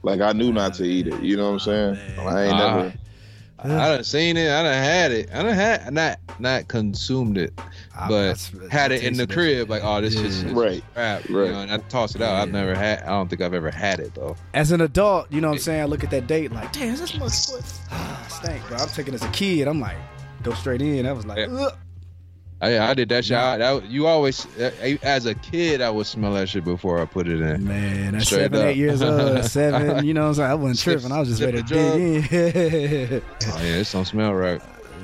[0.03, 1.21] Like I knew not to eat it.
[1.21, 1.93] You know what I'm saying?
[2.17, 2.19] man.
[2.27, 2.75] I ain't Ah.
[2.77, 2.93] never.
[3.61, 4.49] I done seen it.
[4.49, 5.29] I done had it.
[5.33, 7.51] I done had not not consumed it,
[8.07, 9.57] but that's- had it in the crib.
[9.65, 9.69] shit.
[9.69, 10.21] Like oh this Yeah.
[10.21, 10.81] shit's Right.
[10.93, 11.27] crap.
[11.29, 11.47] Right.
[11.47, 12.35] You know, and I toss it out.
[12.35, 13.01] I've never had.
[13.03, 14.35] I don't think I've ever had it though.
[14.53, 15.81] As an adult, you know what I'm saying?
[15.81, 17.65] I look at that date like, damn, is this much spoiled?
[18.29, 18.77] Stank, bro.
[18.77, 19.67] I'm taking as a kid.
[19.67, 19.97] I'm like,
[20.43, 21.05] go straight in.
[21.05, 21.69] I was like, Yeah.
[22.61, 23.37] I, I did that shit.
[23.37, 24.45] I, that, you always,
[25.01, 27.65] as a kid, I would smell that shit before I put it in.
[27.65, 28.65] Man, at Straight seven, up.
[28.67, 30.51] eight years old, seven, you know what I'm saying?
[30.51, 31.15] I wasn't Sip- tripping.
[31.15, 33.21] I was just ready to dig in.
[33.47, 34.61] Oh yeah, this don't smell right.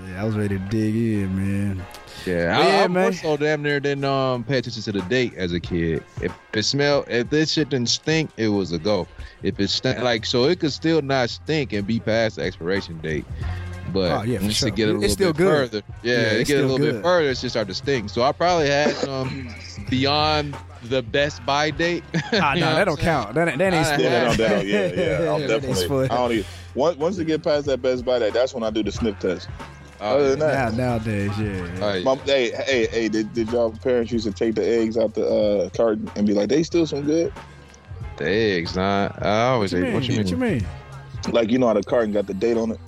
[0.10, 1.34] yeah, I was ready to dig in,
[1.78, 1.86] man.
[2.26, 3.14] Yeah, But I, yeah, I man.
[3.14, 6.03] so damn near didn't um pay attention to the date as a kid.
[6.22, 9.07] If it smell, if this shit didn't stink, it was a go.
[9.44, 12.98] If it stink, like so, it could still not stink and be past the expiration
[12.99, 13.26] date.
[13.94, 14.68] But Oh, yeah, for once sure.
[14.70, 15.70] it get a little It's still bit good.
[15.72, 16.94] further, yeah, Yeah, it it's get a little good.
[16.95, 18.07] bit further, it's just start to sting.
[18.07, 19.49] So I probably had some
[19.90, 22.03] beyond the best buy date.
[22.34, 23.34] Ah, no, that don't count.
[23.36, 24.66] That, ain't- that ain't I- Yeah, that don't doubt.
[24.68, 25.26] Yeah, yeah.
[25.30, 26.06] I'll That definitely.
[26.06, 26.45] I don't even.
[26.74, 29.18] Once, once you get past that Best Buy, date, that's when I do the sniff
[29.20, 29.48] test.
[30.02, 31.82] Other than Now, that, nowadays, yeah.
[31.82, 32.03] All right.
[32.03, 35.26] my, hey, hey, hey, did, did y'all parents used to take the eggs out the
[35.26, 37.32] uh, carton and be like, they still some good?
[38.18, 39.10] The eggs, nah.
[39.22, 39.94] I always What you say, mean?
[39.94, 40.53] what you What you mean?
[40.57, 41.34] mean?
[41.34, 42.80] Like you know how the carton got the date on it.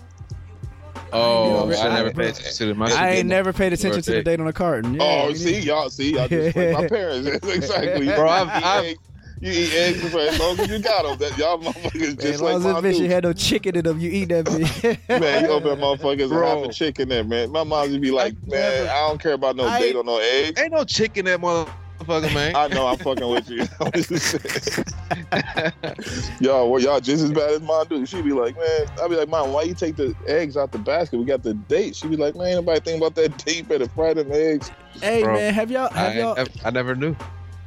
[1.14, 2.92] Oh, I I never paid attention to my.
[2.92, 5.00] I ain't never paid attention to the date on the carton.
[5.02, 7.28] Oh, yeah, oh, see, y'all, see, y'all just like my parents.
[7.46, 9.00] exactly, Bro, I've- you, eat I've- eggs,
[9.40, 11.18] you eat eggs for as long as you got them.
[11.20, 13.12] That y'all motherfuckers just like my bitch dude.
[13.12, 15.10] had no chicken in them, you eat that bitch.
[15.22, 16.52] Man, you open motherfuckers Bro.
[16.52, 17.52] and have a chicken there, man.
[17.52, 20.18] My mom would be like, man, I don't care about no I- date on no
[20.18, 20.60] eggs.
[20.60, 21.72] Ain't no chicken that motherfucker,
[22.08, 22.56] man.
[22.56, 23.66] I know I'm fucking with you.
[26.40, 28.06] y'all, well, y'all just as bad as mom do.
[28.06, 30.78] she'd be like, man, I be like, mom, why you take the eggs out the
[30.80, 31.18] basket?
[31.18, 31.96] We got the date.
[31.96, 33.68] She'd be like, man, ain't nobody think about that date.
[33.68, 34.72] Better fry them eggs.
[35.02, 36.40] hey Bro, man, have y'all I, have y'all?
[36.40, 37.16] ain't- I never knew.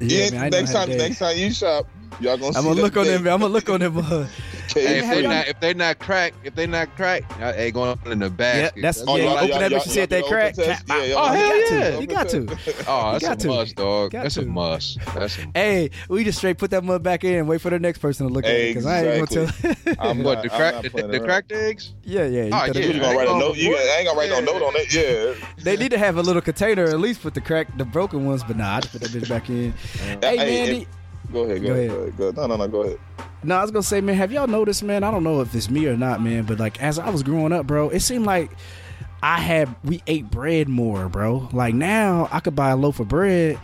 [0.00, 1.86] Yeah, man, I next time, next time you shop,
[2.20, 2.46] y'all gonna.
[2.48, 3.10] I'm see gonna that look on date.
[3.18, 3.28] them.
[3.34, 3.98] I'm gonna look on them.
[3.98, 4.26] Uh,
[4.74, 7.70] Hey, if they y'all- not if they not cracked, if they not cracked, uh, hey,
[7.70, 8.82] going in the yeah, basket.
[8.82, 9.24] that's Oh, yeah.
[9.24, 10.52] y'all- You open that bitch and see if they crack.
[10.58, 10.86] open test?
[10.86, 11.68] Tap- Yeah, y'all Oh, hell yeah.
[11.68, 12.00] test.
[12.00, 12.38] You got to.
[12.88, 13.48] Oh, that's that's got a to.
[13.48, 14.12] must, dog.
[14.12, 14.40] That's to.
[14.42, 14.98] a must.
[15.14, 17.78] That's a Hey, we just straight put that mud back in and wait for the
[17.78, 19.96] next person to look at it because I ain't gonna tell.
[19.98, 21.24] I'm what the I'm crack the, playing the around.
[21.26, 21.94] cracked eggs?
[22.04, 22.44] yeah, yeah.
[22.44, 22.80] You Oh, yeah.
[22.86, 23.56] You gonna write a note?
[23.56, 24.94] You ain't gonna write no note on it.
[24.94, 25.46] Yeah.
[25.64, 28.42] They need to have a little container at least put the crack, the broken ones,
[28.44, 29.72] but nah, I just put that bitch back in.
[29.72, 30.86] hey Hey, man, if- the-
[31.32, 31.62] Go ahead.
[31.62, 31.90] Go, Go ahead.
[31.90, 31.90] ahead.
[31.90, 32.16] Go ahead.
[32.16, 32.36] Go ahead.
[32.36, 32.68] No, no, no.
[32.68, 32.98] Go ahead.
[33.42, 35.02] No, I was gonna say, man, have y'all noticed, man?
[35.02, 37.52] I don't know if it's me or not, man, but like as I was growing
[37.52, 38.50] up, bro, it seemed like
[39.22, 41.48] I had we ate bread more, bro.
[41.52, 43.58] Like now, I could buy a loaf of bread,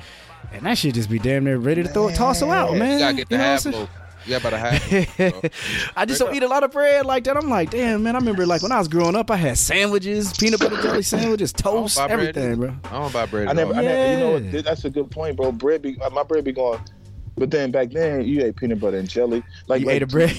[0.52, 2.92] and that shit just be damn near ready to throw it, toss it out, man.
[2.92, 3.90] You gotta get the You know what I'm half loaf.
[4.26, 5.90] You got about a half.
[5.96, 7.36] I just don't eat a lot of bread like that.
[7.36, 8.16] I'm like, damn, man.
[8.16, 11.52] I remember like when I was growing up, I had sandwiches, peanut butter jelly sandwiches,
[11.52, 12.74] toast, buy bread everything, bro.
[12.84, 13.46] I don't buy bread.
[13.46, 13.78] I never, all.
[13.78, 15.52] I never, you know That's a good point, bro.
[15.52, 16.80] Bread be, uh, my bread be going,
[17.36, 19.42] but then back then you ate peanut butter and jelly.
[19.68, 20.30] Like, You like ate a bread.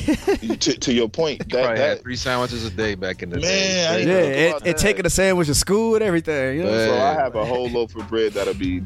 [0.57, 3.43] To, to your point, that, Probably had three sandwiches a day back in the Man,
[3.43, 3.85] day.
[3.85, 6.57] I yeah, ain't and, and taking a sandwich to school and everything.
[6.57, 6.87] You know?
[6.87, 8.81] So I have a whole loaf of bread that'll be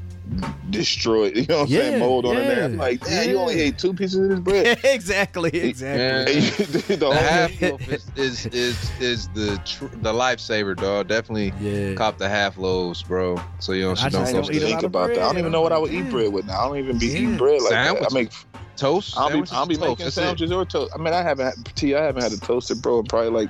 [0.69, 1.35] destroyed.
[1.35, 1.99] You know what I'm Yeah, saying?
[1.99, 2.63] Mold on it there.
[2.65, 4.79] I'm yeah, like, damn, you only ate two pieces of this bread.
[4.83, 5.97] exactly, exactly.
[5.97, 6.27] Man.
[6.27, 10.13] And you did the The whole half loaf is is is, is the tr- the
[10.13, 11.07] lifesaver, dog.
[11.07, 11.93] Definitely Yeah.
[11.95, 13.41] cop the half loaves, bro.
[13.59, 15.07] So you know I don't just go don't eat a to lot think of about
[15.09, 15.19] that.
[15.19, 16.61] I don't even know what I would eat bread with now.
[16.61, 17.17] I don't even be Yeah.
[17.19, 18.11] eating bread like that.
[18.11, 18.31] I make
[18.77, 19.17] toast.
[19.17, 19.79] I'll be I'll be and toast.
[19.79, 20.21] making That's it.
[20.21, 20.91] sandwiches or toast.
[20.93, 23.49] I mean, I haven't had I haven't had a toasted bro in probably like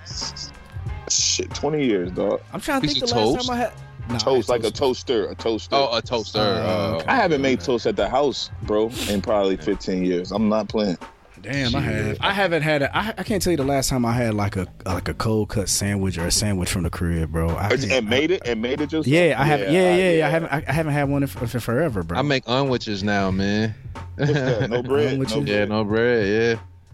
[1.09, 2.41] shit twenty years, dog.
[2.53, 3.47] I'm trying to Piece think the of last toast?
[3.49, 3.73] time I had
[4.11, 5.75] Nah, I toast like a toaster, a toaster.
[5.75, 6.39] Oh, a toaster.
[6.39, 7.03] Uh, uh.
[7.07, 10.31] I haven't made toast at the house, bro, in probably 15 years.
[10.31, 10.97] I'm not playing.
[11.41, 12.17] Damn, I have.
[12.21, 12.95] I haven't had a.
[12.95, 15.49] I, I can't tell you the last time I had like a like a cold
[15.49, 17.49] cut sandwich or a sandwich from the crib, bro.
[17.49, 19.07] I And made it, and made it just.
[19.07, 19.73] Yeah, I haven't.
[19.73, 20.25] Yeah, yeah, yeah.
[20.25, 20.53] I I- haven't.
[20.53, 22.19] I, I haven't had one in, for forever, bro.
[22.19, 23.73] I make unwitches now, man.
[24.19, 24.27] No
[24.83, 25.17] bread.
[25.17, 25.43] No you?
[25.45, 26.27] yeah, no bread.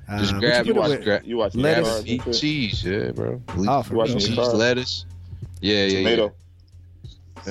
[0.07, 3.41] Yeah, Uh, just grab you You watch, gra- you watch lettuce, eat cheese, yeah, bro.
[3.49, 4.27] Oh, for You watching real.
[4.29, 5.05] your cheese, lettuce.
[5.59, 5.97] Yeah, yeah, yeah.
[5.97, 6.23] Tomato.
[6.23, 6.29] Yeah,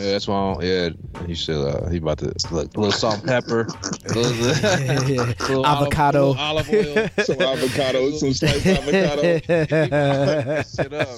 [0.03, 0.35] that's why.
[0.37, 0.91] I don't- yeah,
[1.27, 1.57] he should.
[1.57, 3.67] Uh, he about to look, a little salt, and pepper,
[4.15, 4.23] little,
[5.49, 6.35] little Avocado.
[6.35, 7.25] olive, little olive oil.
[7.25, 9.23] Some avocado, some sliced avocado.
[10.63, 11.09] Shit up,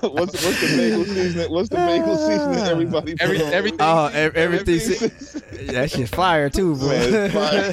[0.00, 0.10] bro.
[0.10, 1.50] what's, what's the bagel seasoning?
[1.52, 2.58] What's the bagel seasoning?
[2.66, 4.78] Everybody Every- everything- oh, ev- everything.
[5.68, 6.88] that shit fire too, bro.
[6.88, 7.72] Man, fire.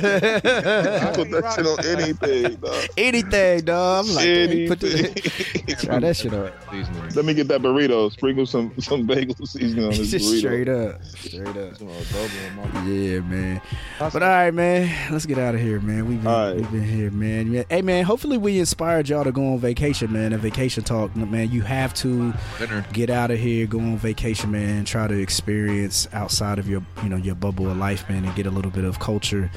[1.14, 2.86] Put that shit on anything, dog.
[2.98, 4.06] Anything, dog.
[4.06, 6.54] I'm like, damn, you put the, try that shit up.
[6.72, 7.10] Seasoning.
[7.16, 8.12] Let me get that burrito.
[8.12, 10.43] Sprinkle some some bagel seasoning on this burrito.
[10.50, 11.78] Straight up, straight up.
[11.78, 13.62] Some adobo in my- Yeah, man.
[14.00, 15.12] But all right, man.
[15.12, 16.08] Let's get out of here, man.
[16.08, 16.56] We've been, All right.
[16.56, 17.52] we've been here, man.
[17.52, 18.04] Yeah, Hey, man.
[18.06, 20.34] Hopefully, we inspired y'all to go on vacation, man.
[20.34, 21.52] A vacation talk, man.
[21.52, 22.86] You have to Dinner.
[22.94, 24.86] get out of here, go on vacation, man.
[24.86, 28.46] Try to experience outside of your, you know, your bubble of life, man, and get
[28.46, 29.50] a little bit of culture.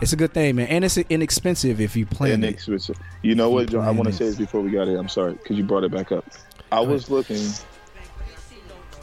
[0.00, 2.90] It's a good thing, man, and it's inexpensive if you plan And it.
[3.22, 3.80] You know what, Joe?
[3.80, 4.98] I want to say this before we got here.
[4.98, 6.24] I'm sorry because you brought it back up.
[6.72, 7.40] I was looking.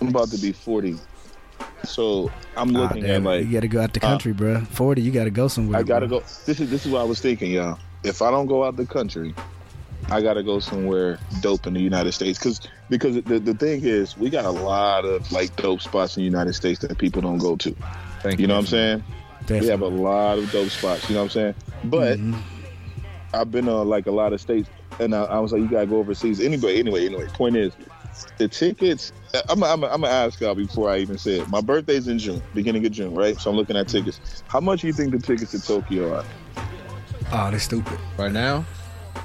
[0.01, 0.97] I'm about to be 40,
[1.83, 3.37] so I'm Ah, looking damn at it.
[3.41, 4.61] like you got to go out the uh, country, bro.
[4.61, 5.79] Forty, you got to go somewhere.
[5.79, 6.19] I gotta bro.
[6.19, 6.25] go.
[6.45, 7.79] This is this is what I was thinking, y'all.
[8.03, 9.33] If I don't go out the country,
[10.09, 12.39] I gotta go somewhere dope in the United States.
[12.39, 16.21] Cause because the the thing is, we got a lot of like dope spots in
[16.21, 17.75] the United States that people don't go to.
[18.21, 19.03] Thank You You know what I'm saying?
[19.41, 19.61] Definitely.
[19.61, 21.09] We have a lot of dope spots.
[21.09, 21.55] You know what I'm saying?
[21.85, 22.37] But Mhm.
[23.33, 24.69] I've been to like a lot of states,
[24.99, 26.39] and I, I was like, you gotta go overseas.
[26.41, 27.27] Anyway, anyway, anyway.
[27.33, 27.73] Point is,
[28.37, 29.11] the tickets.
[29.49, 31.49] I'm I'm I'm gonna ask y'all before I even say it.
[31.49, 33.39] My birthday's in June, beginning of June, right?
[33.39, 34.43] So I'm looking at tickets.
[34.47, 36.25] How much do you think the tickets to Tokyo are?
[37.31, 37.99] oh, they're stupid.
[38.17, 38.65] Right now,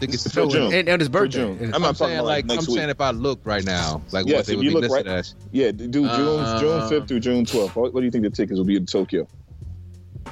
[0.00, 0.50] Tickets to For June.
[0.50, 0.72] June.
[0.74, 1.38] And, and his For birthday.
[1.38, 1.58] June.
[1.74, 2.78] I'm not I'm talking saying about like next I'm week.
[2.78, 4.82] saying if I look right now, like Yes, what they if would you be look
[4.90, 5.34] listed right- as.
[5.52, 7.74] Yeah, do June Uh, June 5th through June 12th.
[7.76, 9.26] What, what do you think the tickets will be in Tokyo?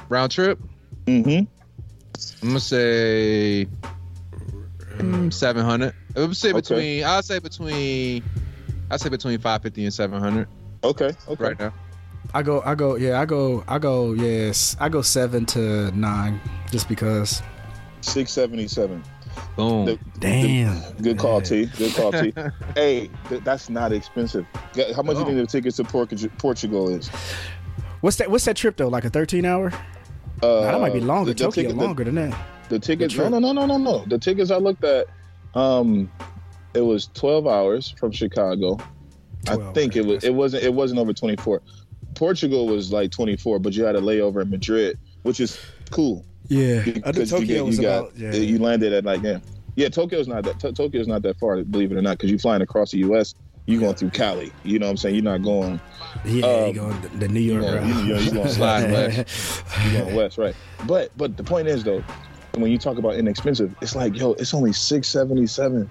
[0.09, 0.59] Round trip.
[1.05, 1.45] Mm-hmm.
[2.45, 3.67] I'm gonna say
[5.31, 5.93] seven hundred.
[6.15, 6.59] I would say Okay.
[6.59, 7.03] between.
[7.03, 8.23] I'll say between.
[8.91, 10.47] I'll say between five fifty and seven hundred
[10.83, 11.11] Okay.
[11.27, 11.43] Okay.
[11.43, 11.73] right now.
[12.33, 16.39] I go, I go, yeah, I go, I go, yes, I go seven to nine,
[16.71, 17.41] just because.
[18.01, 19.03] 677.
[19.55, 19.85] Boom.
[19.85, 20.81] The- Damn.
[21.01, 21.43] Good call, Man.
[21.43, 21.65] T.
[21.77, 22.33] Good call, T.
[22.75, 24.45] hey, th- that's not expensive.
[24.95, 25.25] How much do you Oh.
[25.25, 27.09] think the tickets to Portu- Portugal is?
[28.01, 28.29] What's that?
[28.29, 28.89] What's that trip though?
[28.89, 29.71] Like a thirteen hour?
[30.41, 31.31] Uh, Nah, that might be longer.
[31.31, 32.37] the- the Tokyo ticket- the- longer than that.
[32.69, 33.15] The tickets?
[33.15, 34.05] The No, no, no, no, no, no.
[34.05, 35.07] The tickets I looked at,
[35.55, 36.11] um,
[36.73, 38.77] it was 12 hours from Chicago.
[39.47, 40.23] I think it was.
[40.23, 40.63] It wasn't.
[40.63, 41.61] It wasn't over 24.
[42.15, 45.59] Portugal was like 24, but you had a layover in Madrid, which is
[45.91, 46.25] cool.
[46.47, 48.17] Yeah, because knew you Tokyo get- was got- about.
[48.17, 49.39] Yeah, You landed at like yeah,
[49.75, 49.89] yeah.
[49.89, 50.59] Tokyo's not that.
[50.61, 53.33] To- Tokyo's not that far, believe it or not, because you're flying across the U.S.
[53.65, 54.51] You're going through Cali.
[54.65, 55.15] You know what I'm saying?
[55.15, 55.79] You're not going.
[56.25, 56.45] yeah.
[56.45, 57.85] um, you going the, the New York You're route.
[57.87, 59.63] you- you know, you gonna slide west.
[59.91, 60.55] You're going west, right?
[60.85, 62.03] But but the point is though,
[62.55, 65.89] when you talk about inexpensive, it's like yo, it's only six seventy seven.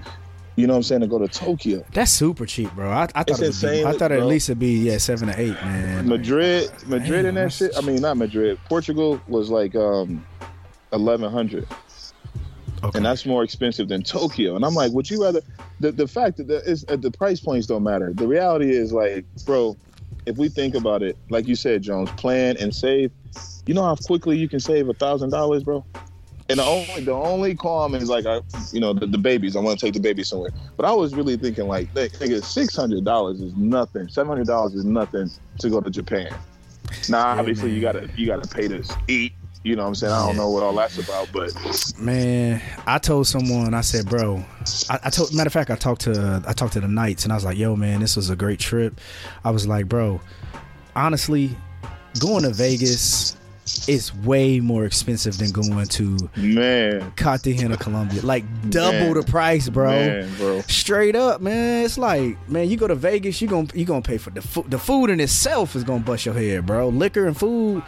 [0.57, 1.85] You know what I'm saying to go to Tokyo.
[1.93, 2.91] That's super cheap, bro.
[2.91, 5.41] I, I thought it would be, I thought at least it'd be yeah seven to
[5.41, 6.07] eight, man.
[6.07, 7.73] Madrid, Madrid, Damn, and that shit.
[7.77, 8.59] I mean, not Madrid.
[8.69, 10.27] Portugal was like um,
[10.93, 11.67] eleven hundred.
[12.85, 12.99] Okay.
[12.99, 14.57] and that's more expensive than Tokyo.
[14.57, 15.41] And I'm like, would you rather?
[15.81, 18.13] The the fact that the, is, uh, the price points don't matter.
[18.13, 19.77] The reality is like, bro,
[20.27, 23.13] if we think about it, like you said, Jones, plan and save.
[23.67, 25.85] You know how quickly you can save a thousand dollars, bro.
[26.53, 28.43] And the only the only qualm is like, I,
[28.73, 29.57] you know, the, the babies.
[29.57, 30.51] I want to take the baby somewhere.
[30.77, 34.07] But I was really thinking like, nigga, six hundred dollars is nothing.
[34.09, 35.31] Seven hundred dollars is nothing
[35.61, 36.31] to go to Japan.
[37.09, 39.33] Now, obviously, you gotta you gotta pay to eat.
[39.65, 40.13] You know what I'm saying?
[40.13, 41.55] I don't know what all that's about, but
[41.99, 44.45] Man, I told someone, I said, bro,
[44.91, 47.33] I, I told, matter of fact, I talked to, I talked to the Knights, and
[47.33, 49.01] I was like, yo, man, this was a great trip.
[49.45, 50.21] I was like, bro,
[50.97, 51.57] honestly,
[52.19, 53.37] going to Vegas
[53.87, 58.21] is way more expensive than going to man, Cartagena, Colombia.
[58.23, 59.15] Like double Man.
[59.15, 59.91] the price, bro.
[59.91, 60.61] man, bro.
[60.63, 61.85] Straight up, man.
[61.85, 64.71] It's like, man, you go to Vegas, you gonna you gonna pay for the food.
[64.71, 66.89] The food in itself is gonna bust your head, bro.
[66.89, 67.83] Liquor and food,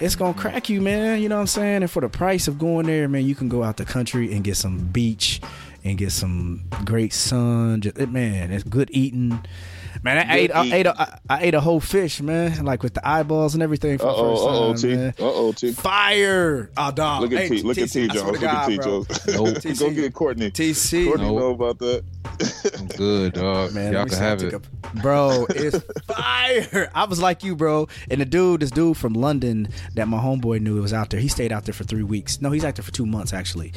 [0.00, 1.22] it's gonna crack you, man.
[1.22, 1.82] You know what I'm saying?
[1.82, 4.42] And for the price of going there, man, you can go out the country and
[4.42, 5.40] get some beach
[5.84, 7.80] and get some great sun.
[7.80, 9.40] Just, man, it's good eating.
[10.02, 12.82] Man, I Good ate, I ate, a, I, I ate a whole fish, man, like
[12.82, 14.88] with the eyeballs and everything for Uh oh, uh the oh, first T.
[14.90, 15.14] time, Uh man.
[15.20, 15.72] oh, T.
[15.72, 16.70] Fire!
[16.76, 17.22] Oh, dog.
[17.22, 17.62] Look at Hey, T.
[17.62, 18.26] Look at T, I swear Jones.
[18.26, 18.84] to Look at God, T, bro.
[19.04, 19.26] Jones.
[19.62, 19.78] Nope.
[19.78, 20.50] Go get Courtney.
[20.50, 21.06] TC.
[21.06, 21.38] Courtney Nope.
[21.38, 22.04] know about that.
[22.78, 23.72] I'm good, dog.
[23.74, 24.54] Man, Y'all can have it.
[24.54, 24.60] a-
[25.00, 26.90] bro, it's fire.
[26.94, 27.88] I was like you, bro.
[28.10, 31.20] And the dude, this dude from London that my homeboy knew was out there.
[31.20, 32.40] He stayed out there for three weeks.
[32.40, 33.72] No, he's out there for two months actually.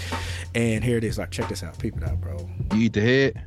[0.54, 1.18] And here it is.
[1.18, 1.78] Like, check this out.
[1.80, 2.38] Peep it out, bro.
[2.74, 3.44] You eat the head.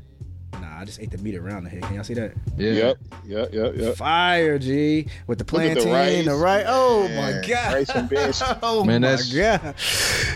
[0.54, 1.82] Nah, I just ate the meat around the head.
[1.82, 2.32] Can y'all see that?
[2.56, 2.70] Yeah.
[2.72, 3.96] Yep, yep, yep, yep.
[3.96, 5.06] Fire, G.
[5.26, 6.64] With the Look at the plantain, the rice.
[6.64, 6.66] rice.
[6.68, 7.74] Oh Man, my god.
[7.74, 8.42] rice and beans.
[8.62, 9.74] oh Man, my that's- god.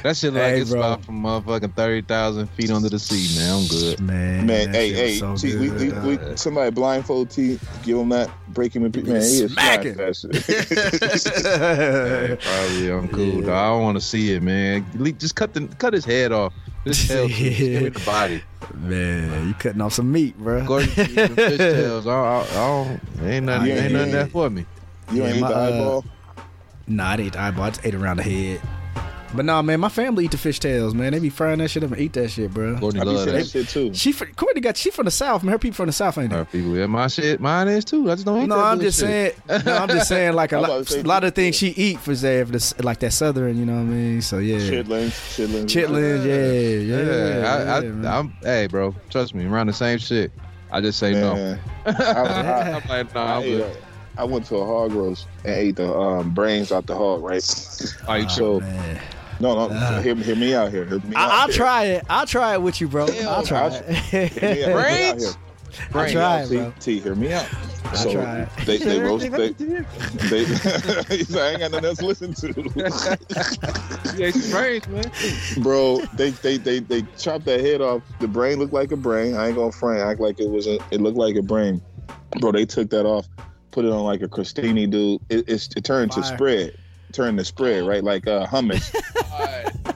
[0.03, 0.81] That shit like Hey, it's bro.
[0.81, 3.63] about from motherfucking thirty thousand feet under the sea, man.
[3.63, 4.01] I'm good.
[4.01, 8.11] Man, Man, that hey, hey, so T, we, we, we, somebody blindfold T, give him
[8.11, 9.09] that, break him in pieces.
[9.09, 9.95] Man, he is Smacking.
[9.95, 11.43] smacking that
[12.33, 13.47] Hey, probably I'm cool, Yeah.
[13.47, 13.49] dog.
[13.51, 14.85] I don't want to see it, man.
[15.19, 16.53] Just cut the cut his head off.
[16.85, 18.43] Just tail, just give me the body.
[18.75, 20.65] Man, you cutting off some meat, bro.
[20.67, 22.07] Gordon, eat them fish tails.
[22.07, 24.15] I, I, I don't, ain't nothing, Yeah, ain't nothing yeah.
[24.15, 24.67] there for me.
[25.13, 26.05] You ain't Yeah, eat the my, uh, eyeball?
[26.89, 27.65] Nah, I ate the eyeball.
[27.65, 28.61] I just ate around the head.
[29.35, 31.13] But nah, man, my family eat the fish tails, man.
[31.13, 32.77] They be frying that shit up and eat that shit, bro.
[32.77, 33.43] Gordon I be love seeing that.
[33.45, 33.95] that shit too.
[33.95, 35.53] She fr- Courtney got she from the south, man.
[35.53, 36.59] Her people from the south, ain't Our they?
[36.61, 38.11] people, yeah, my shit, mine is too.
[38.11, 39.37] I just don't eat No, that I'm just bullshit.
[39.49, 39.63] saying.
[39.65, 40.35] No, I'm just saying.
[40.43, 42.53] Like a I'm about lot, say a lot of things she eat for say for
[42.53, 44.21] this, like that southern, you know what I mean?
[44.23, 45.65] So yeah, Chitlins, chitlins.
[45.65, 47.73] chitlins, yeah, yeah, Yeah, yeah.
[47.75, 48.07] I, I, man.
[48.13, 50.31] I'm, hey, bro, trust me, around the same shit.
[50.71, 51.35] I just say no.
[51.35, 53.61] Man, I, I, I'm like, no, I, I'm ate good.
[53.63, 53.77] a-
[54.15, 57.43] I went to a hog roast and ate the um, brains out the hog, right?
[58.07, 59.01] Are you Oh, so man.
[59.43, 60.01] No, no, Ah.
[60.01, 60.85] hear, hear me out here.
[60.87, 61.57] Hear me out I, I'll here.
[61.57, 62.05] try it.
[62.09, 63.07] I'll try it with you, bro.
[63.11, 63.85] Hell, I'll try I'll- it.
[63.89, 65.25] Hear me out- hear me out Brains?
[65.25, 65.33] here.
[65.95, 66.73] I'll try it, T, bro.
[66.81, 67.47] T, hear me out.
[67.87, 68.49] I'll So try it.
[68.67, 72.49] they they roast they, they he said, I ain't got nothing else to listen to.
[74.15, 75.11] Yeah, it's brains, man.
[75.63, 78.03] Bro, they, they they they chopped that head off.
[78.21, 79.35] The brain looked like a brain.
[79.35, 81.81] I ain't gonna front act like it was a it looked like a brain.
[82.41, 83.27] Bro, they took that off,
[83.71, 85.21] put it on like a crostini dude.
[85.31, 86.77] It it's, it turned to spread.
[87.13, 88.03] Turned to spread, right?
[88.03, 88.95] Like uh hummus.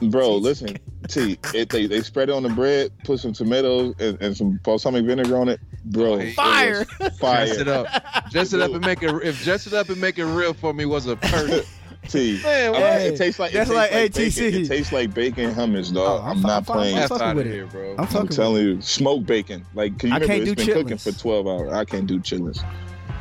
[0.11, 0.77] Bro, listen,
[1.07, 4.59] T, it, they they spread it on the bread, put some tomatoes and, and some
[4.63, 5.59] balsamic vinegar on it.
[5.85, 6.85] Bro, it Fire.
[7.19, 7.45] fire.
[7.45, 7.87] Dress it up.
[8.31, 9.09] Dress it up and make it.
[9.23, 11.67] If dress it up and make it real for me was a perfect.
[12.09, 12.39] T.
[12.43, 14.53] Man, I'm- Hey, it tastes like that's it like tastes like bacon.
[14.53, 14.63] ATC.
[14.63, 16.21] It tastes like bacon hummus, Oh, dog.
[16.23, 16.93] I'm I'm, not I'm playing.
[16.95, 17.53] I'm That's fucking with it.
[17.53, 17.95] here, bro.
[17.97, 19.65] I'm I'm telling you, smoked bacon.
[19.73, 21.73] Like, can you I remember can't it's do been cooking for 12 hours.
[21.73, 22.63] I can't do chitlins.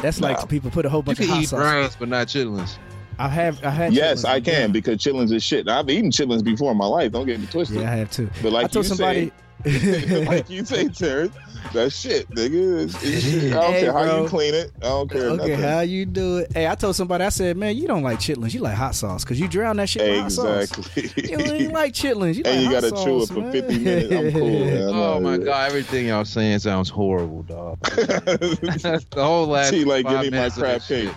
[0.03, 0.29] That's Nah.
[0.29, 1.61] like people put a whole You bunch can of hot eat sauce.
[1.63, 2.77] brains, but not chitlins.
[3.19, 3.65] I have.
[3.65, 3.93] I had.
[3.93, 4.29] Yes, chitlins.
[4.29, 5.69] I can because chitlins is shit.
[5.69, 7.13] I've eaten chitlins before in my life.
[7.13, 7.79] Don't get me twisted.
[7.81, 8.29] Yeah, I have too.
[8.43, 9.29] But like I told you somebody.
[9.29, 9.33] say,
[10.27, 11.35] like you say, Terrence,
[11.73, 12.85] that's shit, nigga.
[12.85, 13.53] It's, it's shit.
[13.53, 14.71] I don't Hey, care how you clean it.
[14.83, 15.59] I don't care Okay, nothing.
[15.61, 16.53] how you do it?
[16.53, 17.25] Hey, I told somebody.
[17.25, 18.53] I said, man, you don't like chitlins.
[18.55, 20.71] You like hot sauce because you drown that shit with hot sauce.
[20.79, 21.23] exactly.
[21.31, 22.35] You don't like chitlins.
[22.37, 23.53] You like and you hot gotta sauce, chew it for man.
[23.53, 24.13] 50 minutes.
[24.15, 24.61] I'm cool.
[24.67, 24.83] Man.
[24.95, 27.81] Oh my god, everything y'all saying sounds horrible, dog.
[27.81, 31.15] the whole last T, like, give five me my minutes of crab this shit.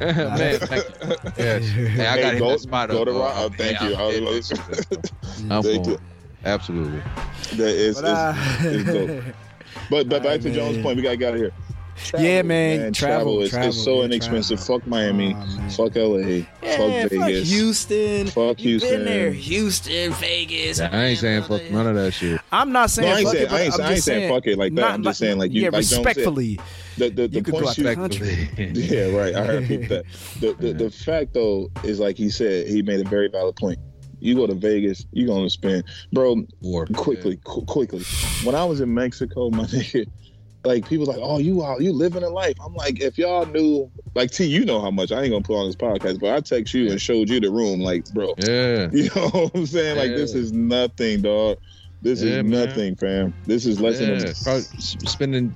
[0.00, 0.16] Cake.
[0.16, 1.16] Man, thank you.
[1.36, 1.64] Yes.
[1.68, 3.06] Hey, I Hey, got to go- that spot go up.
[3.06, 3.20] to bro.
[3.20, 3.94] Rock- oh, thank you.
[3.94, 4.26] I'm I in.
[5.52, 5.98] I'm Thank for you.
[6.44, 7.02] Absolutely.
[7.56, 9.24] That is, But, uh, it's, it's dope.
[9.88, 11.52] But but back Alright, to Jones' point, we gotta get out of here.
[12.18, 14.58] Yeah, man, travel, travel, is travel, it's so yeah, inexpensive.
[14.58, 14.78] travel.
[14.80, 15.70] Fuck Miami, Aw, man.
[15.70, 16.42] fuck LA, Yeah,
[16.76, 18.26] fuck fuck Vegas, Houston.
[18.28, 18.90] fuck Houston.
[18.90, 20.80] been there, Houston, Vegas.
[20.80, 22.40] I ain't saying fuck none of that shit.
[22.52, 24.06] I'm not saying No, I ain't fuck saying- it, I ain't- I'm I ain't just
[24.06, 24.80] saying fuck it like that.
[24.80, 26.04] not I'm just saying, like, you- yeah, like Jones said.
[26.06, 26.58] respectfully.
[26.98, 28.48] The the, the You could go point out you, the country.
[28.74, 29.34] yeah, right.
[29.34, 30.04] I heard people that.
[30.40, 33.78] The, the the fact though is like he said, he made a very valid point.
[34.22, 36.44] You go to Vegas, you're gonna spend, bro.
[36.60, 36.86] War.
[36.92, 38.02] quickly, qu- quickly.
[38.44, 40.06] When I was in Mexico, my nigga,
[40.64, 42.54] like people like, oh, you out, you living a life.
[42.64, 45.56] I'm like, if y'all knew, like T, you know how much I ain't gonna put
[45.58, 48.90] on this podcast, but I text you and showed you the room, like, bro, Yeah.
[48.92, 49.96] you know what I'm saying?
[49.96, 51.58] Like, this is nothing, dog.
[52.02, 52.66] This Yeah, is man.
[52.66, 53.34] nothing, fam.
[53.46, 54.14] This is less yeah.
[54.16, 54.34] than a.
[54.42, 55.54] Probably spending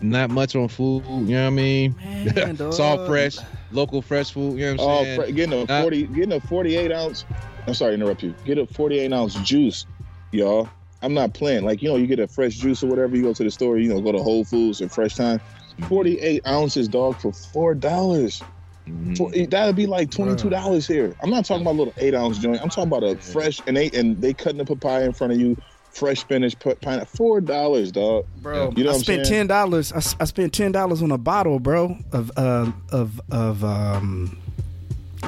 [0.00, 1.96] not much on food, you know what I mean?
[1.96, 3.38] Man, It's all fresh,
[3.72, 5.20] local fresh food, you know what I'm Oh, saying?
[5.20, 7.24] fr- getting a Not- forty, getting a forty-eight ounce.
[7.66, 8.34] I'm sorry to interrupt you.
[8.44, 9.86] Get a forty-eight ounce juice,
[10.32, 10.68] y'all.
[11.04, 11.64] I'm not playing.
[11.64, 13.16] Like you know, you get a fresh juice or whatever.
[13.16, 13.78] You go to the store.
[13.78, 15.40] You know, go to Whole Foods or Fresh Time.
[15.88, 18.42] Forty-eight ounces, dog, for four dollars.
[18.88, 19.50] Mhm.
[19.50, 21.14] That'd be like twenty-two dollars here.
[21.22, 22.60] I'm not talking about a little eight-ounce joint.
[22.62, 25.40] I'm talking about a fresh and they and they cutting the papaya in front of
[25.40, 25.56] you,
[25.90, 27.08] fresh spinach, put pineapple.
[27.16, 28.26] Four dollars, dog.
[28.42, 28.72] bro.
[28.76, 29.92] You know I what I'm spent ten dollars.
[29.92, 34.38] I, I, spent ten dollars on a bottle, bro, of uh, of of um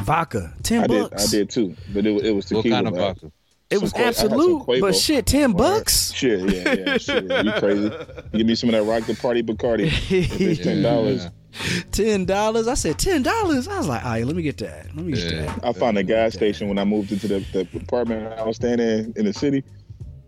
[0.02, 0.52] vodka.
[0.62, 1.28] Ten I did, bucks.
[1.28, 3.32] I did too, but it, was- it was What kind of vodka?
[3.68, 5.58] It was Qua- I had some Absolut, but shit, ten Word.
[5.58, 6.12] bucks.
[6.12, 7.24] Shit, yeah, yeah, shit.
[7.24, 7.90] You crazy?
[8.32, 9.90] Give me some of that Rock the Party Bacardi.
[10.40, 11.24] It's ten dollars.
[11.24, 11.80] Yeah.
[11.90, 12.68] ten dollars.
[12.68, 13.66] I said ten dollars.
[13.66, 14.86] I was like, all right, let me get that.
[14.94, 15.46] Let me get Yeah.
[15.46, 15.64] that.
[15.64, 18.78] I found a gas station when I moved into the, the apartment I was staying
[18.78, 19.64] in in the city.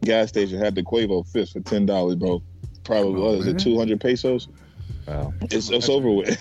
[0.05, 2.43] Gas station had the Cuervo fist for ten dollars, bro.
[2.85, 3.56] Probably Come on, what is man.
[3.56, 4.48] it, two hundred pesos?
[5.09, 5.32] Wow.
[5.51, 6.39] It's, it's over with.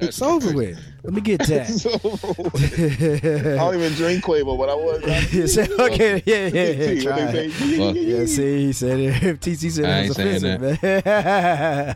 [0.00, 0.78] It's over with.
[1.04, 2.04] Let me get it's that.
[2.04, 3.46] over with.
[3.54, 5.30] I don't even drink Cuervo, but I was.
[5.30, 6.86] He said, okay, yeah, yeah, yeah.
[6.86, 7.52] See Try they it.
[7.52, 7.92] say?
[7.92, 9.14] Yeah, see, he said it.
[9.40, 11.02] TC said I it was ain't saying offensive, man.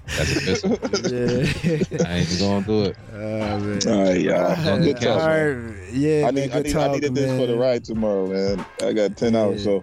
[0.07, 1.91] That's offensive.
[1.91, 2.07] yeah.
[2.07, 2.97] I ain't even gonna do it.
[3.15, 3.89] Oh, man.
[3.89, 4.69] All right, y'all.
[4.71, 5.21] All Good talk.
[5.23, 5.89] All man.
[5.93, 8.65] Yeah, I man, need, I need, talk, I needed this for the ride tomorrow, man.
[8.83, 9.83] I got ten hours, so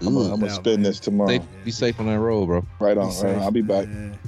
[0.00, 0.82] I'm gonna, I'm gonna doubt, spend man.
[0.84, 1.30] this tomorrow.
[1.30, 2.66] Stay, be safe on that road, bro.
[2.80, 3.42] Right on, Be right on.
[3.42, 3.88] I'll be back.
[3.88, 4.18] man.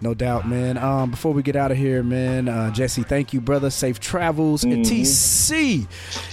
[0.00, 0.78] No doubt, man.
[0.78, 3.68] Um, before we get out of here, man, uh, Jesse, thank you, brother.
[3.68, 4.62] Safe travels.
[4.62, 4.88] And Mhm.
[4.88, 5.86] TC,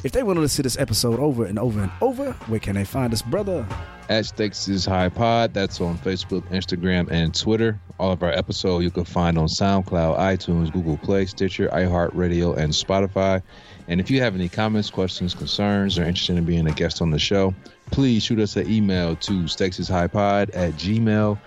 [0.04, 2.76] if they want to listen to this episode over and over and over, where can
[2.76, 3.66] they find us, brother?
[4.08, 5.56] At Stakes is High Pod.
[5.56, 7.80] That's on Facebook, Instagram, and Twitter.
[8.00, 12.72] All of our episodes you can find on SoundCloud, iTunes, Google Play, Stitcher, iHeartRadio, and
[12.72, 13.42] Spotify.
[13.88, 17.10] And if you have any comments, questions, concerns, or interested in being a guest on
[17.10, 17.56] the show,
[17.90, 21.40] please shoot us an email to stakesishighpod at gmail.com.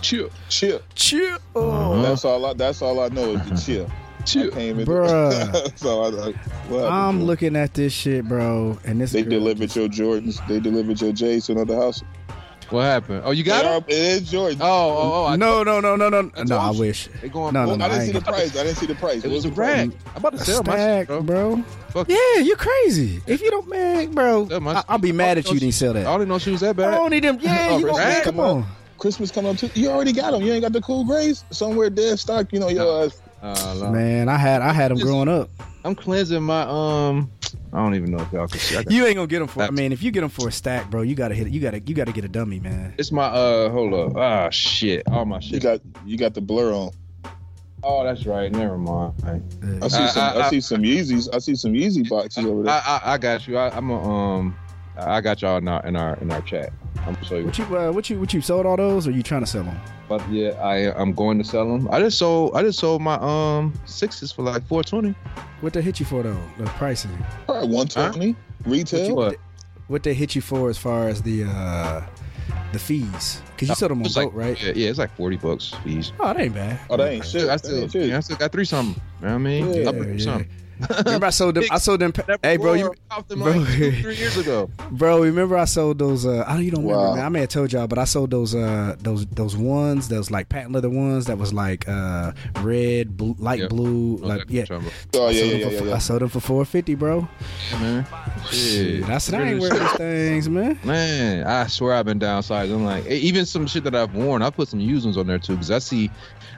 [0.00, 0.30] Chill.
[0.48, 0.80] Chill.
[0.94, 1.38] Chill.
[1.54, 2.02] Uh-huh.
[2.02, 2.44] That's all.
[2.46, 3.90] I, that's all I know is the chill.
[4.18, 4.50] I Chill.
[4.50, 4.86] can't even.
[4.86, 5.52] Bruh.
[5.52, 6.68] that's I.
[6.70, 7.26] Well, I'm bro?
[7.26, 10.46] looking at this shit, bro, and this They delivered just- your Jordans.
[10.48, 12.02] They delivered your J's to another house.
[12.70, 13.22] What happened?
[13.26, 13.72] Oh, you got They it?
[13.72, 14.58] are- It is Jordan.
[14.62, 15.26] Oh, oh, oh.
[15.26, 16.56] I, No, no, no, no, no, I no.
[16.56, 17.08] I wish.
[17.20, 17.84] They going No, no, no.
[17.84, 18.56] I didn't I see ain't the price.
[18.56, 19.16] I didn't see the price.
[19.24, 19.92] It What was a the brag.
[20.14, 21.62] I'm about to A sell my stack, shit, bro.
[21.90, 22.08] Fuck.
[22.08, 23.20] Yeah, you crazy.
[23.26, 25.58] If you don't, man, bro, I, I'll be mad at you.
[25.60, 26.00] Didn't sell that.
[26.00, 26.10] I that.
[26.12, 26.94] don't even know she was that bad.
[26.94, 27.38] I don't need them.
[27.42, 28.24] Yeah, Oh, you gonna, respect.
[28.24, 28.66] come on.
[29.02, 29.68] Christmas coming up too.
[29.74, 30.42] You already got them.
[30.42, 32.52] You ain't got the cool greys somewhere dead stock.
[32.52, 33.06] You know your.
[33.06, 33.20] ass.
[33.42, 33.90] Uh, no.
[33.90, 35.50] Man, I had I had them Just- growing up.
[35.84, 37.28] I'm cleansing my um.
[37.72, 38.76] I don't even know if y'all can see.
[38.76, 39.64] I got- You ain't gonna get them for.
[39.64, 41.52] I mean, if you get them for a stack, bro, you gotta hit it.
[41.52, 42.94] You gotta you gotta get a dummy, man.
[42.96, 43.70] It's my uh.
[43.70, 44.16] Hold up.
[44.16, 45.02] Ah shit.
[45.08, 45.54] All my shit.
[45.54, 46.92] You got you got the blur on.
[47.82, 48.52] oh, that's right.
[48.52, 49.14] Never mind.
[49.26, 49.40] I,
[49.84, 50.22] I see I- some.
[50.22, 51.28] I, I- see some Yeezys.
[51.34, 52.72] I see some Yeezy boxes over there.
[52.72, 53.58] I, I, I got you.
[53.58, 54.56] I, I'm a um.
[54.96, 56.72] I got y'all in our in our in our chat.
[57.06, 57.46] I'm gonna show you.
[57.46, 59.64] What you uh, what you what you sold all those, or you trying to sell
[59.64, 59.78] them?
[60.08, 61.88] But yeah, I I'm going to sell them.
[61.90, 62.54] I just sold.
[62.54, 65.14] I just sold my um sixes for like 420.
[65.62, 66.40] What they hit you for though?
[66.58, 67.16] The pricing.
[67.46, 69.08] Probably one twenty What, retail.
[69.08, 69.36] you, What?
[69.88, 72.02] what they hit you for as far as the uh
[72.72, 73.40] the fees?
[73.52, 74.62] Because you sold them on It's boat, like, right?
[74.62, 76.12] Yeah, yeah, it's like forty bucks fees.
[76.20, 76.78] Oh, that ain't bad.
[76.90, 77.48] Oh, that ain't shit.
[77.48, 78.08] I still, ain't shit.
[78.08, 79.00] yeah, I still got three something.
[79.20, 79.74] You know what I mean?
[79.74, 80.42] Yeah, Up with yeah.
[81.04, 81.64] Remember I sold them.
[81.70, 82.12] I sold them.
[82.42, 82.94] Hey, bro, you,
[83.28, 83.52] them bro.
[83.52, 84.70] like two, three years ago.
[84.90, 86.26] bro, remember I sold those?
[86.26, 86.64] Uh, I don't.
[86.64, 87.16] You don't remember?
[87.16, 87.24] Man.
[87.24, 88.54] I may have told y'all, but I sold those.
[88.54, 90.08] Uh, those those ones.
[90.08, 94.16] Those like patent leather ones that was like uh red, blue, light blue.
[94.16, 94.64] Like yeah.
[94.70, 95.94] Oh yeah, yeah, yeah, for, yeah.
[95.94, 97.28] I sold them for four fifty, bro.
[97.70, 98.06] Yeah, man.
[98.50, 99.04] Shit.
[99.08, 100.78] I said I ain't wearing these things, man.
[100.84, 102.72] Man, I swear I've been downsized.
[102.72, 105.38] I'm like, even some shit that I've worn, I put some used ones on there
[105.38, 106.10] too, because I see,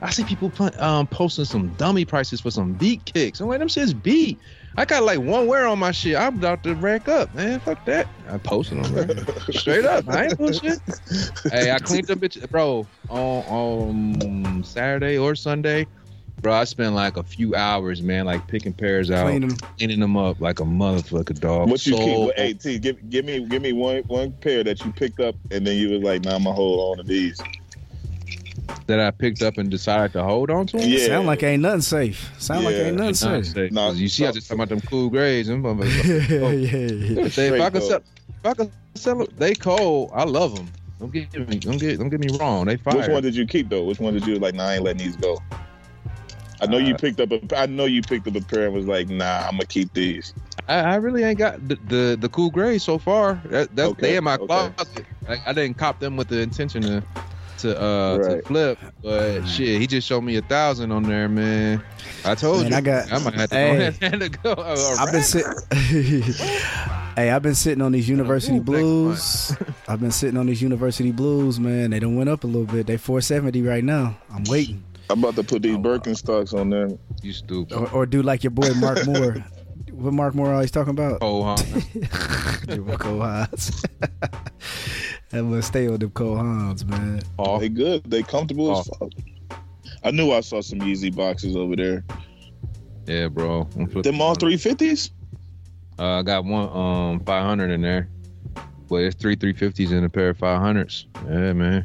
[0.03, 3.41] I see people put, um posting some dummy prices for some beat kicks.
[3.41, 4.39] I'm like, them shit's beat.
[4.77, 6.17] I got like one wear on my shit.
[6.17, 7.61] I'm about to rack up, man.
[7.61, 8.09] Fuck that.
[8.29, 9.27] I posted them, man.
[9.53, 10.09] Straight up.
[10.09, 10.81] I ain't bullshit.
[11.53, 15.87] hey, I cleaned them bitch, bro, on on Saturday or Sunday.
[16.43, 19.57] Bro, I spent like a few hours, man, like picking pairs out, Clean them.
[19.79, 21.71] cleaning them up like a motherfucker dog.
[21.71, 22.19] What you So- keep?
[22.19, 25.37] What, hey, T, give, give me give me one one pair that you picked up,
[25.53, 27.41] and then you was like, "Nah, I'm gonna hold on to these."
[28.87, 30.79] That I picked up and decided to hold on to.
[30.79, 30.89] 'em?
[30.89, 31.07] Yeah.
[31.07, 32.31] Sound like ain't nothing safe.
[32.39, 33.47] Sound like ain't nothing Nah, safe.
[33.55, 35.47] say- Nah, 'cause you see, I just talking about them cool greys.
[35.47, 36.29] Them motherfuckers.
[36.31, 36.51] yeah, Oh.
[36.51, 37.25] yeah, yeah.
[37.27, 40.11] If, they, if I could sell, if I could sell it, they cold.
[40.15, 40.69] I love them.
[41.01, 42.67] Don't get me, don't get, don't get me wrong.
[42.67, 42.97] They fire.
[42.97, 43.85] Which one did you keep though?
[43.85, 44.55] Which one did you like?
[44.55, 45.39] Nah, I ain't letting these go.
[46.61, 47.59] I know you Uh, picked up a.
[47.59, 50.33] I know you picked up a pair and was like, "Nah, I'm gonna keep these."
[50.69, 53.43] I, I really ain't got the, the, the cool greys so far.
[53.47, 54.47] That, that's Okay, they in my okay.
[54.47, 55.05] closet.
[55.29, 57.03] I, I didn't cop them with the intention to
[57.59, 61.83] to uh to flip, but shit, he just showed me a thousand on there, man.
[62.25, 63.77] I told Man, you, I got- I might have to Hey.
[63.77, 64.53] go ahead and go.
[64.55, 65.25] All I've been right.
[65.25, 65.53] sitting.
[67.17, 69.57] hey, I've been sitting on these university Ooh, blues.
[69.89, 71.91] I've been sitting on these university blues, man.
[71.91, 72.87] They done went up a little bit.
[72.87, 74.17] They 470 right now.
[74.33, 74.83] I'm waiting.
[75.11, 75.81] I'm about to put these Oh.
[75.81, 76.89] Birkenstocks on there.
[77.23, 77.77] You stupid.
[77.77, 79.37] Or, or do like your boy Mark Moore.
[79.93, 81.19] what Mark Moore always talking about?
[81.21, 81.57] Oh, huh?
[82.67, 83.85] Them Cole Haans.
[85.35, 87.21] That must stay on them Cole Haans, man.
[87.41, 88.05] Oh, They good.
[88.05, 89.11] They comfortable as fuck.
[90.05, 92.05] I knew I saw some Yeezy boxes over there.
[93.07, 93.65] yeah, bro.
[94.05, 95.11] Them all three fifties.
[95.99, 98.09] Uh, I got one um 500 in there,
[98.89, 101.07] but it's three 350s and a pair of 500s.
[101.29, 101.85] Yeah, man.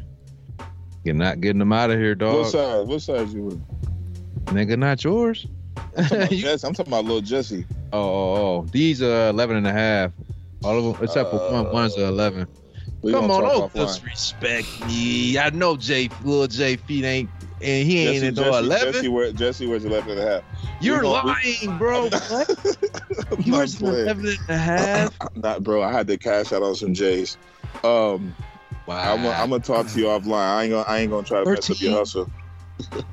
[1.04, 2.36] You're not getting them out of here, dog.
[2.36, 2.86] What size?
[2.86, 4.46] What size you with?
[4.46, 5.48] Nigga, not yours.
[5.98, 6.68] I'm talking about Jesse.
[6.68, 7.66] I'm talking about little Jesse.
[7.94, 10.12] oh, oh, oh, these are 11 and a half.
[10.64, 11.72] All of them, except for one.
[11.74, 12.48] One's a 11.
[13.02, 15.38] We Come on, don't disrespect me.
[15.38, 17.30] I know J, little J feet ain't,
[17.62, 18.94] and he ain't Jesse, in no Jesse, 11.
[18.94, 20.44] Jesse, wear, Jesse wears 11 and a half.
[20.82, 22.10] You're we gonna- lying, bro.
[22.10, 22.50] What?
[23.46, 24.04] You not wears an playing.
[24.06, 25.18] 11 and a half.
[25.36, 25.82] Not, bro.
[25.84, 27.38] I had to cash out on some J's.
[27.84, 28.36] Um,
[28.86, 29.14] Wow.
[29.14, 30.34] I'm, I'm gonna talk to you offline.
[30.34, 32.30] I ain't gonna, I ain't gonna try to mess up your hustle.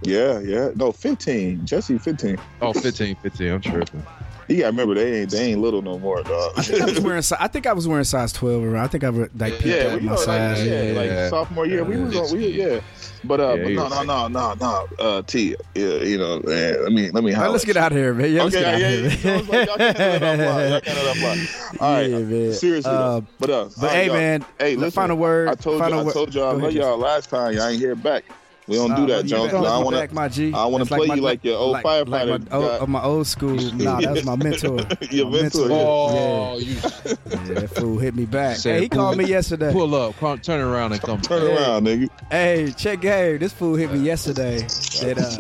[0.03, 0.71] yeah, yeah.
[0.75, 1.67] No, 15.
[1.67, 2.39] Jesse, 15.
[2.63, 3.49] oh, 15, 15.
[3.51, 4.07] I'm tripping.
[4.49, 6.53] You gotta remember they ain't, they ain't little no more, dog.
[6.57, 7.23] I think I was wearing.
[7.41, 8.77] I think I was wearing size 12 around.
[8.85, 10.61] I think I like peeped yeah, out we my know, size.
[10.61, 11.01] like, yeah, yeah.
[11.23, 12.81] like sophomore year, we was on, we, yeah.
[13.25, 14.87] But uh, Yeah, but no, no, like- no, no, no.
[15.05, 17.35] Uh, T, yeah, you know, man, let me, let me.
[17.35, 18.33] Right, let's get out of here, man.
[18.33, 19.09] Yeah, let's okay, get out yeah, of yeah.
[19.09, 19.43] here.
[19.51, 19.65] yeah.
[19.65, 20.71] Y'all can handle it offline.
[20.71, 21.81] Y'all can handle it offline.
[21.81, 22.53] All right, Yeah, man.
[22.53, 22.93] seriously.
[22.93, 22.99] though.
[22.99, 24.45] Uh, but uh, But hey, man.
[24.61, 24.91] Hey, the listen.
[24.93, 25.49] final word.
[25.49, 27.55] I told final you, I told y'all, I love y'all last time.
[27.55, 28.25] Y'all ain't hear back.
[28.69, 29.53] We don't do you that, Jones.
[29.53, 30.53] better I wanna, back, my G.
[30.53, 32.79] I wanna That's play my- you like your old like, firefighter Like my, guy.
[32.81, 33.57] old, my old school.
[33.77, 34.81] Nah, that was my mentor.
[35.11, 35.69] Your My mentor.
[35.71, 36.75] Oh, you
[37.05, 38.57] Yeah, that fool hit me back.
[38.57, 39.71] Said Hey, he called me yesterday.
[39.73, 41.21] pull up, come, turn around and come.
[41.21, 41.55] Turn Hey.
[41.57, 42.09] around, nigga.
[42.31, 43.39] Hey, check game.
[43.39, 44.59] This fool hit me yesterday.
[44.69, 45.31] Said, uh,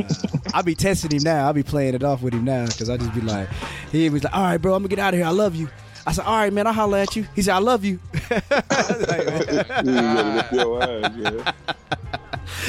[0.54, 1.48] I be testing him now.
[1.48, 3.48] I be playing it off with him now because I just be like,
[3.90, 5.26] he was like, all right, bro, I'm gonna get out of here.
[5.26, 5.68] I love you.
[6.06, 7.26] I said, all right, man, I'll holler at you.
[7.34, 7.98] He said, I love you.
[8.30, 8.46] Like,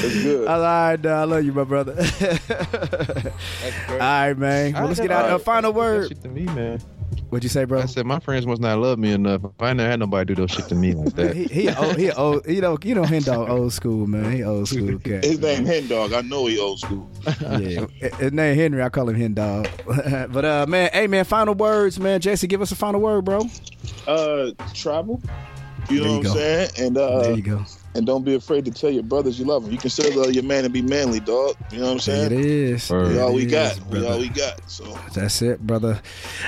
[0.00, 0.02] gotta whip your ass, yeah.
[0.02, 0.48] That's good.
[0.48, 1.92] I was, all right, I love you, my brother.
[3.90, 4.72] all right, man.
[4.74, 5.30] Well, let's get out.
[5.30, 6.08] Uh, final word.
[6.08, 6.80] Shit to me, man.
[7.30, 7.80] What'd you say, bro?
[7.80, 9.42] I said my friends must not love me enough.
[9.60, 11.36] I never had nobody do those shit to me like that.
[11.36, 14.32] He he old, he old, you know you know hen dog old school man.
[14.32, 15.24] He old school cat.
[15.24, 16.14] His name Hen Dog.
[16.14, 17.10] I know he old school.
[17.42, 17.86] yeah,
[18.18, 18.82] his name Henry.
[18.82, 19.68] I call him hen dog.
[19.86, 22.20] but uh, man, hey man, final words, man.
[22.20, 23.42] Jesse, give us a final word, bro.
[24.06, 25.20] Uh, travel.
[25.90, 26.30] You There know you what go.
[26.30, 26.70] I'm saying?
[26.78, 27.64] And uh, there you go.
[27.94, 29.72] And don't be afraid to tell your brothers you love them.
[29.72, 31.56] You can still love your man and be manly, dog.
[31.72, 32.26] You know what I'm saying?
[32.26, 32.90] It is.
[32.90, 33.08] Word.
[33.08, 33.86] We There all it we is, got.
[33.88, 34.70] We all we got.
[34.70, 36.00] So That's it, brother.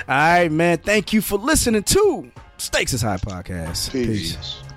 [0.07, 0.77] All right, man.
[0.79, 3.91] Thank you for listening to Stakes is High podcast.
[3.91, 4.35] Peace.
[4.35, 4.35] Peace.
[4.35, 4.70] Peace.